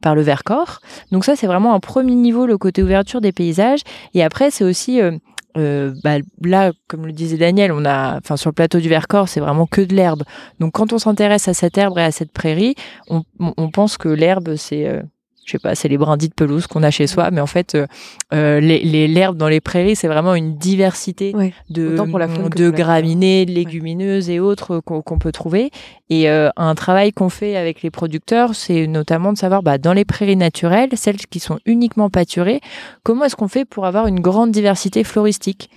par 0.03 0.13
le 0.13 0.21
Vercors. 0.21 0.81
Donc 1.11 1.25
ça, 1.25 1.35
c'est 1.35 1.47
vraiment 1.53 1.73
un 1.73 1.79
premier 1.79 2.15
niveau, 2.15 2.45
le 2.45 2.57
côté 2.57 2.83
ouverture 2.83 3.21
des 3.21 3.31
paysages. 3.31 3.81
Et 4.13 4.23
après, 4.23 4.51
c'est 4.51 4.63
aussi... 4.63 5.01
Euh, 5.01 5.11
euh, 5.55 5.93
bah, 6.03 6.17
là, 6.43 6.71
comme 6.87 7.05
le 7.05 7.11
disait 7.11 7.37
Daniel, 7.37 7.71
on 7.71 7.85
a, 7.85 8.17
enfin 8.17 8.37
sur 8.37 8.49
le 8.49 8.55
plateau 8.55 8.79
du 8.79 8.89
Vercors, 8.89 9.29
c'est 9.29 9.39
vraiment 9.39 9.67
que 9.67 9.81
de 9.81 9.93
l'herbe. 9.93 10.23
Donc 10.59 10.71
quand 10.73 10.93
on 10.93 10.97
s'intéresse 10.97 11.47
à 11.47 11.53
cette 11.53 11.77
herbe 11.77 11.99
et 11.99 12.01
à 12.01 12.11
cette 12.11 12.31
prairie, 12.31 12.73
on, 13.07 13.21
on 13.39 13.69
pense 13.69 13.97
que 13.97 14.09
l'herbe 14.09 14.55
c'est 14.55 14.87
euh, 14.87 15.03
je 15.45 15.51
sais 15.51 15.59
pas, 15.59 15.75
c'est 15.75 15.87
les 15.87 15.97
brindilles 15.97 16.29
de 16.29 16.33
pelouse 16.33 16.67
qu'on 16.67 16.83
a 16.83 16.91
chez 16.91 17.07
soi, 17.07 17.29
mais 17.31 17.41
en 17.41 17.47
fait, 17.47 17.75
euh, 17.75 17.85
euh 18.33 18.59
les 18.59 19.07
l'herbe 19.07 19.37
dans 19.37 19.47
les 19.47 19.61
prairies, 19.61 19.95
c'est 19.95 20.07
vraiment 20.07 20.35
une 20.35 20.55
diversité 20.55 21.33
de, 21.69 21.97
de 21.97 22.69
graminées, 22.69 23.45
de 23.45 23.51
légumineuses 23.51 24.29
et 24.29 24.39
autres 24.39 24.79
qu'on 24.79 25.19
peut 25.19 25.31
trouver. 25.31 25.71
Et 26.09 26.29
euh, 26.29 26.49
un 26.57 26.75
travail 26.75 27.11
qu'on 27.11 27.29
fait 27.29 27.55
avec 27.55 27.81
les 27.81 27.89
producteurs, 27.89 28.55
c'est 28.55 28.87
notamment 28.87 29.33
de 29.33 29.37
savoir, 29.37 29.63
bah, 29.63 29.77
dans 29.77 29.93
les 29.93 30.05
prairies 30.05 30.35
naturelles, 30.35 30.89
celles 30.95 31.17
qui 31.17 31.39
sont 31.39 31.59
uniquement 31.65 32.09
pâturées, 32.09 32.61
comment 33.03 33.25
est-ce 33.25 33.35
qu'on 33.35 33.47
fait 33.47 33.65
pour 33.65 33.85
avoir 33.85 34.07
une 34.07 34.19
grande 34.19 34.51
diversité 34.51 35.03
floristique? 35.03 35.69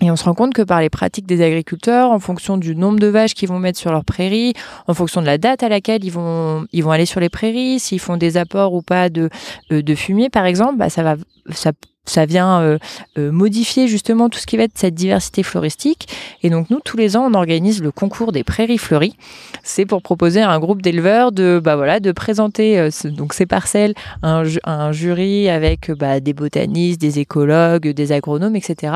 Et 0.00 0.10
on 0.10 0.16
se 0.16 0.24
rend 0.24 0.34
compte 0.34 0.52
que 0.52 0.62
par 0.62 0.80
les 0.80 0.90
pratiques 0.90 1.26
des 1.26 1.40
agriculteurs, 1.40 2.10
en 2.10 2.18
fonction 2.18 2.56
du 2.56 2.74
nombre 2.74 2.98
de 2.98 3.06
vaches 3.06 3.34
qu'ils 3.34 3.48
vont 3.48 3.60
mettre 3.60 3.78
sur 3.78 3.92
leurs 3.92 4.04
prairies, 4.04 4.52
en 4.88 4.94
fonction 4.94 5.20
de 5.20 5.26
la 5.26 5.38
date 5.38 5.62
à 5.62 5.68
laquelle 5.68 6.04
ils 6.04 6.10
vont, 6.10 6.66
ils 6.72 6.82
vont 6.82 6.90
aller 6.90 7.06
sur 7.06 7.20
les 7.20 7.28
prairies, 7.28 7.78
s'ils 7.78 8.00
font 8.00 8.16
des 8.16 8.36
apports 8.36 8.74
ou 8.74 8.82
pas 8.82 9.08
de, 9.08 9.30
euh, 9.70 9.82
de 9.82 9.94
fumier, 9.94 10.30
par 10.30 10.46
exemple, 10.46 10.76
bah, 10.76 10.90
ça 10.90 11.02
va, 11.02 11.14
ça 11.50 11.72
ça 12.06 12.26
vient 12.26 12.60
euh, 12.60 12.78
euh, 13.18 13.32
modifier 13.32 13.88
justement 13.88 14.28
tout 14.28 14.38
ce 14.38 14.46
qui 14.46 14.56
va 14.56 14.64
être 14.64 14.76
cette 14.76 14.94
diversité 14.94 15.42
floristique. 15.42 16.08
Et 16.42 16.50
donc 16.50 16.70
nous, 16.70 16.80
tous 16.84 16.96
les 16.96 17.16
ans, 17.16 17.26
on 17.30 17.34
organise 17.34 17.82
le 17.82 17.90
concours 17.90 18.32
des 18.32 18.44
prairies 18.44 18.78
fleuries. 18.78 19.16
C'est 19.62 19.86
pour 19.86 20.02
proposer 20.02 20.42
à 20.42 20.50
un 20.50 20.58
groupe 20.58 20.82
d'éleveurs 20.82 21.32
de, 21.32 21.60
bah 21.62 21.76
voilà, 21.76 22.00
de 22.00 22.12
présenter 22.12 22.78
euh, 22.78 22.90
donc 23.04 23.32
ces 23.32 23.46
parcelles 23.46 23.94
à 24.22 24.42
un, 24.64 24.92
jury 24.92 25.48
avec 25.48 25.90
bah, 25.90 26.20
des 26.20 26.34
botanistes, 26.34 27.00
des 27.00 27.18
écologues, 27.18 27.88
des 27.88 28.12
agronomes, 28.12 28.56
etc. 28.56 28.92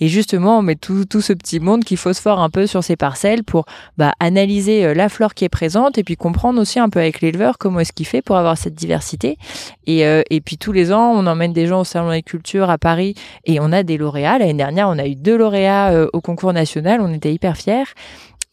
Et 0.00 0.08
justement, 0.08 0.58
on 0.58 0.62
met 0.62 0.74
tout, 0.74 1.04
tout 1.04 1.20
ce 1.20 1.32
petit 1.32 1.60
monde 1.60 1.84
qui 1.84 1.96
phosphore 1.96 2.40
un 2.40 2.50
peu 2.50 2.66
sur 2.66 2.82
ces 2.82 2.96
parcelles 2.96 3.44
pour 3.44 3.66
bah, 3.96 4.12
analyser 4.20 4.94
la 4.94 5.08
flore 5.08 5.34
qui 5.34 5.44
est 5.44 5.48
présente 5.48 5.98
et 5.98 6.04
puis 6.04 6.16
comprendre 6.16 6.60
aussi 6.60 6.78
un 6.78 6.88
peu 6.88 6.98
avec 6.98 7.20
l'éleveur 7.20 7.58
comment 7.58 7.80
est-ce 7.80 7.92
qu'il 7.92 8.06
fait 8.06 8.22
pour 8.22 8.36
avoir 8.36 8.58
cette 8.58 8.74
diversité. 8.74 9.38
Et, 9.86 10.00
et 10.00 10.40
puis 10.40 10.58
tous 10.58 10.72
les 10.72 10.92
ans, 10.92 11.12
on 11.14 11.26
emmène 11.26 11.52
des 11.52 11.66
gens 11.66 11.80
au 11.80 11.84
salon 11.84 12.10
culture 12.48 12.70
à 12.70 12.78
Paris 12.78 13.14
et 13.44 13.60
on 13.60 13.72
a 13.72 13.82
des 13.82 13.98
lauréats. 13.98 14.38
L'année 14.38 14.54
dernière, 14.54 14.88
on 14.88 14.98
a 14.98 15.06
eu 15.06 15.14
deux 15.14 15.36
lauréats 15.36 15.90
euh, 15.92 16.08
au 16.12 16.20
concours 16.20 16.52
national. 16.52 17.00
On 17.00 17.12
était 17.12 17.32
hyper 17.32 17.56
fiers. 17.56 17.84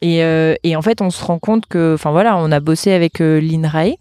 Et, 0.02 0.22
euh, 0.24 0.56
et, 0.64 0.76
en 0.76 0.82
fait, 0.82 1.02
on 1.02 1.10
se 1.10 1.24
rend 1.24 1.40
compte 1.40 1.66
que, 1.68 1.94
enfin 1.94 2.12
voilà, 2.12 2.36
on 2.38 2.52
a 2.52 2.60
bossé 2.60 2.92
avec 2.92 3.22
euh, 3.22 3.40
l'INRAE. 3.40 3.96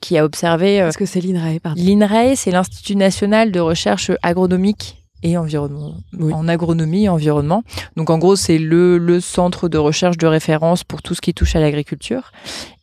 qui 0.00 0.18
a 0.18 0.24
observé. 0.24 0.78
Qu'est-ce 0.78 0.98
que 0.98 1.06
c'est 1.06 1.20
l'INRAE 1.20 1.60
L'INRAE, 1.76 2.34
c'est 2.34 2.50
l'Institut 2.50 2.96
national 2.96 3.52
de 3.52 3.60
recherche 3.60 4.10
agronomique 4.22 4.96
et 5.22 5.36
environnement, 5.36 5.94
en 6.20 6.48
agronomie 6.48 7.04
et 7.04 7.08
environnement. 7.08 7.62
Donc 7.96 8.10
en 8.10 8.18
gros, 8.18 8.34
c'est 8.34 8.58
le, 8.58 8.98
le 8.98 9.20
centre 9.20 9.68
de 9.68 9.78
recherche 9.78 10.16
de 10.16 10.26
référence 10.26 10.82
pour 10.82 11.02
tout 11.02 11.14
ce 11.14 11.20
qui 11.20 11.34
touche 11.34 11.54
à 11.54 11.60
l'agriculture. 11.60 12.32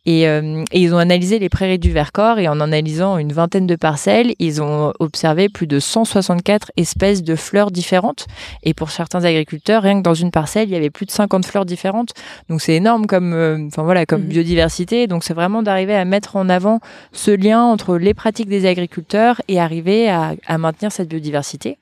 Et, 0.06 0.28
euh, 0.28 0.64
et, 0.72 0.80
ils 0.80 0.94
ont 0.94 0.98
analysé 0.98 1.38
les 1.38 1.48
prairies 1.48 1.78
du 1.78 1.90
Vercors 1.90 2.38
et 2.38 2.48
en 2.48 2.60
analysant 2.60 3.18
une 3.18 3.32
vingtaine 3.32 3.66
de 3.66 3.74
parcelles, 3.76 4.34
ils 4.38 4.62
ont 4.62 4.92
observé 5.00 5.48
plus 5.48 5.66
de 5.66 5.80
164 5.80 6.70
espèces 6.76 7.22
de 7.22 7.34
fleurs 7.34 7.70
différentes. 7.72 8.26
Et 8.62 8.72
pour 8.72 8.90
certains 8.90 9.24
agriculteurs, 9.24 9.82
rien 9.82 9.98
que 9.98 10.02
dans 10.02 10.14
une 10.14 10.30
parcelle, 10.30 10.68
il 10.68 10.72
y 10.72 10.76
avait 10.76 10.90
plus 10.90 11.06
de 11.06 11.10
50 11.10 11.44
fleurs 11.44 11.66
différentes. 11.66 12.10
Donc 12.48 12.62
c'est 12.62 12.74
énorme 12.74 13.06
comme, 13.06 13.34
euh, 13.34 13.66
enfin 13.66 13.82
voilà, 13.82 14.06
comme 14.06 14.22
mhm. 14.22 14.28
biodiversité. 14.28 15.08
Donc 15.08 15.24
c'est 15.24 15.34
vraiment 15.34 15.62
d'arriver 15.62 15.94
à 15.94 16.04
mettre 16.04 16.36
en 16.36 16.48
avant 16.48 16.80
ce 17.12 17.32
lien 17.32 17.62
entre 17.62 17.96
les 17.96 18.14
pratiques 18.14 18.48
des 18.48 18.66
agriculteurs 18.66 19.42
et 19.48 19.58
arriver 19.58 20.08
à, 20.08 20.34
à 20.46 20.58
maintenir 20.58 20.92
cette 20.92 21.08
biodiversité. 21.08 21.78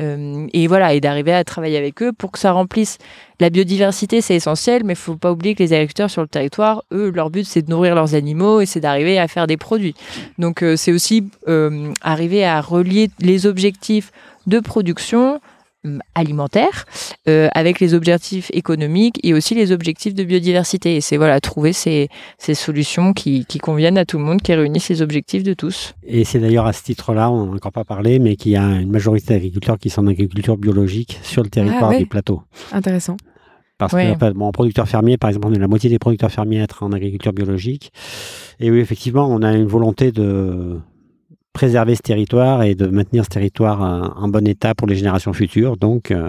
Euh, 0.00 0.46
et 0.52 0.66
voilà, 0.66 0.92
et 0.92 1.00
d'arriver 1.00 1.32
à 1.32 1.42
travailler 1.44 1.78
avec 1.78 2.02
eux 2.02 2.12
pour 2.12 2.30
que 2.30 2.38
ça 2.38 2.52
remplisse. 2.52 2.98
La 3.40 3.50
biodiversité, 3.50 4.20
c'est 4.20 4.34
essentiel, 4.34 4.84
mais 4.84 4.92
il 4.92 4.98
faut 4.98 5.16
pas 5.16 5.32
oublier 5.32 5.54
que 5.54 5.62
les 5.62 5.72
agriculteurs 5.72 6.10
sur 6.10 6.22
le 6.22 6.28
territoire, 6.28 6.84
eux, 6.92 7.10
leur 7.10 7.30
but, 7.30 7.46
c'est 7.46 7.62
de 7.62 7.70
nourrir 7.70 7.94
leurs 7.94 8.14
animaux 8.14 8.60
et 8.60 8.66
c'est 8.66 8.80
d'arriver 8.80 9.18
à 9.18 9.28
faire 9.28 9.46
des 9.46 9.56
produits. 9.56 9.94
Donc, 10.38 10.62
euh, 10.62 10.76
c'est 10.76 10.92
aussi 10.92 11.28
euh, 11.48 11.92
arriver 12.02 12.44
à 12.44 12.60
relier 12.60 13.10
les 13.20 13.46
objectifs 13.46 14.12
de 14.46 14.60
production 14.60 15.40
alimentaire 16.14 16.84
euh, 17.28 17.48
avec 17.54 17.80
les 17.80 17.94
objectifs 17.94 18.50
économiques 18.52 19.18
et 19.22 19.34
aussi 19.34 19.54
les 19.54 19.72
objectifs 19.72 20.14
de 20.14 20.24
biodiversité. 20.24 20.96
Et 20.96 21.00
c'est 21.00 21.16
voilà 21.16 21.40
trouver 21.40 21.72
ces, 21.72 22.08
ces 22.38 22.54
solutions 22.54 23.12
qui, 23.12 23.44
qui, 23.46 23.58
conviennent 23.58 23.98
à 23.98 24.04
tout 24.04 24.18
le 24.18 24.24
monde, 24.24 24.42
qui 24.42 24.54
réunissent 24.54 24.88
les 24.88 25.02
objectifs 25.02 25.42
de 25.42 25.54
tous. 25.54 25.94
Et 26.06 26.24
c'est 26.24 26.38
d'ailleurs 26.38 26.66
à 26.66 26.72
ce 26.72 26.82
titre-là, 26.82 27.30
on 27.30 27.46
n'en 27.46 27.52
a 27.52 27.56
encore 27.56 27.72
pas 27.72 27.84
parlé, 27.84 28.18
mais 28.18 28.36
qu'il 28.36 28.52
y 28.52 28.56
a 28.56 28.80
une 28.80 28.90
majorité 28.90 29.34
d'agriculteurs 29.34 29.78
qui 29.78 29.90
sont 29.90 30.02
en 30.02 30.08
agriculture 30.08 30.56
biologique 30.56 31.18
sur 31.22 31.42
le 31.42 31.48
territoire 31.48 31.92
ah, 31.94 31.98
du 31.98 32.06
plateau. 32.06 32.42
Intéressant. 32.72 33.16
Parce 33.78 33.92
que, 33.92 34.32
bon, 34.32 34.50
producteur 34.52 34.88
fermier, 34.88 35.18
par 35.18 35.28
exemple, 35.28 35.48
on 35.48 35.52
est 35.52 35.58
la 35.58 35.68
moitié 35.68 35.90
des 35.90 35.98
producteurs 35.98 36.30
fermiers 36.30 36.60
à 36.60 36.64
être 36.64 36.82
en 36.82 36.92
agriculture 36.92 37.32
biologique. 37.32 37.92
Et 38.58 38.70
oui, 38.70 38.78
effectivement, 38.78 39.28
on 39.28 39.42
a 39.42 39.52
une 39.52 39.66
volonté 39.66 40.12
de 40.12 40.80
préserver 41.56 41.94
ce 41.94 42.02
territoire 42.02 42.62
et 42.64 42.74
de 42.74 42.86
maintenir 42.86 43.24
ce 43.24 43.30
territoire 43.30 43.82
euh, 43.82 44.08
en 44.14 44.28
bon 44.28 44.46
état 44.46 44.74
pour 44.74 44.86
les 44.86 44.94
générations 44.94 45.32
futures. 45.32 45.78
Donc, 45.78 46.10
euh, 46.10 46.28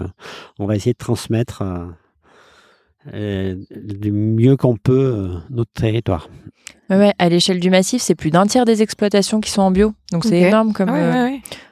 on 0.58 0.66
va 0.66 0.78
essayer 0.78 0.94
de 0.94 0.98
transmettre 0.98 1.64
euh, 3.14 3.56
du 3.76 4.14
mieux 4.14 4.56
qu'on 4.56 4.78
peut 4.78 5.28
notre 5.50 5.74
territoire. 5.74 6.30
Ouais, 6.90 7.14
à 7.20 7.28
l'échelle 7.28 7.60
du 7.60 7.70
massif, 7.70 8.02
c'est 8.02 8.16
plus 8.16 8.32
d'un 8.32 8.46
tiers 8.46 8.64
des 8.64 8.82
exploitations 8.82 9.42
qui 9.42 9.52
sont 9.52 9.64
en 9.64 9.72
bio. 9.72 9.92
Donc 10.14 10.24
c'est 10.24 10.40
énorme 10.40 10.72
comme, 10.72 10.90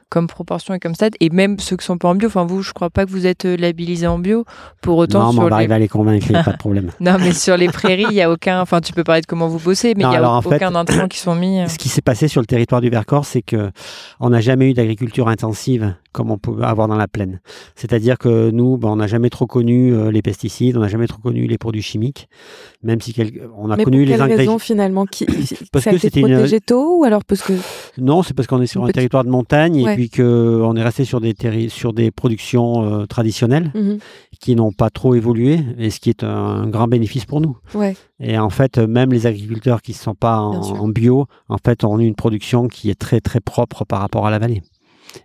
comme 0.08 0.26
proportion 0.26 0.74
et 0.74 0.78
comme 0.78 0.94
stade. 0.94 1.14
Et 1.20 1.30
même 1.30 1.58
ceux 1.58 1.76
qui 1.76 1.84
sont 1.84 1.98
pas 1.98 2.08
en 2.08 2.14
bio, 2.14 2.28
enfin 2.28 2.44
vous, 2.44 2.62
je 2.62 2.72
crois 2.72 2.90
pas 2.90 3.04
que 3.04 3.10
vous 3.10 3.26
êtes 3.26 3.44
euh, 3.44 3.56
labellisé 3.56 4.06
en 4.06 4.18
bio. 4.18 4.44
Pour 4.80 4.98
autant, 4.98 5.24
non, 5.24 5.32
mais 5.32 5.38
on 5.40 5.48
va 5.48 5.56
arriver 5.56 5.74
à 5.74 5.78
les 5.78 5.88
convaincre, 5.88 6.26
il 6.28 6.32
n'y 6.32 6.38
a 6.38 6.44
pas 6.44 6.52
de 6.52 6.58
problème. 6.58 6.90
non, 7.00 7.16
mais 7.18 7.32
sur 7.32 7.56
les 7.56 7.68
prairies, 7.68 8.06
il 8.10 8.16
y 8.16 8.22
a 8.22 8.30
aucun. 8.30 8.60
Enfin, 8.60 8.80
tu 8.80 8.92
peux 8.92 9.04
parler 9.04 9.22
de 9.22 9.26
comment 9.26 9.48
vous 9.48 9.58
bossez, 9.58 9.94
mais 9.96 10.04
il 10.04 10.08
n'y 10.10 10.16
a 10.16 10.38
aucun 10.38 10.74
intrant 10.74 11.08
qui 11.08 11.18
sont 11.18 11.34
mis. 11.34 11.60
Euh. 11.60 11.68
Ce 11.68 11.78
qui 11.78 11.88
s'est 11.88 12.02
passé 12.02 12.28
sur 12.28 12.40
le 12.40 12.46
territoire 12.46 12.80
du 12.80 12.88
Vercors, 12.88 13.24
c'est 13.24 13.42
que 13.42 13.70
on 14.20 14.30
n'a 14.30 14.40
jamais 14.40 14.70
eu 14.70 14.74
d'agriculture 14.74 15.28
intensive 15.28 15.94
comme 16.16 16.30
on 16.30 16.38
peut 16.38 16.62
avoir 16.62 16.88
dans 16.88 16.96
la 16.96 17.08
plaine. 17.08 17.40
C'est-à-dire 17.74 18.16
que 18.16 18.50
nous, 18.50 18.78
ben, 18.78 18.88
on 18.88 18.96
n'a 18.96 19.06
jamais 19.06 19.28
trop 19.28 19.46
connu 19.46 19.92
euh, 19.92 20.10
les 20.10 20.22
pesticides, 20.22 20.74
on 20.78 20.80
n'a 20.80 20.88
jamais 20.88 21.06
trop 21.06 21.20
connu 21.20 21.46
les 21.46 21.58
produits 21.58 21.82
chimiques, 21.82 22.30
même 22.82 23.02
si 23.02 23.14
on 23.58 23.70
a 23.70 23.76
connu 23.76 24.06
les 24.06 24.18
ingrédients. 24.18 24.58
finalement 24.58 25.04
qui 25.04 25.26
parce 25.72 25.84
que 25.84 25.98
c'était 25.98 26.22
protégé 26.22 26.60
tôt 26.60 27.00
ou 27.00 27.04
alors 27.04 27.22
parce 27.22 27.42
que 27.42 27.52
non, 27.98 28.22
c'est 28.22 28.32
parce 28.32 28.46
qu'on 28.46 28.62
est 28.62 28.66
sur 28.66 28.82
un 28.82 28.88
territoire 28.88 29.24
de 29.24 29.28
montagne 29.28 29.76
et 29.76 29.95
puis 29.96 30.10
que 30.10 30.60
on 30.62 30.76
est 30.76 30.82
resté 30.82 31.04
sur 31.04 31.20
des 31.20 31.34
sur 31.68 31.92
des 31.92 32.10
productions 32.10 32.84
euh, 32.84 33.06
traditionnelles 33.06 33.72
mhm. 33.74 33.98
qui 34.40 34.54
n'ont 34.54 34.72
pas 34.72 34.90
trop 34.90 35.14
évolué 35.14 35.58
et 35.78 35.90
ce 35.90 36.00
qui 36.00 36.10
est 36.10 36.22
un 36.22 36.66
grand 36.68 36.88
bénéfice 36.88 37.24
pour 37.24 37.40
nous. 37.40 37.56
Ouais. 37.74 37.96
Et 38.20 38.38
en 38.38 38.50
fait, 38.50 38.78
même 38.78 39.12
les 39.12 39.26
agriculteurs 39.26 39.82
qui 39.82 39.92
ne 39.92 39.96
sont 39.96 40.14
pas 40.14 40.38
en, 40.38 40.60
en 40.60 40.88
bio, 40.88 41.26
en 41.48 41.58
fait, 41.58 41.84
ont 41.84 41.98
une 41.98 42.14
production 42.14 42.68
qui 42.68 42.90
est 42.90 42.98
très 42.98 43.20
très 43.20 43.40
propre 43.40 43.84
par 43.84 44.00
rapport 44.00 44.26
à 44.26 44.30
la 44.30 44.38
vallée. 44.38 44.62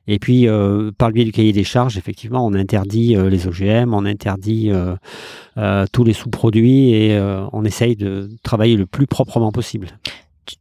Et 0.08 0.20
puis, 0.20 0.48
euh, 0.48 0.92
par 0.98 1.10
le 1.10 1.14
biais 1.14 1.26
du 1.26 1.32
cahier 1.32 1.54
des 1.54 1.64
charges, 1.64 1.98
effectivement, 1.98 2.46
on 2.46 2.54
interdit 2.54 3.16
euh, 3.16 3.30
les 3.30 3.48
OGM, 3.48 3.94
on 3.94 4.06
interdit 4.06 4.72
euh, 4.72 5.86
tous 5.92 6.04
les 6.04 6.14
sous-produits 6.14 6.94
et 6.94 7.20
on 7.54 7.64
essaye 7.66 7.96
de 7.96 8.30
travailler 8.44 8.78
le 8.78 8.86
plus 8.86 9.08
proprement 9.08 9.52
possible. 9.52 9.88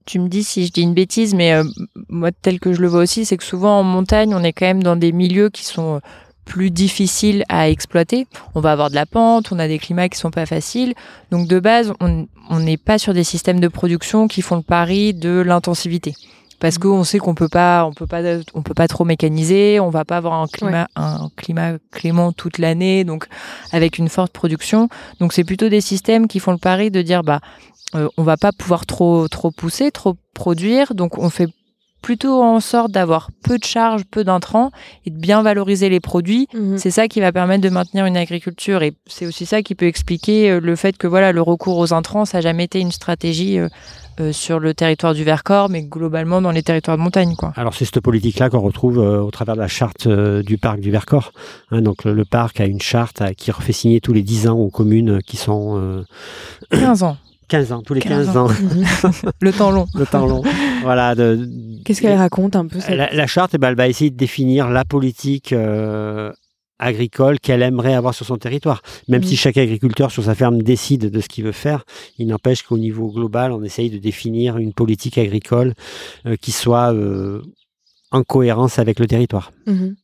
Tu, 0.06 0.18
me 0.18 0.28
dis 0.28 0.44
si 0.44 0.66
je 0.66 0.72
dis 0.72 0.82
une 0.82 0.94
bêtise, 0.94 1.34
mais 1.34 1.60
moi, 2.08 2.30
tel 2.32 2.60
que 2.60 2.72
je 2.72 2.80
le 2.80 2.88
vois 2.88 3.00
aussi, 3.00 3.24
c'est 3.24 3.36
que 3.36 3.44
souvent 3.44 3.80
en 3.80 3.82
montagne, 3.82 4.34
on 4.34 4.42
est 4.42 4.52
quand 4.52 4.66
même 4.66 4.82
dans 4.82 4.96
des 4.96 5.12
milieux 5.12 5.48
qui 5.48 5.64
sont 5.64 6.00
plus 6.44 6.70
difficiles 6.70 7.44
à 7.48 7.70
exploiter. 7.70 8.26
On 8.54 8.60
va 8.60 8.72
avoir 8.72 8.90
de 8.90 8.94
la 8.94 9.06
pente, 9.06 9.52
on 9.52 9.58
a 9.58 9.68
des 9.68 9.78
climats 9.78 10.08
qui 10.08 10.18
sont 10.18 10.30
pas 10.30 10.46
faciles. 10.46 10.94
Donc 11.30 11.48
de 11.48 11.60
base, 11.60 11.92
on 12.00 12.58
n'est 12.58 12.76
pas 12.76 12.98
sur 12.98 13.14
des 13.14 13.24
systèmes 13.24 13.60
de 13.60 13.68
production 13.68 14.28
qui 14.28 14.42
font 14.42 14.56
le 14.56 14.62
pari 14.62 15.14
de 15.14 15.40
l'intensivité 15.40 16.14
parce 16.60 16.76
mm. 16.76 16.82
qu'on 16.82 17.04
sait 17.04 17.18
qu'on 17.18 17.34
peut 17.34 17.48
pas, 17.48 17.84
on 17.84 17.92
peut 17.92 18.06
pas, 18.06 18.20
on 18.54 18.62
peut 18.62 18.74
pas 18.74 18.86
trop 18.86 19.04
mécaniser, 19.04 19.80
on 19.80 19.90
va 19.90 20.04
pas 20.04 20.18
avoir 20.18 20.34
un 20.34 20.46
climat, 20.46 20.86
un 20.94 21.30
climat 21.36 21.72
clément 21.90 22.32
toute 22.32 22.58
l'année, 22.58 23.02
donc 23.02 23.26
avec 23.72 23.98
une 23.98 24.08
forte 24.08 24.32
production. 24.32 24.88
Donc 25.18 25.32
c'est 25.32 25.44
plutôt 25.44 25.68
des 25.68 25.80
systèmes 25.80 26.28
qui 26.28 26.38
font 26.38 26.52
le 26.52 26.58
pari 26.58 26.90
de 26.90 27.02
dire 27.02 27.24
bah 27.24 27.40
euh, 27.94 28.08
on 28.16 28.22
va 28.22 28.36
pas 28.36 28.52
pouvoir 28.52 28.86
trop 28.86 29.28
trop 29.28 29.50
pousser, 29.50 29.90
trop 29.90 30.16
produire, 30.34 30.94
donc 30.94 31.18
on 31.18 31.30
fait 31.30 31.48
plutôt 32.00 32.42
en 32.42 32.60
sorte 32.60 32.92
d'avoir 32.92 33.30
peu 33.44 33.58
de 33.58 33.64
charges, 33.64 34.02
peu 34.10 34.24
d'intrants 34.24 34.70
et 35.04 35.10
de 35.10 35.18
bien 35.18 35.42
valoriser 35.42 35.88
les 35.88 36.00
produits. 36.00 36.48
Mhm. 36.54 36.78
C'est 36.78 36.90
ça 36.90 37.08
qui 37.08 37.20
va 37.20 37.32
permettre 37.32 37.62
de 37.62 37.68
maintenir 37.68 38.06
une 38.06 38.16
agriculture 38.16 38.82
et 38.82 38.94
c'est 39.06 39.26
aussi 39.26 39.46
ça 39.46 39.62
qui 39.62 39.74
peut 39.74 39.86
expliquer 39.86 40.50
euh, 40.50 40.60
le 40.60 40.76
fait 40.76 40.96
que 40.96 41.06
voilà 41.06 41.32
le 41.32 41.42
recours 41.42 41.78
aux 41.78 41.92
intrants 41.92 42.24
ça 42.24 42.38
n'a 42.38 42.42
jamais 42.42 42.64
été 42.64 42.80
une 42.80 42.92
stratégie 42.92 43.58
euh, 43.58 43.68
euh, 44.20 44.32
sur 44.32 44.58
le 44.58 44.74
territoire 44.74 45.14
du 45.14 45.24
Vercors, 45.24 45.68
mais 45.70 45.82
globalement 45.82 46.42
dans 46.42 46.50
les 46.50 46.62
territoires 46.62 46.96
de 46.96 47.02
montagne. 47.02 47.34
Quoi. 47.36 47.52
Alors 47.56 47.74
c'est 47.74 47.84
cette 47.84 48.00
politique-là 48.00 48.50
qu'on 48.50 48.60
retrouve 48.60 48.98
au 48.98 49.30
travers 49.30 49.54
de 49.54 49.60
la 49.60 49.68
charte 49.68 50.08
du 50.08 50.58
parc 50.58 50.80
du 50.80 50.90
Vercors. 50.90 51.32
Hein. 51.70 51.80
donc 51.82 52.04
le, 52.04 52.24
parc 52.24 52.60
a 52.60 52.66
une 52.66 52.80
charte 52.80 53.22
qui 53.36 53.50
refait 53.50 53.72
signer 53.72 54.00
tous 54.00 54.12
les 54.12 54.22
10 54.22 54.48
ans 54.48 54.58
aux 54.58 54.70
communes 54.70 55.20
qui 55.22 55.36
sont... 55.36 56.04
15 56.70 57.02
ans. 57.02 57.16
15 57.50 57.72
ans, 57.72 57.82
tous 57.82 57.94
les 57.94 58.00
15, 58.00 58.36
ans. 58.36 58.46
le 59.40 59.52
temps 59.52 59.72
long. 59.72 59.86
Le 59.94 60.06
temps 60.06 60.24
long. 60.24 60.42
Voilà. 60.82 61.16
Qu'est-ce 61.84 62.00
qu'elle 62.00 62.16
raconte 62.16 62.54
un 62.54 62.66
peu 62.66 62.78
la, 62.88 63.26
charte, 63.26 63.54
eh 63.54 63.58
ben, 63.58 63.70
elle 63.70 63.76
va 63.76 63.88
essayer 63.88 64.10
de 64.10 64.16
définir 64.16 64.70
la 64.70 64.84
politique 64.84 65.52
euh, 65.52 66.32
agricole 66.78 67.40
qu'elle 67.40 67.62
aimerait 67.62 67.94
avoir 67.94 68.14
sur 68.14 68.24
son 68.24 68.36
territoire. 68.36 68.82
Même 69.08 69.24
si 69.24 69.36
chaque 69.36 69.56
agriculteur 69.56 70.12
sur 70.12 70.22
sa 70.22 70.36
ferme 70.36 70.62
décide 70.62 71.10
de 71.10 71.20
ce 71.20 71.28
qu'il 71.28 71.44
veut 71.44 71.50
faire, 71.50 71.84
il 72.18 72.28
n'empêche 72.28 72.62
qu'au 72.62 72.78
niveau 72.78 73.10
global, 73.10 73.50
on 73.50 73.64
essaye 73.64 73.90
de 73.90 73.98
définir 73.98 74.56
une 74.56 74.72
politique 74.72 75.18
agricole 75.18 75.74
euh, 76.26 76.36
qui 76.40 76.52
soit 76.52 76.94
euh, 76.94 77.42
en 78.12 78.22
cohérence 78.22 78.78
avec 78.78 79.00
le 79.00 79.08
territoire. 79.08 79.50
Mhm. 79.66 79.96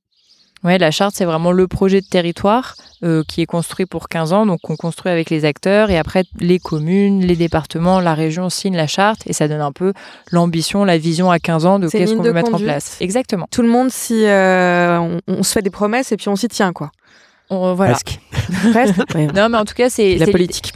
Ouais, 0.65 0.79
la 0.79 0.91
charte, 0.91 1.15
c'est 1.15 1.25
vraiment 1.25 1.53
le 1.53 1.69
projet 1.69 2.01
de 2.01 2.07
territoire 2.07 2.77
euh, 3.05 3.23
qui 3.29 3.43
est 3.43 3.47
construit 3.47 3.87
pour 3.87 4.09
15 4.09 4.33
ans. 4.33 4.47
Donc, 4.47 4.71
on 4.71 4.77
construit 4.77 5.13
avec 5.13 5.31
les 5.31 5.45
acteurs 5.45 5.91
et 5.91 5.99
après, 5.99 6.25
les 6.41 6.59
communes, 6.59 7.21
les 7.21 7.37
départements, 7.37 8.01
la 8.01 8.15
région 8.15 8.49
signent 8.49 8.77
la 8.77 8.87
charte 8.87 9.21
et 9.27 9.33
ça 9.33 9.49
donne 9.49 9.61
un 9.61 9.73
peu 9.73 9.93
l'ambition, 10.33 10.85
la 10.85 10.99
vision 10.99 11.31
à 11.31 11.39
15 11.39 11.67
ans 11.67 11.79
de 11.79 11.89
qu'est-ce 11.89 12.15
qu'on 12.15 12.23
veut 12.23 12.33
mettre 12.33 12.55
en 12.55 12.59
place. 12.59 12.97
Exactement. 13.01 13.47
Tout 13.51 13.63
le 13.63 13.69
monde, 13.69 13.91
si 13.91 14.25
euh, 14.25 14.99
on, 14.99 15.21
on, 15.29 15.43
se 15.43 15.53
fait 15.53 15.63
des 15.63 15.71
promesses 15.71 16.11
et 16.13 16.17
puis 16.17 16.29
on 16.29 16.37
s'y 16.37 16.49
tient, 16.49 16.73
quoi. 16.73 16.91
Voilà. 17.51 17.95
Presque. 17.95 18.21
Non, 19.35 19.49
mais 19.49 19.59
en 19.59 19.65
tout 19.65 19.75
cas, 19.75 19.91
c'est 19.91 20.17
la 20.17 20.27
politique. 20.27 20.73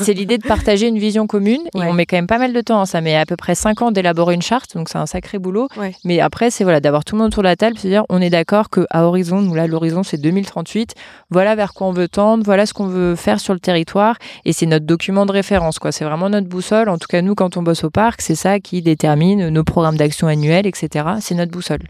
C'est 0.00 0.12
l'idée 0.12 0.38
de 0.38 0.46
partager 0.46 0.88
une 0.88 0.98
vision 0.98 1.26
commune. 1.26 1.62
Et 1.74 1.78
on 1.78 1.92
met 1.92 2.06
quand 2.06 2.16
même 2.16 2.26
pas 2.26 2.38
mal 2.38 2.52
de 2.52 2.60
temps. 2.60 2.80
Hein. 2.80 2.86
Ça 2.86 3.00
met 3.00 3.16
à 3.16 3.26
peu 3.26 3.36
près 3.36 3.54
5 3.54 3.82
ans 3.82 3.90
d'élaborer 3.92 4.34
une 4.34 4.42
charte, 4.42 4.74
donc 4.76 4.88
c'est 4.88 4.98
un 4.98 5.06
sacré 5.06 5.38
boulot. 5.38 5.68
Mais 6.04 6.20
après, 6.20 6.50
c'est 6.50 6.64
voilà 6.64 6.80
d'avoir 6.80 7.04
tout 7.04 7.14
le 7.14 7.22
monde 7.22 7.28
autour 7.28 7.42
de 7.42 7.48
la 7.48 7.56
table, 7.56 7.76
c'est-à-dire 7.78 8.04
on 8.08 8.20
est 8.20 8.30
d'accord 8.30 8.70
que 8.70 8.86
à 8.90 9.04
horizon, 9.04 9.40
nous 9.40 9.54
là, 9.54 9.66
l'horizon 9.66 10.02
c'est 10.02 10.18
2038. 10.18 10.94
Voilà 11.30 11.54
vers 11.54 11.74
quoi 11.74 11.86
on 11.86 11.92
veut 11.92 12.08
tendre. 12.08 12.42
Voilà 12.44 12.66
ce 12.66 12.74
qu'on 12.74 12.86
veut 12.86 13.16
faire 13.16 13.40
sur 13.40 13.54
le 13.54 13.60
territoire. 13.60 14.16
Et 14.44 14.52
c'est 14.52 14.66
notre 14.66 14.86
document 14.86 15.26
de 15.26 15.32
référence, 15.32 15.78
quoi. 15.78 15.92
C'est 15.92 16.04
vraiment 16.04 16.28
notre 16.28 16.48
boussole. 16.48 16.88
En 16.88 16.98
tout 16.98 17.08
cas, 17.08 17.22
nous, 17.22 17.34
quand 17.34 17.56
on 17.56 17.62
bosse 17.62 17.84
au 17.84 17.90
parc, 17.90 18.20
c'est 18.20 18.34
ça 18.34 18.60
qui 18.60 18.82
détermine 18.82 19.48
nos 19.48 19.64
programmes 19.64 19.96
d'action 19.96 20.26
annuels, 20.26 20.66
etc. 20.66 21.06
C'est 21.20 21.34
notre 21.34 21.52
boussole. 21.52 21.82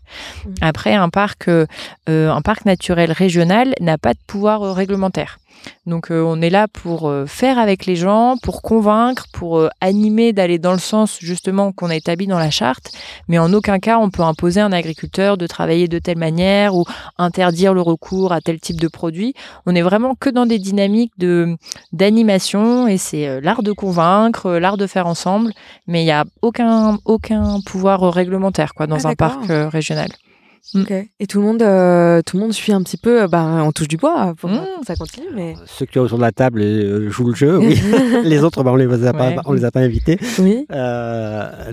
Mmh. 0.45 0.51
Après, 0.61 0.95
un 0.95 1.09
parc, 1.09 1.49
euh, 1.49 1.67
un 2.09 2.43
parc 2.43 2.65
naturel 2.65 3.13
régional 3.13 3.75
n'a 3.81 3.99
pas 3.99 4.13
de 4.13 4.19
pouvoir 4.27 4.63
euh, 4.63 4.73
réglementaire. 4.73 5.39
Donc 5.87 6.11
euh, 6.11 6.23
on 6.23 6.41
est 6.41 6.51
là 6.51 6.69
pour 6.69 7.09
euh, 7.09 7.27
faire 7.27 7.59
avec 7.59 7.87
les 7.87 7.97
gens, 7.97 8.37
pour 8.43 8.63
convaincre, 8.63 9.27
pour 9.33 9.59
euh, 9.59 9.69
animer 9.81 10.33
d'aller 10.33 10.59
dans 10.59 10.73
le 10.73 10.79
sens 10.79 11.19
justement 11.21 11.73
qu'on 11.73 11.91
a 11.91 11.97
établi 11.97 12.27
dans 12.27 12.39
la 12.39 12.51
charte, 12.51 12.93
mais 13.29 13.39
en 13.39 13.53
aucun 13.53 13.79
cas 13.79 13.99
on 13.99 14.11
peut 14.11 14.23
imposer 14.23 14.61
à 14.61 14.67
un 14.67 14.73
agriculteur 14.73 15.37
de 15.37 15.47
travailler 15.47 15.89
de 15.89 15.99
telle 15.99 16.19
manière 16.19 16.75
ou 16.75 16.85
interdire 17.19 17.75
le 17.75 17.81
recours 17.81 18.33
à 18.33 18.41
tel 18.41 18.61
type 18.61 18.81
de 18.81 18.89
produit. 18.89 19.35
On 19.67 19.75
est 19.75 19.83
vraiment 19.83 20.15
que 20.15 20.31
dans 20.31 20.47
des 20.47 20.59
dynamiques 20.59 21.13
de 21.19 21.57
d'animation 21.93 22.87
et 22.87 22.99
c'est 22.99 23.41
l'art 23.41 23.63
de 23.63 23.73
convaincre, 23.73 24.53
l'art 24.53 24.77
de 24.77 24.87
faire 24.87 25.07
ensemble, 25.07 25.53
mais 25.87 26.03
il 26.03 26.07
n'y 26.07 26.13
a 26.13 26.25
aucun 26.43 26.99
aucun 27.05 27.61
pouvoir 27.67 28.13
réglementaire 28.13 28.75
quoi 28.75 28.87
dans 28.87 29.05
ah, 29.05 29.09
un 29.09 29.15
parc 29.15 29.41
régional. 29.49 30.09
Et 31.21 31.27
tout 31.27 31.41
le 31.41 31.47
monde, 31.47 31.63
euh, 31.63 32.23
tout 32.25 32.37
le 32.37 32.43
monde 32.43 32.53
suit 32.53 32.73
un 32.73 32.83
petit 32.83 32.97
peu. 32.97 33.27
Ben, 33.27 33.63
on 33.65 33.73
touche 33.73 33.89
du 33.89 33.97
bois 33.97 34.35
pour 34.39 34.49
mm. 34.49 34.61
ça 34.87 34.95
continue. 34.95 35.27
Mais 35.35 35.55
ceux 35.67 35.87
qui 35.87 35.95
sont 35.95 36.01
autour 36.01 36.19
de 36.19 36.23
la 36.23 36.33
table 36.33 37.11
jouent 37.11 37.29
le 37.29 37.35
jeu. 37.35 37.59
Oui. 37.59 37.81
les 38.25 38.45
autres, 38.45 38.63
ben, 38.63 38.71
on 38.71 38.77
les 38.77 39.07
a 39.07 39.13
pas, 39.13 39.35
on 39.45 39.53
les 39.53 39.65
a 39.65 39.71
pas 39.71 39.81
invités. 39.81 40.19
Oui. 40.39 40.67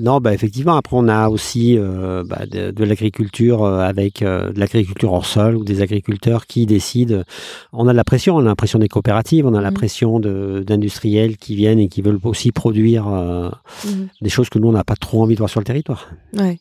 non, 0.01 0.19
bah, 0.19 0.33
effectivement. 0.33 0.75
Après, 0.75 0.97
on 0.97 1.07
a 1.07 1.29
aussi 1.29 1.77
bah, 1.77 2.45
de, 2.45 2.71
de 2.71 2.83
l'agriculture 2.83 3.63
avec 3.65 4.21
de 4.21 4.59
l'agriculture 4.59 5.13
hors 5.13 5.25
sol 5.25 5.55
ou 5.55 5.63
des 5.63 5.81
agriculteurs 5.81 6.47
qui 6.47 6.65
décident. 6.65 7.23
On 7.71 7.87
a 7.87 7.91
de 7.91 7.97
la 7.97 8.03
pression. 8.03 8.35
On 8.35 8.39
a 8.39 8.43
la 8.43 8.55
pression 8.55 8.79
des 8.79 8.89
coopératives. 8.89 9.45
On 9.45 9.53
a 9.53 9.61
la 9.61 9.71
pression 9.71 10.19
d'industriels 10.19 11.37
qui 11.37 11.55
viennent 11.55 11.79
et 11.79 11.89
qui 11.89 12.01
veulent 12.01 12.19
aussi 12.23 12.51
produire 12.51 13.05
des 14.21 14.29
choses 14.29 14.49
que 14.49 14.57
nous 14.57 14.69
on 14.69 14.73
n'a 14.73 14.83
pas 14.83 14.95
trop 14.95 15.21
envie 15.21 15.35
de 15.35 15.39
voir 15.39 15.49
sur 15.49 15.59
le 15.59 15.65
territoire. 15.65 16.09
Ouais 16.33 16.57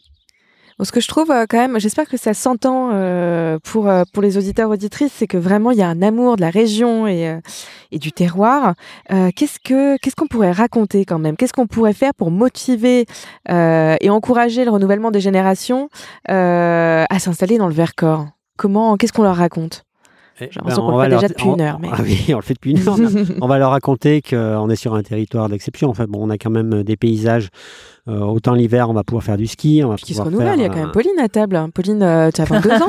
ce 0.85 0.93
que 0.93 1.01
je 1.01 1.09
trouve 1.09 1.31
euh, 1.31 1.47
quand 1.49 1.59
même, 1.59 1.79
j'espère 1.81 2.09
que 2.09 2.16
ça 2.16 2.35
s'entend 2.35 2.91
euh, 2.93 3.59
pour, 3.62 3.89
euh, 3.89 4.05
pour 4.12 4.22
les 4.22 4.37
auditeurs 4.39 4.70
auditrices, 4.70 5.12
c'est 5.14 5.26
que 5.26 5.37
vraiment 5.37 5.70
il 5.70 5.79
y 5.79 5.83
a 5.83 5.89
un 5.89 6.03
amour 6.03 6.37
de 6.37 6.41
la 6.41 6.51
région 6.51 7.07
et, 7.07 7.39
et 7.91 7.99
du 7.99 8.12
terroir. 8.12 8.74
qu'est-ce 9.09 9.59
que 9.59 9.97
qu'est-ce 9.99 10.14
qu'on 10.14 10.26
pourrait 10.26 10.53
raconter 10.53 11.05
quand 11.05 11.18
même? 11.18 11.37
Qu'est-ce 11.37 11.53
qu'on 11.53 11.66
pourrait 11.66 11.93
faire 11.93 12.14
pour 12.14 12.31
motiver 12.31 13.07
et 13.49 14.11
encourager 14.11 14.64
le 14.64 14.70
renouvellement 14.70 15.11
des 15.11 15.20
générations 15.20 15.89
à 16.29 17.18
s'installer 17.18 17.59
dans 17.59 17.68
le 17.68 17.74
Vercors? 17.74 18.26
Comment 18.57 18.97
Qu'est-ce 18.97 19.12
qu'on 19.12 19.22
leur 19.22 19.37
raconte? 19.37 19.85
Eh 20.41 20.49
ben, 20.64 20.79
on, 20.79 21.03
le 21.03 21.09
déjà 21.09 21.29
depuis 21.29 21.49
une 21.49 21.61
heure. 21.61 21.79
Mais... 21.81 21.89
Ah 21.93 22.01
oui, 22.03 22.26
on 22.33 22.37
le 22.37 22.43
fait 22.43 22.55
depuis 22.55 22.70
une 22.70 22.89
heure. 22.89 22.97
on 23.41 23.49
va 23.49 23.59
leur 23.59 23.70
raconter 23.70 24.22
qu'on 24.22 24.70
est 24.70 24.76
sur 24.76 24.95
un 24.95 25.03
territoire 25.03 25.49
d'exception. 25.49 25.89
En 25.89 25.95
fait, 25.95 26.07
bon, 26.07 26.26
on 26.26 26.31
a 26.31 26.39
quand 26.39 26.51
même 26.51 26.85
des 26.85 26.97
paysages 26.97 27.49
euh, 28.09 28.20
autant 28.20 28.54
l'hiver, 28.54 28.88
on 28.88 28.94
va 28.94 29.04
pouvoir 29.04 29.22
faire 29.22 29.36
du 29.36 29.46
ski. 29.46 29.82
On 29.84 29.90
va 29.90 29.96
qui 29.96 30.14
se 30.14 30.22
renouvelle, 30.22 30.59
il 30.59 30.62
y 30.62 30.64
a 30.64 30.68
quand 30.68 30.76
même 30.76 30.92
Pauline 30.92 31.18
à 31.18 31.28
table. 31.28 31.61
Pauline, 31.74 32.02
euh, 32.02 32.30
tu 32.30 32.40
as 32.40 32.44
22 32.44 32.70
ans, 32.70 32.88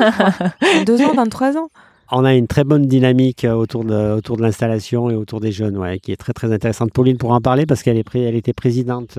22 0.76 1.02
ans, 1.04 1.14
23 1.14 1.58
ans. 1.58 1.68
On 2.12 2.24
a 2.24 2.34
une 2.34 2.46
très 2.46 2.64
bonne 2.64 2.86
dynamique 2.86 3.44
euh, 3.44 3.52
autour 3.52 3.84
de, 3.84 4.14
autour 4.16 4.36
de 4.36 4.42
l'installation 4.42 5.10
et 5.10 5.14
autour 5.14 5.40
des 5.40 5.52
jeunes, 5.52 5.76
ouais, 5.76 5.98
qui 5.98 6.10
est 6.10 6.16
très 6.16 6.32
très 6.32 6.52
intéressante. 6.52 6.92
Pauline 6.92 7.18
pourra 7.18 7.36
en 7.36 7.40
parler 7.40 7.66
parce 7.66 7.82
qu'elle 7.82 7.98
est 7.98 8.14
elle 8.14 8.34
était 8.34 8.54
présidente 8.54 9.18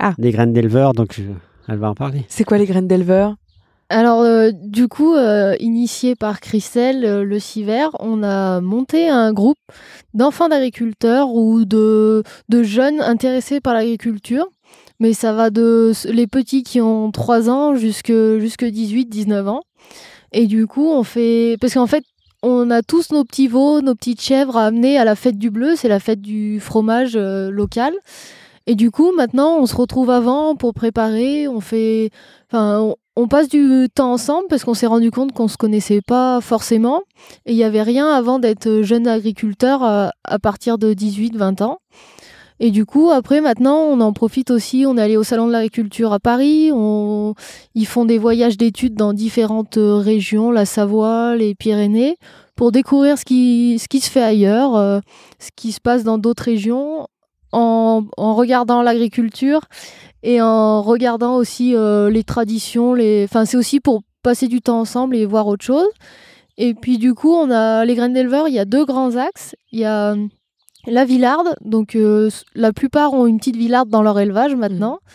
ah. 0.00 0.14
des 0.18 0.30
graines 0.32 0.52
d'éleveurs, 0.52 0.94
donc 0.94 1.20
elle 1.68 1.78
va 1.78 1.90
en 1.90 1.94
parler. 1.94 2.24
C'est 2.28 2.44
quoi 2.44 2.58
les 2.58 2.66
graines 2.66 2.88
d'éleveurs 2.88 3.36
alors, 3.92 4.24
du 4.52 4.86
coup, 4.86 5.16
initié 5.58 6.14
par 6.14 6.38
Christelle 6.38 7.24
le 7.24 7.38
Civer, 7.40 7.88
on 7.98 8.22
a 8.22 8.60
monté 8.60 9.08
un 9.08 9.32
groupe 9.32 9.56
d'enfants 10.14 10.48
d'agriculteurs 10.48 11.30
ou 11.30 11.64
de, 11.64 12.22
de 12.48 12.62
jeunes 12.62 13.00
intéressés 13.00 13.60
par 13.60 13.74
l'agriculture 13.74 14.46
mais 15.00 15.14
ça 15.14 15.32
va 15.32 15.50
de 15.50 15.92
les 16.04 16.26
petits 16.26 16.62
qui 16.62 16.80
ont 16.80 17.10
3 17.10 17.50
ans 17.50 17.74
jusque, 17.74 18.12
jusque 18.38 18.64
18, 18.64 19.06
19 19.06 19.48
ans. 19.48 19.62
Et 20.32 20.46
du 20.46 20.66
coup, 20.66 20.88
on 20.88 21.02
fait. 21.02 21.56
Parce 21.60 21.74
qu'en 21.74 21.86
fait, 21.86 22.04
on 22.42 22.70
a 22.70 22.82
tous 22.82 23.10
nos 23.10 23.24
petits 23.24 23.48
veaux, 23.48 23.80
nos 23.80 23.94
petites 23.94 24.20
chèvres 24.20 24.56
à 24.56 24.66
amener 24.66 24.98
à 24.98 25.04
la 25.04 25.16
fête 25.16 25.38
du 25.38 25.50
bleu, 25.50 25.74
c'est 25.76 25.88
la 25.88 26.00
fête 26.00 26.20
du 26.20 26.60
fromage 26.60 27.16
euh, 27.16 27.50
local. 27.50 27.94
Et 28.66 28.74
du 28.74 28.90
coup, 28.90 29.12
maintenant, 29.12 29.56
on 29.58 29.66
se 29.66 29.74
retrouve 29.74 30.10
avant 30.10 30.54
pour 30.54 30.74
préparer, 30.74 31.48
on 31.48 31.60
fait. 31.60 32.10
Enfin, 32.50 32.94
on, 33.16 33.26
passe 33.26 33.48
du 33.48 33.88
temps 33.94 34.12
ensemble 34.12 34.46
parce 34.48 34.64
qu'on 34.64 34.74
s'est 34.74 34.86
rendu 34.86 35.10
compte 35.10 35.32
qu'on 35.32 35.48
se 35.48 35.56
connaissait 35.56 36.00
pas 36.06 36.40
forcément. 36.40 37.02
Et 37.46 37.52
il 37.52 37.56
n'y 37.56 37.64
avait 37.64 37.82
rien 37.82 38.08
avant 38.08 38.38
d'être 38.38 38.82
jeune 38.82 39.06
agriculteur 39.06 39.82
à, 39.82 40.06
euh, 40.06 40.10
à 40.24 40.38
partir 40.38 40.78
de 40.78 40.92
18-20 40.92 41.62
ans. 41.62 41.78
Et 42.62 42.70
du 42.70 42.84
coup, 42.84 43.10
après, 43.10 43.40
maintenant, 43.40 43.78
on 43.78 44.00
en 44.02 44.12
profite 44.12 44.50
aussi. 44.50 44.84
On 44.86 44.98
est 44.98 45.02
allé 45.02 45.16
au 45.16 45.22
Salon 45.22 45.46
de 45.46 45.52
l'agriculture 45.52 46.12
à 46.12 46.20
Paris. 46.20 46.70
Ils 47.74 47.86
font 47.86 48.04
des 48.04 48.18
voyages 48.18 48.58
d'études 48.58 48.94
dans 48.94 49.14
différentes 49.14 49.78
euh, 49.78 49.96
régions, 49.96 50.50
la 50.50 50.66
Savoie, 50.66 51.36
les 51.36 51.54
Pyrénées, 51.54 52.16
pour 52.56 52.70
découvrir 52.70 53.16
ce 53.16 53.24
qui, 53.24 53.78
se 53.78 54.10
fait 54.10 54.22
ailleurs, 54.22 54.76
euh, 54.76 55.00
ce 55.38 55.48
qui 55.56 55.72
se 55.72 55.80
passe 55.80 56.04
dans 56.04 56.18
d'autres 56.18 56.42
régions, 56.42 57.06
en, 57.52 58.04
regardant 58.18 58.82
l'agriculture 58.82 59.62
et 60.22 60.42
en 60.42 60.82
regardant 60.82 61.36
aussi 61.36 61.74
euh, 61.74 62.10
les 62.10 62.24
traditions. 62.24 62.94
Enfin, 63.24 63.46
c'est 63.46 63.56
aussi 63.56 63.80
pour 63.80 64.02
passer 64.22 64.48
du 64.48 64.60
temps 64.60 64.80
ensemble 64.80 65.16
et 65.16 65.24
voir 65.24 65.46
autre 65.46 65.64
chose. 65.64 65.88
Et 66.58 66.74
puis, 66.74 66.98
du 66.98 67.14
coup, 67.14 67.32
on 67.32 67.50
a 67.50 67.86
les 67.86 67.94
graines 67.94 68.12
d'éleveurs. 68.12 68.48
Il 68.48 68.54
y 68.54 68.58
a 68.58 68.66
deux 68.66 68.84
grands 68.84 69.16
axes. 69.16 69.56
Il 69.72 69.80
y 69.80 69.86
a 69.86 70.14
la 70.86 71.04
villarde, 71.04 71.56
donc 71.64 71.94
euh, 71.94 72.30
la 72.54 72.72
plupart 72.72 73.12
ont 73.12 73.26
une 73.26 73.38
petite 73.38 73.56
villarde 73.56 73.88
dans 73.88 74.02
leur 74.02 74.18
élevage 74.18 74.54
maintenant. 74.54 74.94
Mm. 74.94 75.08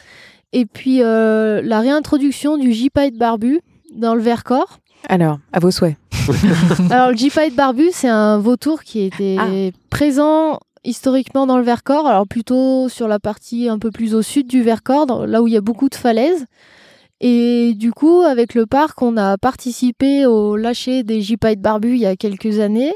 Et 0.53 0.65
puis 0.65 1.01
euh, 1.01 1.61
la 1.63 1.79
réintroduction 1.79 2.57
du 2.57 2.71
gypaète 2.71 3.17
barbu 3.17 3.59
dans 3.95 4.15
le 4.15 4.21
Vercors. 4.21 4.79
Alors, 5.09 5.39
à 5.53 5.59
vos 5.59 5.71
souhaits. 5.71 5.97
Alors, 6.89 7.11
le 7.11 7.17
gypaète 7.17 7.55
barbu, 7.55 7.89
c'est 7.91 8.07
un 8.07 8.39
vautour 8.39 8.83
qui 8.83 9.01
était 9.01 9.37
ah. 9.39 9.47
présent 9.89 10.59
historiquement 10.85 11.47
dans 11.47 11.57
le 11.57 11.63
Vercors, 11.63 12.07
alors 12.07 12.27
plutôt 12.27 12.89
sur 12.89 13.07
la 13.07 13.19
partie 13.19 13.69
un 13.69 13.79
peu 13.79 13.89
plus 13.89 14.13
au 14.13 14.21
sud 14.21 14.47
du 14.47 14.61
Vercors, 14.61 15.25
là 15.25 15.41
où 15.41 15.47
il 15.47 15.53
y 15.53 15.57
a 15.57 15.61
beaucoup 15.61 15.89
de 15.89 15.95
falaises. 15.95 16.45
Et 17.21 17.73
du 17.75 17.91
coup, 17.91 18.21
avec 18.21 18.53
le 18.53 18.65
parc, 18.65 19.01
on 19.01 19.17
a 19.17 19.37
participé 19.37 20.25
au 20.25 20.55
lâcher 20.55 21.03
des 21.03 21.21
gypaètes 21.21 21.61
barbus 21.61 21.95
il 21.95 22.01
y 22.01 22.05
a 22.05 22.15
quelques 22.15 22.59
années. 22.59 22.93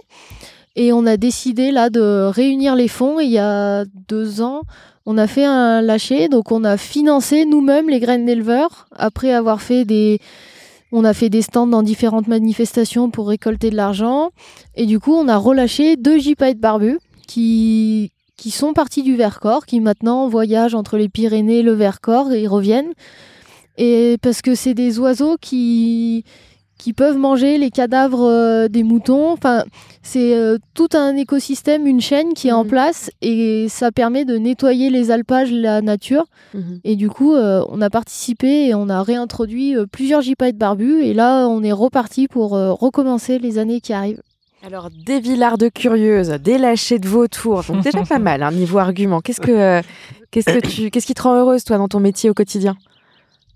Et 0.82 0.94
on 0.94 1.06
a 1.06 1.18
décidé 1.18 1.72
là 1.72 1.90
de 1.90 2.30
réunir 2.30 2.74
les 2.74 2.88
fonds. 2.88 3.20
Il 3.20 3.30
y 3.30 3.38
a 3.38 3.84
deux 4.08 4.42
ans, 4.42 4.62
on 5.06 5.18
a 5.18 5.28
fait 5.28 5.44
un 5.44 5.82
lâcher. 5.82 6.30
Donc 6.30 6.54
on 6.54 6.64
a 6.64 6.78
financé 6.78 7.44
nous-mêmes 7.44 7.90
les 7.90 8.00
graines 8.00 8.26
d'éleveurs 8.26 8.88
après 8.96 9.34
avoir 9.34 9.62
fait 9.62 9.84
des... 9.84 10.20
On 10.94 11.04
a 11.04 11.14
fait 11.14 11.30
des 11.30 11.42
stands 11.42 11.68
dans 11.68 11.84
différentes 11.84 12.28
manifestations 12.28 13.12
pour 13.12 13.28
récolter 13.28 13.70
de 13.72 13.76
l'argent. 13.76 14.30
Et 14.76 14.86
du 14.86 15.02
coup, 15.02 15.12
on 15.12 15.28
a 15.28 15.36
relâché 15.36 15.98
deux 15.98 16.18
gypaètes 16.18 16.62
barbus 16.62 17.00
qui, 17.28 18.14
qui 18.38 18.50
sont 18.50 18.72
partis 18.72 19.04
du 19.04 19.18
Vercors, 19.18 19.66
qui 19.66 19.82
maintenant 19.82 20.30
voyagent 20.30 20.76
entre 20.76 20.98
les 20.98 21.10
Pyrénées 21.10 21.62
le 21.62 21.74
Vercors 21.74 22.32
et 22.32 22.44
ils 22.44 22.48
reviennent. 22.48 22.94
Et 23.78 24.18
parce 24.22 24.42
que 24.42 24.56
c'est 24.56 24.74
des 24.74 24.98
oiseaux 24.98 25.36
qui, 25.42 26.24
qui 26.80 26.94
peuvent 26.94 27.18
manger 27.18 27.60
les 27.60 27.70
cadavres 27.70 28.26
euh, 28.26 28.68
des 28.70 28.84
moutons. 28.84 29.32
Enfin, 29.34 29.66
c'est 30.02 30.34
euh, 30.34 30.58
tout 30.74 30.88
un 30.94 31.16
écosystème, 31.16 31.86
une 31.86 32.02
chaîne 32.02 32.34
qui 32.34 32.48
est 32.48 32.54
en 32.54 32.64
mhm. 32.64 32.70
place 32.70 33.12
et 33.22 33.68
ça 33.70 33.92
permet 33.92 34.26
de 34.26 34.38
nettoyer 34.38 34.90
les 34.90 35.12
alpages, 35.12 35.52
la 35.52 35.82
nature. 35.82 36.26
Mhm. 36.56 36.80
Et 36.86 36.96
du 36.96 37.10
coup, 37.10 37.36
euh, 37.36 37.64
on 37.70 37.82
a 37.82 37.90
participé 37.92 38.68
et 38.68 38.74
on 38.74 38.90
a 38.90 39.04
réintroduit 39.04 39.76
plusieurs 39.92 40.22
gypaètes 40.22 40.58
barbus 40.58 41.04
et 41.04 41.14
là, 41.14 41.48
on 41.48 41.62
est 41.62 41.74
reparti 41.74 42.28
pour 42.28 42.52
recommencer 42.52 43.38
les 43.38 43.58
années 43.58 43.82
qui 43.82 43.94
arrivent. 43.94 44.22
Alors, 44.66 44.90
des 44.90 45.22
de 45.22 45.70
curieuses, 45.70 46.30
des 46.30 46.58
lâchers 46.58 47.00
de 47.00 47.08
vautours, 47.08 47.64
donc 47.64 47.84
déjà 47.84 48.04
pas 48.04 48.20
mal, 48.20 48.44
hein, 48.44 48.52
niveau 48.52 48.78
argument. 48.78 49.22
Qu'est-ce 49.22 49.40
que, 49.40 49.82
qu'est-ce 50.32 50.60
que 50.60 50.68
tu, 50.68 50.92
qu'est-ce 50.92 51.08
qui 51.08 51.14
te 51.14 51.22
rend 51.22 51.36
heureuse, 51.36 51.64
toi, 51.64 51.78
dans 51.78 51.88
ton 51.88 52.00
métier 52.00 52.30
au 52.30 52.34
quotidien? 52.34 52.76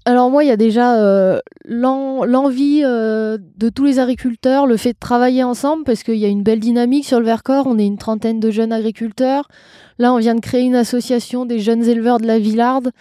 Alors 0.05 0.29
moi, 0.29 0.43
il 0.43 0.47
y 0.47 0.51
a 0.51 0.57
déjà 0.57 0.97
euh, 0.97 1.39
l'envie 1.65 2.81
euh, 2.83 3.37
de 3.57 3.69
tous 3.69 3.85
les 3.85 3.99
agriculteurs, 3.99 4.65
le 4.67 4.75
fait 4.75 4.93
de 4.93 4.99
travailler 4.99 5.43
ensemble, 5.43 5.85
parce 5.85 6.03
qu'il 6.03 6.17
y 6.17 6.25
a 6.25 6.27
une 6.27 6.43
belle 6.43 6.59
dynamique 6.59 7.05
sur 7.05 7.19
le 7.19 7.25
Vercors. 7.25 7.67
On 7.67 7.79
est 7.79 7.85
une 7.85 7.97
trentaine 7.97 8.41
de 8.41 8.51
jeunes 8.51 8.73
agriculteurs. 8.73 9.47
Là, 9.99 10.13
on 10.13 10.17
vient 10.17 10.35
de 10.35 10.41
créer 10.41 10.63
une 10.63 10.75
association 10.75 11.45
des 11.45 11.59
jeunes 11.59 11.83
éleveurs 11.83 12.19
de 12.19 12.27
la 12.27 12.37
Villarde 12.37 12.91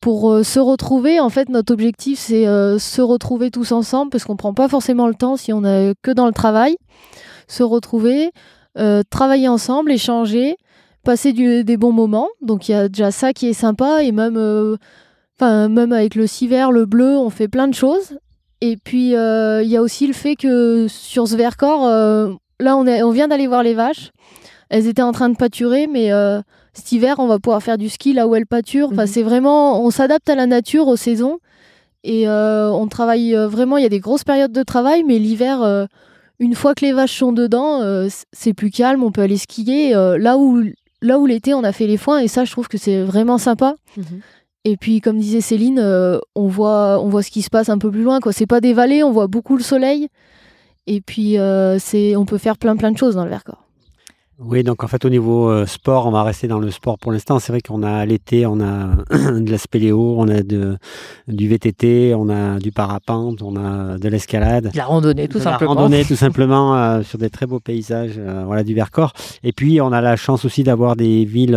pour 0.00 0.30
euh, 0.30 0.42
se 0.42 0.58
retrouver. 0.58 1.20
En 1.20 1.28
fait, 1.28 1.50
notre 1.50 1.74
objectif, 1.74 2.18
c'est 2.18 2.44
se 2.44 3.02
retrouver 3.02 3.50
tous 3.50 3.72
ensemble, 3.72 4.10
parce 4.10 4.24
qu'on 4.24 4.36
prend 4.36 4.54
pas 4.54 4.68
forcément 4.68 5.08
le 5.08 5.14
temps 5.14 5.36
si 5.36 5.52
on 5.52 5.62
est 5.62 5.92
que 6.02 6.10
dans 6.10 6.26
le 6.26 6.32
travail. 6.32 6.76
Se 7.48 7.64
retrouver, 7.64 8.30
travailler 9.10 9.48
ensemble, 9.48 9.92
échanger, 9.92 10.56
passer 11.04 11.32
des 11.34 11.76
bons 11.76 11.92
moments. 11.92 12.28
Donc 12.40 12.68
il 12.68 12.72
y 12.72 12.74
a 12.74 12.88
déjà 12.88 13.10
ça 13.10 13.34
qui 13.34 13.48
est 13.48 13.52
sympa, 13.52 14.02
et 14.02 14.10
même 14.10 14.78
Enfin, 15.38 15.68
même 15.68 15.92
avec 15.92 16.14
le 16.14 16.26
civer, 16.26 16.66
le 16.72 16.86
bleu, 16.86 17.18
on 17.18 17.28
fait 17.28 17.48
plein 17.48 17.68
de 17.68 17.74
choses. 17.74 18.18
Et 18.62 18.78
puis, 18.82 19.14
euh, 19.14 19.62
il 19.62 19.68
y 19.68 19.76
a 19.76 19.82
aussi 19.82 20.06
le 20.06 20.14
fait 20.14 20.34
que 20.34 20.86
sur 20.88 21.28
ce 21.28 21.36
Vercors, 21.36 21.86
euh, 21.86 22.32
là, 22.58 22.76
on, 22.76 22.86
est, 22.86 23.02
on 23.02 23.10
vient 23.10 23.28
d'aller 23.28 23.46
voir 23.46 23.62
les 23.62 23.74
vaches. 23.74 24.12
Elles 24.70 24.86
étaient 24.86 25.02
en 25.02 25.12
train 25.12 25.28
de 25.28 25.36
pâturer, 25.36 25.86
mais 25.86 26.10
euh, 26.10 26.40
cet 26.72 26.90
hiver, 26.90 27.16
on 27.18 27.26
va 27.26 27.38
pouvoir 27.38 27.62
faire 27.62 27.76
du 27.76 27.90
ski 27.90 28.14
là 28.14 28.26
où 28.26 28.34
elles 28.34 28.46
pâturent. 28.46 28.88
Enfin, 28.92 29.02
mhm. 29.02 29.08
c'est 29.08 29.22
vraiment, 29.22 29.84
on 29.84 29.90
s'adapte 29.90 30.28
à 30.30 30.34
la 30.34 30.46
nature, 30.46 30.88
aux 30.88 30.96
saisons. 30.96 31.38
Et 32.02 32.28
on 32.28 32.86
travaille 32.86 33.34
vraiment, 33.34 33.78
il 33.78 33.82
y 33.82 33.86
a 33.86 33.88
des 33.88 33.98
grosses 33.98 34.22
périodes 34.22 34.52
de 34.52 34.62
travail, 34.62 35.02
mais 35.02 35.18
l'hiver, 35.18 35.88
une 36.38 36.54
fois 36.54 36.72
que 36.76 36.84
les 36.84 36.92
vaches 36.92 37.18
sont 37.18 37.32
dedans, 37.32 37.80
c'est 38.32 38.54
plus 38.54 38.70
calme, 38.70 39.02
on 39.02 39.10
peut 39.10 39.22
aller 39.22 39.36
skier. 39.36 39.90
là 39.92 40.38
où, 40.38 40.62
là 41.02 41.18
où 41.18 41.26
l'été, 41.26 41.52
on 41.52 41.64
a 41.64 41.72
fait 41.72 41.88
les 41.88 41.96
foins, 41.96 42.20
et 42.20 42.28
ça, 42.28 42.44
je 42.44 42.52
trouve 42.52 42.68
que 42.68 42.78
c'est 42.78 43.02
vraiment 43.02 43.38
sympa. 43.38 43.74
Mhm. 43.96 44.20
Et 44.68 44.76
puis, 44.76 45.00
comme 45.00 45.18
disait 45.18 45.40
Céline, 45.40 45.78
euh, 45.78 46.18
on, 46.34 46.48
voit, 46.48 47.00
on 47.00 47.08
voit 47.08 47.22
ce 47.22 47.30
qui 47.30 47.42
se 47.42 47.50
passe 47.50 47.68
un 47.68 47.78
peu 47.78 47.88
plus 47.88 48.02
loin. 48.02 48.18
Ce 48.24 48.32
C'est 48.32 48.46
pas 48.46 48.60
des 48.60 48.72
vallées, 48.72 49.04
on 49.04 49.12
voit 49.12 49.28
beaucoup 49.28 49.56
le 49.56 49.62
soleil. 49.62 50.08
Et 50.88 51.00
puis, 51.00 51.38
euh, 51.38 51.78
c'est, 51.78 52.16
on 52.16 52.24
peut 52.24 52.36
faire 52.36 52.58
plein 52.58 52.76
plein 52.76 52.90
de 52.90 52.98
choses 52.98 53.14
dans 53.14 53.22
le 53.22 53.30
Vercors. 53.30 53.62
Oui, 54.38 54.62
donc 54.62 54.84
en 54.84 54.86
fait 54.86 55.02
au 55.06 55.08
niveau 55.08 55.48
euh, 55.48 55.64
sport, 55.64 56.06
on 56.06 56.10
va 56.10 56.22
rester 56.22 56.46
dans 56.46 56.58
le 56.58 56.70
sport 56.70 56.98
pour 56.98 57.10
l'instant. 57.10 57.38
C'est 57.38 57.52
vrai 57.52 57.62
qu'on 57.62 57.82
a 57.82 58.04
l'été, 58.04 58.44
on 58.44 58.60
a 58.60 58.96
de 59.40 59.50
la 59.50 59.56
spéléo, 59.56 60.16
on 60.18 60.28
a 60.28 60.42
de, 60.42 60.76
du 61.26 61.48
VTT, 61.48 62.14
on 62.14 62.28
a 62.28 62.58
du 62.58 62.70
parapente, 62.70 63.40
on 63.40 63.56
a 63.56 63.96
de 63.96 64.08
l'escalade. 64.08 64.72
La 64.74 64.84
randonnée 64.84 65.28
tout 65.28 65.38
simplement. 65.38 65.74
La 65.74 65.80
randonnée 65.80 66.04
tout 66.08 66.16
simplement 66.16 66.76
euh, 66.76 67.02
sur 67.02 67.18
des 67.18 67.30
très 67.30 67.46
beaux 67.46 67.60
paysages 67.60 68.16
euh, 68.18 68.42
voilà, 68.44 68.62
du 68.62 68.74
Vercors. 68.74 69.14
Et 69.42 69.52
puis 69.52 69.80
on 69.80 69.90
a 69.92 70.02
la 70.02 70.16
chance 70.16 70.44
aussi 70.44 70.64
d'avoir 70.64 70.96
des 70.96 71.24
villes 71.24 71.56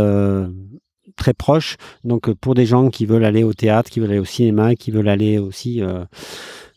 très 1.20 1.34
proches. 1.34 1.78
Donc 2.04 2.32
pour 2.34 2.56
des 2.56 2.66
gens 2.66 2.90
qui 2.90 3.06
veulent 3.06 3.26
aller 3.26 3.44
au 3.44 3.54
théâtre, 3.54 3.92
qui 3.92 4.00
veulent 4.00 4.12
aller 4.12 4.20
au 4.20 4.26
cinéma, 4.26 4.76
qui 4.76 4.90
veulent 4.90 5.10
aller 5.10 5.38
aussi 5.38 5.84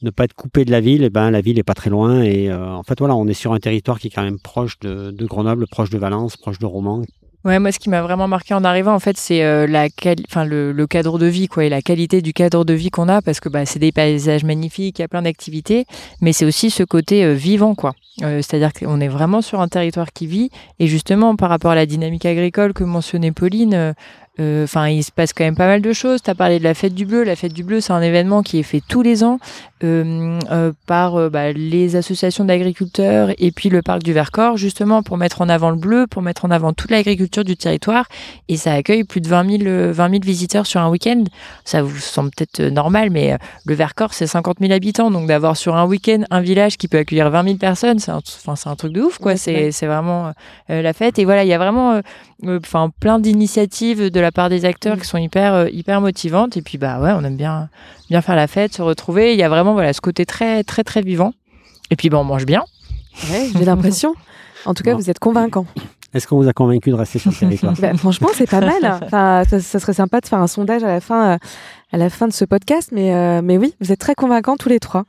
ne 0.02 0.10
pas 0.10 0.24
être 0.24 0.34
coupé 0.34 0.64
de 0.64 0.70
la 0.70 0.80
ville, 0.80 1.02
et 1.02 1.06
eh 1.06 1.10
ben 1.10 1.30
la 1.30 1.40
ville 1.40 1.58
est 1.58 1.64
pas 1.64 1.74
très 1.74 1.90
loin. 1.90 2.22
Et 2.22 2.50
euh, 2.50 2.74
en 2.74 2.82
fait, 2.82 2.98
voilà, 2.98 3.14
on 3.14 3.26
est 3.26 3.34
sur 3.34 3.52
un 3.52 3.58
territoire 3.58 3.98
qui 3.98 4.08
est 4.08 4.10
quand 4.10 4.22
même 4.22 4.38
proche 4.38 4.78
de, 4.80 5.14
Grenoble, 5.26 5.66
proche 5.66 5.90
de 5.90 5.98
Valence, 5.98 6.36
proche 6.36 6.58
de 6.58 6.66
Romans. 6.66 7.02
Ouais, 7.44 7.58
moi, 7.58 7.72
ce 7.72 7.80
qui 7.80 7.90
m'a 7.90 8.02
vraiment 8.02 8.28
marqué 8.28 8.54
en 8.54 8.62
arrivant, 8.62 8.94
en 8.94 9.00
fait, 9.00 9.16
c'est 9.16 9.42
euh, 9.42 9.66
la 9.66 9.88
enfin, 10.28 10.44
le, 10.44 10.86
cadre 10.86 11.18
de 11.18 11.26
vie, 11.26 11.48
quoi, 11.48 11.64
et 11.64 11.68
la 11.68 11.82
qualité 11.82 12.22
du 12.22 12.32
cadre 12.32 12.64
de 12.64 12.72
vie 12.72 12.90
qu'on 12.90 13.08
a, 13.08 13.20
parce 13.20 13.40
que 13.40 13.48
bah, 13.48 13.66
c'est 13.66 13.80
des 13.80 13.90
paysages 13.90 14.44
magnifiques, 14.44 15.00
il 15.00 15.02
y 15.02 15.04
a 15.04 15.08
plein 15.08 15.22
d'activités, 15.22 15.84
mais 16.20 16.32
c'est 16.32 16.44
aussi 16.44 16.70
ce 16.70 16.84
côté 16.84 17.24
euh, 17.24 17.34
vivant, 17.34 17.74
quoi. 17.74 17.94
C'est-à-dire 18.18 18.72
qu'on 18.74 19.00
est 19.00 19.08
vraiment 19.08 19.40
sur 19.40 19.60
un 19.60 19.68
territoire 19.68 20.12
qui 20.12 20.26
vit, 20.26 20.50
et 20.78 20.86
justement, 20.86 21.34
par 21.34 21.48
rapport 21.48 21.72
à 21.72 21.74
la 21.74 21.86
dynamique 21.86 22.26
agricole 22.26 22.74
que 22.74 22.84
mentionnait 22.84 23.32
Pauline, 23.32 23.74
euh, 23.74 23.92
enfin, 24.38 24.88
il 24.88 25.02
se 25.02 25.12
passe 25.12 25.32
quand 25.32 25.44
même 25.44 25.56
pas 25.56 25.66
mal 25.66 25.82
de 25.82 25.92
choses. 25.92 26.22
Tu 26.22 26.30
as 26.30 26.34
parlé 26.34 26.58
de 26.58 26.64
la 26.64 26.74
fête 26.74 26.94
du 26.94 27.04
bleu. 27.04 27.22
La 27.22 27.36
fête 27.36 27.52
du 27.52 27.64
bleu, 27.64 27.80
c'est 27.80 27.92
un 27.92 28.02
événement 28.02 28.42
qui 28.42 28.58
est 28.58 28.62
fait 28.62 28.82
tous 28.86 29.02
les 29.02 29.24
ans 29.24 29.38
euh, 29.84 30.38
euh, 30.52 30.72
par 30.86 31.28
bah, 31.28 31.50
les 31.50 31.96
associations 31.96 32.44
d'agriculteurs 32.44 33.30
et 33.38 33.50
puis 33.50 33.68
le 33.68 33.82
parc 33.82 34.02
du 34.04 34.12
Vercors, 34.12 34.56
justement 34.56 35.02
pour 35.02 35.16
mettre 35.16 35.40
en 35.40 35.48
avant 35.48 35.70
le 35.70 35.76
bleu, 35.76 36.06
pour 36.06 36.22
mettre 36.22 36.44
en 36.44 36.52
avant 36.52 36.72
toute 36.72 36.92
l'agriculture 36.92 37.42
du 37.42 37.56
territoire. 37.56 38.06
Et 38.48 38.56
ça 38.56 38.74
accueille 38.74 39.02
plus 39.02 39.20
de 39.20 39.28
20 39.28 39.58
000, 39.64 39.92
20 39.92 40.10
000 40.10 40.20
visiteurs 40.24 40.66
sur 40.66 40.80
un 40.80 40.88
week-end. 40.88 41.24
Ça 41.64 41.82
vous 41.82 41.98
semble 41.98 42.30
peut-être 42.30 42.62
normal, 42.62 43.10
mais 43.10 43.36
le 43.66 43.74
Vercors, 43.74 44.14
c'est 44.14 44.28
50 44.28 44.58
000 44.60 44.72
habitants. 44.72 45.10
Donc 45.10 45.26
d'avoir 45.26 45.56
sur 45.56 45.74
un 45.74 45.84
week-end 45.84 46.22
un 46.30 46.40
village 46.40 46.78
qui 46.78 46.86
peut 46.86 46.98
accueillir 46.98 47.28
20 47.30 47.44
000 47.44 47.56
personnes, 47.56 47.98
c'est 47.98 48.12
un, 48.12 48.20
un, 48.46 48.76
truc 48.76 48.92
de 48.92 49.02
ouf, 49.02 49.18
quoi. 49.18 49.36
c'est 49.36 49.70
vraiment 49.82 50.32
la 50.68 50.92
fête. 50.92 51.18
Et 51.18 51.24
voilà, 51.24 51.44
il 51.44 51.48
y 51.48 51.54
a 51.54 51.58
vraiment 51.58 52.00
enfin 52.46 52.90
plein 53.00 53.18
d'initiatives 53.18 54.10
de 54.10 54.20
la 54.22 54.32
part 54.32 54.48
des 54.48 54.64
acteurs 54.64 54.98
qui 54.98 55.06
sont 55.06 55.18
hyper 55.18 55.54
euh, 55.54 55.68
hyper 55.70 56.00
motivantes. 56.00 56.56
Et 56.56 56.62
puis 56.62 56.78
bah 56.78 57.00
ouais 57.00 57.12
on 57.12 57.24
aime 57.24 57.36
bien 57.36 57.68
bien 58.08 58.22
faire 58.22 58.36
la 58.36 58.46
fête 58.46 58.74
se 58.74 58.82
retrouver. 58.82 59.32
Il 59.34 59.38
y 59.38 59.42
a 59.42 59.48
vraiment 59.48 59.72
voilà 59.72 59.92
ce 59.92 60.00
côté 60.00 60.24
très 60.24 60.64
très 60.64 60.84
très 60.84 61.02
vivant. 61.02 61.34
Et 61.90 61.96
puis 61.96 62.08
bon 62.08 62.18
on 62.18 62.24
mange 62.24 62.46
bien. 62.46 62.64
Ouais, 63.30 63.48
j'ai 63.56 63.64
l'impression. 63.64 64.14
En 64.64 64.74
tout 64.74 64.82
cas 64.82 64.94
vous 64.94 65.10
êtes 65.10 65.18
convaincant. 65.18 65.66
Est-ce 66.14 66.26
qu'on 66.26 66.36
vous 66.36 66.48
a 66.48 66.52
convaincu 66.52 66.90
de 66.90 66.94
rester 66.94 67.18
sur 67.18 67.30
le 67.30 67.36
territoire 67.36 67.72
bah, 67.80 67.94
Franchement, 67.96 68.28
c'est 68.34 68.48
pas 68.48 68.60
mal. 68.60 69.00
Enfin, 69.02 69.44
ça, 69.48 69.78
serait 69.80 69.94
sympa 69.94 70.20
de 70.20 70.26
faire 70.26 70.40
un 70.40 70.46
sondage 70.46 70.84
à 70.84 70.88
la 70.88 71.00
fin, 71.00 71.32
euh, 71.32 71.38
à 71.90 71.96
la 71.96 72.10
fin 72.10 72.28
de 72.28 72.34
ce 72.34 72.44
podcast, 72.44 72.90
mais, 72.92 73.14
euh, 73.14 73.40
mais 73.42 73.56
oui, 73.56 73.74
vous 73.80 73.92
êtes 73.92 73.98
très 73.98 74.14
convaincants 74.14 74.56
tous 74.56 74.68
les 74.68 74.78
trois. 74.78 75.04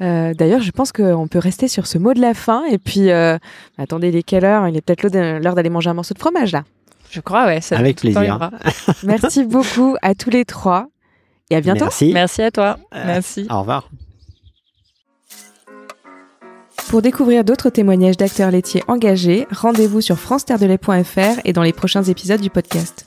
D'ailleurs, 0.00 0.60
je 0.60 0.70
pense 0.70 0.92
qu'on 0.92 1.28
peut 1.28 1.38
rester 1.38 1.66
sur 1.66 1.86
ce 1.86 1.96
mot 1.98 2.12
de 2.12 2.20
la 2.20 2.34
fin. 2.34 2.64
Et 2.66 2.78
puis, 2.78 3.10
attendez, 3.78 4.08
il 4.10 4.16
est 4.16 4.22
quelle 4.22 4.44
heure? 4.44 4.68
Il 4.68 4.76
est 4.76 4.80
peut-être 4.80 5.02
l'heure 5.02 5.54
d'aller 5.54 5.70
manger 5.70 5.90
un 5.90 5.94
morceau 5.94 6.14
de 6.14 6.18
fromage 6.18 6.52
là. 6.52 6.64
Je 7.14 7.20
crois, 7.20 7.46
ouais. 7.46 7.60
Avec 7.70 7.98
plaisir. 7.98 8.50
Merci 9.04 9.44
beaucoup 9.44 9.94
à 10.02 10.16
tous 10.16 10.30
les 10.30 10.44
trois 10.44 10.88
et 11.48 11.54
à 11.54 11.60
bientôt. 11.60 11.84
Merci. 11.84 12.10
Merci 12.12 12.42
à 12.42 12.50
toi. 12.50 12.76
Euh, 12.92 13.04
Merci. 13.06 13.46
Au 13.48 13.60
revoir. 13.60 13.88
Pour 16.88 17.02
découvrir 17.02 17.44
d'autres 17.44 17.70
témoignages 17.70 18.16
d'acteurs 18.16 18.50
laitiers 18.50 18.82
engagés, 18.88 19.46
rendez-vous 19.52 20.00
sur 20.00 20.18
france 20.18 20.44
et 21.44 21.52
dans 21.52 21.62
les 21.62 21.72
prochains 21.72 22.02
épisodes 22.02 22.40
du 22.40 22.50
podcast. 22.50 23.06